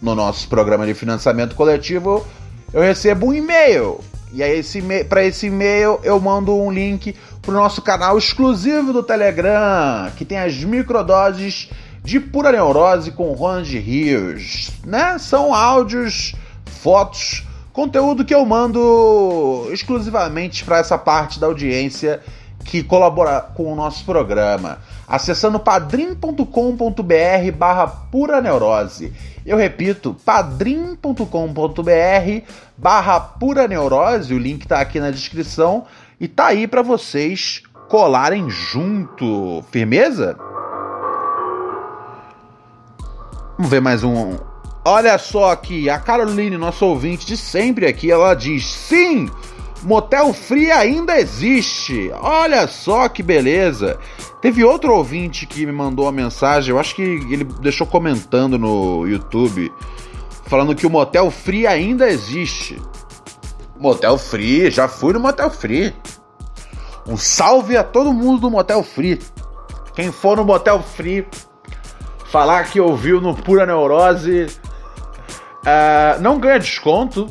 no 0.03 0.15
nosso 0.15 0.47
programa 0.51 0.85
de 0.85 0.93
financiamento 0.93 1.57
coletivo, 1.57 2.27
eu 2.71 2.83
recebo 2.83 3.29
um 3.29 3.33
e-mail. 3.33 3.99
E 4.31 4.43
aí 4.43 4.59
esse 4.59 4.83
para 5.09 5.25
esse 5.25 5.47
e-mail 5.47 5.99
eu 6.03 6.21
mando 6.21 6.55
um 6.55 6.71
link 6.71 7.17
pro 7.41 7.55
nosso 7.55 7.81
canal 7.81 8.19
exclusivo 8.19 8.93
do 8.93 9.03
Telegram, 9.03 10.11
que 10.19 10.25
tem 10.27 10.37
as 10.37 10.55
microdoses 10.63 11.71
de 12.05 12.21
pura 12.21 12.53
neurose 12.53 13.11
com 13.11 13.33
Ronald 13.33 13.75
Rios, 13.79 14.71
né? 14.85 15.17
São 15.19 15.55
áudios, 15.55 16.35
fotos 16.67 17.43
Conteúdo 17.77 18.25
que 18.25 18.35
eu 18.35 18.43
mando 18.47 19.69
exclusivamente 19.71 20.65
para 20.65 20.79
essa 20.79 20.97
parte 20.97 21.39
da 21.39 21.47
audiência 21.47 22.23
que 22.65 22.83
colabora 22.83 23.39
com 23.39 23.71
o 23.71 23.77
nosso 23.77 24.03
programa, 24.03 24.79
acessando 25.07 25.61
padrim.com.br 25.61 27.53
barra 27.55 27.87
pura 27.87 28.41
neurose. 28.41 29.13
Eu 29.45 29.59
repito, 29.59 30.17
padrim.com.br 30.25 31.21
barra 32.79 33.21
pura 33.21 33.69
neurose, 33.69 34.33
o 34.33 34.39
link 34.39 34.63
está 34.63 34.81
aqui 34.81 34.99
na 34.99 35.11
descrição 35.11 35.85
e 36.19 36.27
tá 36.27 36.47
aí 36.47 36.67
para 36.67 36.81
vocês 36.81 37.63
colarem 37.91 38.49
junto. 38.49 39.63
Firmeza? 39.71 40.35
Vamos 43.59 43.71
ver 43.71 43.83
mais 43.83 44.03
um, 44.03 44.39
Olha 44.89 45.19
só 45.19 45.51
aqui, 45.51 45.91
a 45.91 45.99
Caroline, 45.99 46.57
nosso 46.57 46.87
ouvinte 46.87 47.27
de 47.27 47.37
sempre 47.37 47.89
aqui, 47.89 48.09
ela 48.09 48.35
diz: 48.35 48.65
sim, 48.65 49.29
Motel 49.83 50.33
Free 50.33 50.71
ainda 50.71 51.19
existe. 51.19 52.09
Olha 52.23 52.69
só 52.69 53.09
que 53.09 53.21
beleza. 53.21 53.99
Teve 54.41 54.63
outro 54.63 54.95
ouvinte 54.95 55.45
que 55.45 55.67
me 55.67 55.73
mandou 55.73 56.05
uma 56.05 56.13
mensagem, 56.13 56.71
eu 56.71 56.79
acho 56.79 56.95
que 56.95 57.03
ele 57.03 57.43
deixou 57.61 57.85
comentando 57.85 58.57
no 58.57 59.05
YouTube, 59.09 59.73
falando 60.45 60.73
que 60.73 60.87
o 60.87 60.91
Motel 60.91 61.33
Free 61.33 61.67
ainda 61.67 62.09
existe. 62.09 62.81
Motel 63.81 64.17
Free, 64.17 64.71
já 64.71 64.87
fui 64.87 65.13
no 65.13 65.19
Motel 65.19 65.51
Free. 65.51 65.93
Um 67.09 67.17
salve 67.17 67.77
a 67.77 67.83
todo 67.83 68.13
mundo 68.13 68.43
do 68.43 68.51
Motel 68.53 68.85
Free. 68.85 69.19
Quem 69.97 70.13
for 70.13 70.37
no 70.37 70.45
Motel 70.45 70.81
Free, 70.81 71.27
falar 72.27 72.71
que 72.71 72.81
ouviu 72.81 73.21
no 73.21 73.35
Pura 73.35 73.67
Neurose, 73.67 74.47
uh, 75.67 76.21
não 76.21 76.39
ganha 76.39 76.59
desconto, 76.59 77.27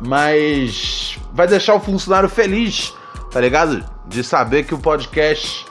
mas 0.00 1.18
vai 1.32 1.46
deixar 1.46 1.74
o 1.74 1.80
funcionário 1.80 2.28
feliz, 2.28 2.94
tá 3.30 3.40
ligado? 3.40 3.84
De 4.06 4.22
saber 4.22 4.64
que 4.64 4.74
o 4.74 4.78
podcast, 4.78 5.66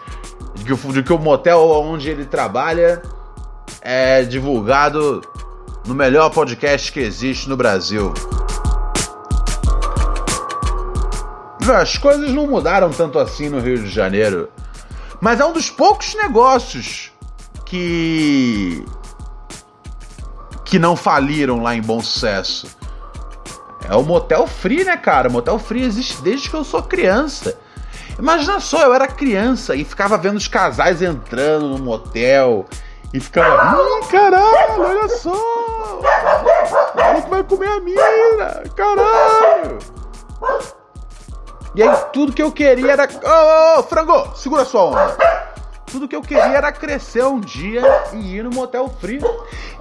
que 0.65 0.73
o, 0.73 0.77
de 0.93 1.03
que 1.03 1.13
o 1.13 1.17
motel 1.17 1.59
onde 1.59 2.09
ele 2.09 2.25
trabalha 2.25 3.01
é 3.81 4.23
divulgado 4.23 5.21
no 5.85 5.95
melhor 5.95 6.29
podcast 6.29 6.91
que 6.91 6.99
existe 6.99 7.47
no 7.47 7.55
Brasil. 7.55 8.13
As 11.73 11.97
coisas 11.97 12.31
não 12.31 12.47
mudaram 12.47 12.89
tanto 12.89 13.19
assim 13.19 13.47
no 13.47 13.59
Rio 13.59 13.77
de 13.77 13.89
Janeiro, 13.89 14.49
mas 15.21 15.39
é 15.39 15.45
um 15.45 15.53
dos 15.53 15.69
poucos 15.69 16.15
negócios 16.15 17.11
que 17.65 18.83
que 20.69 20.77
não 20.77 20.95
faliram 20.95 21.63
lá 21.63 21.73
em 21.73 21.81
Bom 21.81 21.99
Sucesso. 21.99 22.67
É 23.89 23.95
o 23.95 24.03
Motel 24.03 24.45
Free, 24.45 24.83
né, 24.83 24.95
cara? 24.95 25.27
O 25.27 25.31
Motel 25.31 25.57
Free 25.57 25.83
existe 25.83 26.21
desde 26.21 26.47
que 26.47 26.55
eu 26.55 26.63
sou 26.63 26.83
criança. 26.83 27.57
Imagina 28.19 28.59
só, 28.59 28.83
eu 28.83 28.93
era 28.93 29.07
criança 29.07 29.75
e 29.75 29.83
ficava 29.83 30.17
vendo 30.17 30.37
os 30.37 30.47
casais 30.47 31.01
entrando 31.01 31.69
no 31.69 31.79
motel 31.79 32.65
e 33.13 33.19
ficava, 33.19 33.75
hum, 33.75 34.01
caralho, 34.11 34.81
olha 34.81 35.07
só! 35.07 36.01
Olha 36.95 37.21
que 37.21 37.29
vai 37.29 37.43
comer 37.43 37.69
a 37.69 37.79
mina, 37.79 38.63
caralho! 38.75 39.79
E 41.73 41.81
aí 41.81 41.95
tudo 42.13 42.33
que 42.33 42.43
eu 42.43 42.51
queria 42.51 42.91
era. 42.91 43.07
Ô, 43.07 43.79
ô, 43.79 43.83
frango, 43.83 44.35
segura 44.35 44.65
sua 44.65 44.83
onda! 44.83 45.17
Tudo 45.91 46.07
que 46.07 46.15
eu 46.15 46.21
queria 46.21 46.57
era 46.57 46.71
crescer 46.71 47.23
um 47.23 47.39
dia 47.39 47.81
e 48.13 48.35
ir 48.35 48.43
no 48.43 48.51
motel 48.51 48.89
free. 48.99 49.19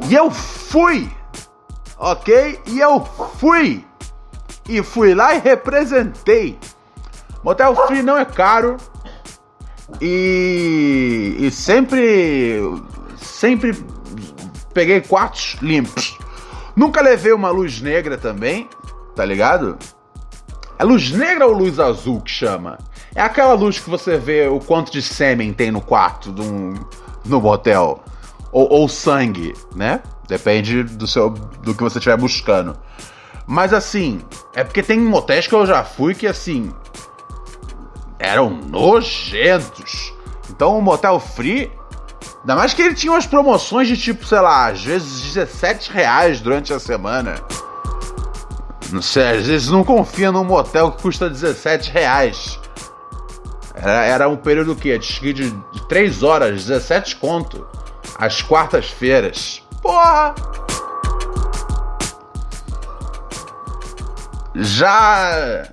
E 0.09 0.15
eu 0.15 0.31
fui! 0.31 1.11
Ok? 1.99 2.61
E 2.67 2.81
eu 2.81 3.05
fui! 3.39 3.85
E 4.69 4.83
fui 4.83 5.15
lá 5.15 5.35
e 5.35 5.39
representei. 5.39 6.59
Motel 7.43 7.75
free 7.87 8.03
não 8.03 8.17
é 8.17 8.25
caro. 8.25 8.77
E, 10.01 11.37
e 11.39 11.51
sempre 11.51 12.61
sempre 13.17 13.73
peguei 14.73 15.01
quartos 15.01 15.57
limpos. 15.61 16.19
Nunca 16.77 17.01
levei 17.01 17.33
uma 17.33 17.51
luz 17.51 17.81
negra 17.81 18.17
também, 18.17 18.69
tá 19.17 19.25
ligado? 19.25 19.79
É 20.79 20.85
luz 20.85 21.11
negra 21.11 21.47
ou 21.47 21.53
luz 21.53 21.81
azul 21.81 22.21
que 22.21 22.31
chama? 22.31 22.79
É 23.15 23.21
aquela 23.21 23.55
luz 23.55 23.79
que 23.79 23.91
você 23.91 24.17
vê 24.17 24.47
o 24.49 24.61
quanto 24.61 24.93
de 24.93 25.03
sêmen 25.03 25.53
tem 25.53 25.71
no 25.71 25.81
quarto 25.81 26.33
de 26.33 26.43
um, 26.43 26.75
no 27.25 27.41
motel. 27.41 28.03
Ou, 28.53 28.71
ou 28.71 28.89
sangue, 28.89 29.55
né? 29.75 30.01
Depende 30.27 30.83
do 30.83 31.07
seu 31.07 31.31
do 31.31 31.75
que 31.75 31.83
você 31.83 31.99
estiver 31.99 32.17
buscando. 32.17 32.77
Mas 33.47 33.73
assim, 33.73 34.21
é 34.55 34.63
porque 34.63 34.83
tem 34.83 35.01
motéis 35.01 35.47
que 35.47 35.55
eu 35.55 35.67
já 35.67 35.83
fui 35.85 36.15
que 36.15 36.27
assim 36.27 36.73
eram 38.19 38.51
nojentos. 38.51 40.13
Então 40.51 40.79
o 40.79 40.83
motel 40.83 41.19
free 41.21 41.71
Ainda 42.41 42.55
mais 42.55 42.73
que 42.73 42.83
ele 42.83 42.95
tinha 42.95 43.13
umas 43.13 43.27
promoções 43.27 43.89
de 43.89 43.97
tipo, 43.97 44.25
sei 44.25 44.41
lá, 44.41 44.69
às 44.69 44.83
vezes 44.83 45.35
17 45.35 45.93
reais 45.93 46.41
durante 46.41 46.73
a 46.73 46.79
semana. 46.79 47.35
Não 48.91 49.03
sei, 49.03 49.39
às 49.39 49.47
vezes 49.47 49.69
não 49.69 49.85
confia 49.85 50.33
num 50.33 50.45
motel 50.45 50.93
que 50.93 51.03
custa 51.03 51.29
17 51.29 51.91
reais. 51.91 52.59
Era, 53.81 54.05
era 54.05 54.29
um 54.29 54.37
período 54.37 54.75
que 54.75 54.97
de, 54.99 55.33
de, 55.33 55.51
de 55.51 55.89
3 55.89 56.23
horas, 56.23 56.67
17 56.67 57.17
conto. 57.17 57.67
Às 58.19 58.43
quartas-feiras. 58.43 59.63
Porra! 59.81 60.35
Já. 64.57 65.69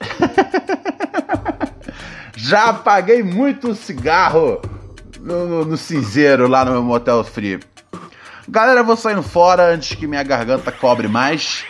Já 2.36 2.66
apaguei 2.66 3.22
muito 3.22 3.74
cigarro 3.74 4.60
no, 5.20 5.46
no, 5.46 5.64
no 5.64 5.76
cinzeiro 5.76 6.46
lá 6.46 6.64
no 6.64 6.72
meu 6.72 6.82
motel 6.82 7.24
free. 7.24 7.58
Galera, 8.48 8.82
vou 8.82 8.96
saindo 8.96 9.22
fora 9.22 9.74
antes 9.74 9.96
que 9.96 10.06
minha 10.06 10.22
garganta 10.22 10.70
cobre 10.70 11.08
mais. 11.08 11.64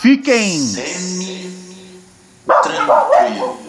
Fiquem. 0.00 0.60
Tranquilo. 2.46 3.65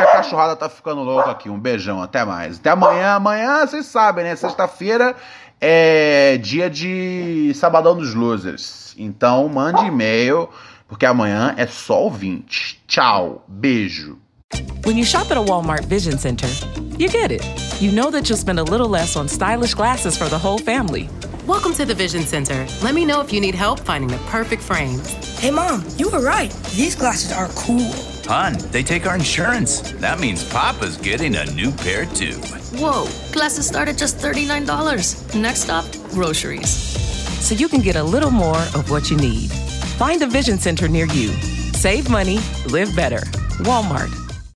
Que 0.00 0.06
a 0.06 0.12
cachorrada 0.12 0.56
tá 0.56 0.66
ficando 0.66 1.02
louca 1.02 1.30
aqui. 1.30 1.50
Um 1.50 1.60
beijão, 1.60 2.02
até 2.02 2.24
mais. 2.24 2.58
Até 2.58 2.70
amanhã. 2.70 3.16
Amanhã, 3.16 3.66
vocês 3.66 3.84
sabem, 3.84 4.24
né? 4.24 4.34
Sexta-feira 4.34 5.14
é 5.60 6.38
dia 6.38 6.70
de 6.70 7.52
Sabadão 7.54 7.94
dos 7.94 8.14
Losers. 8.14 8.94
Então, 8.96 9.46
mande 9.46 9.84
e-mail, 9.84 10.48
porque 10.88 11.04
amanhã 11.04 11.54
é 11.58 11.66
só 11.66 12.06
o 12.06 12.10
20. 12.10 12.82
Tchau. 12.86 13.44
Beijo. 13.46 14.18
When 14.86 14.96
you 14.96 15.04
shop 15.04 15.30
at 15.30 15.36
a 15.36 15.42
Walmart 15.42 15.84
Vision 15.84 16.16
Center, 16.16 16.48
you 16.98 17.08
get 17.08 17.30
it. 17.30 17.44
You 17.78 17.92
know 17.92 18.10
that 18.10 18.26
you'll 18.28 18.38
spend 18.38 18.58
a 18.58 18.64
little 18.64 18.88
less 18.88 19.16
on 19.16 19.28
stylish 19.28 19.74
glasses 19.74 20.16
for 20.16 20.30
the 20.30 20.38
whole 20.38 20.58
family. 20.58 21.10
Welcome 21.46 21.74
to 21.74 21.84
the 21.84 21.94
Vision 21.94 22.22
Center. 22.22 22.66
Let 22.82 22.94
me 22.94 23.04
know 23.04 23.20
if 23.20 23.34
you 23.34 23.40
need 23.40 23.54
help 23.54 23.80
finding 23.80 24.08
the 24.08 24.18
perfect 24.30 24.62
frames. 24.62 25.12
Hey, 25.38 25.50
Mom, 25.50 25.84
you 25.98 26.08
were 26.08 26.22
right. 26.22 26.50
These 26.74 26.96
glasses 26.96 27.32
are 27.32 27.48
cool. 27.48 28.09
Hon, 28.26 28.54
they 28.70 28.82
take 28.82 29.06
our 29.06 29.14
insurance. 29.14 29.92
That 29.92 30.20
means 30.20 30.48
Papa's 30.48 30.96
getting 30.96 31.36
a 31.36 31.44
new 31.52 31.72
pair 31.72 32.06
too. 32.06 32.36
Whoa, 32.78 33.08
glasses 33.32 33.66
start 33.66 33.88
at 33.88 33.96
just 33.98 34.18
$39. 34.18 35.40
Next 35.40 35.62
stop, 35.62 35.84
groceries. 36.10 36.70
So 36.70 37.54
you 37.54 37.68
can 37.68 37.80
get 37.80 37.96
a 37.96 38.02
little 38.02 38.30
more 38.30 38.60
of 38.74 38.90
what 38.90 39.10
you 39.10 39.16
need. 39.16 39.50
Find 39.98 40.22
a 40.22 40.26
Vision 40.26 40.58
Center 40.58 40.88
near 40.88 41.06
you. 41.06 41.28
Save 41.72 42.08
money, 42.08 42.38
live 42.66 42.94
better. 42.94 43.20
Walmart. 43.64 44.29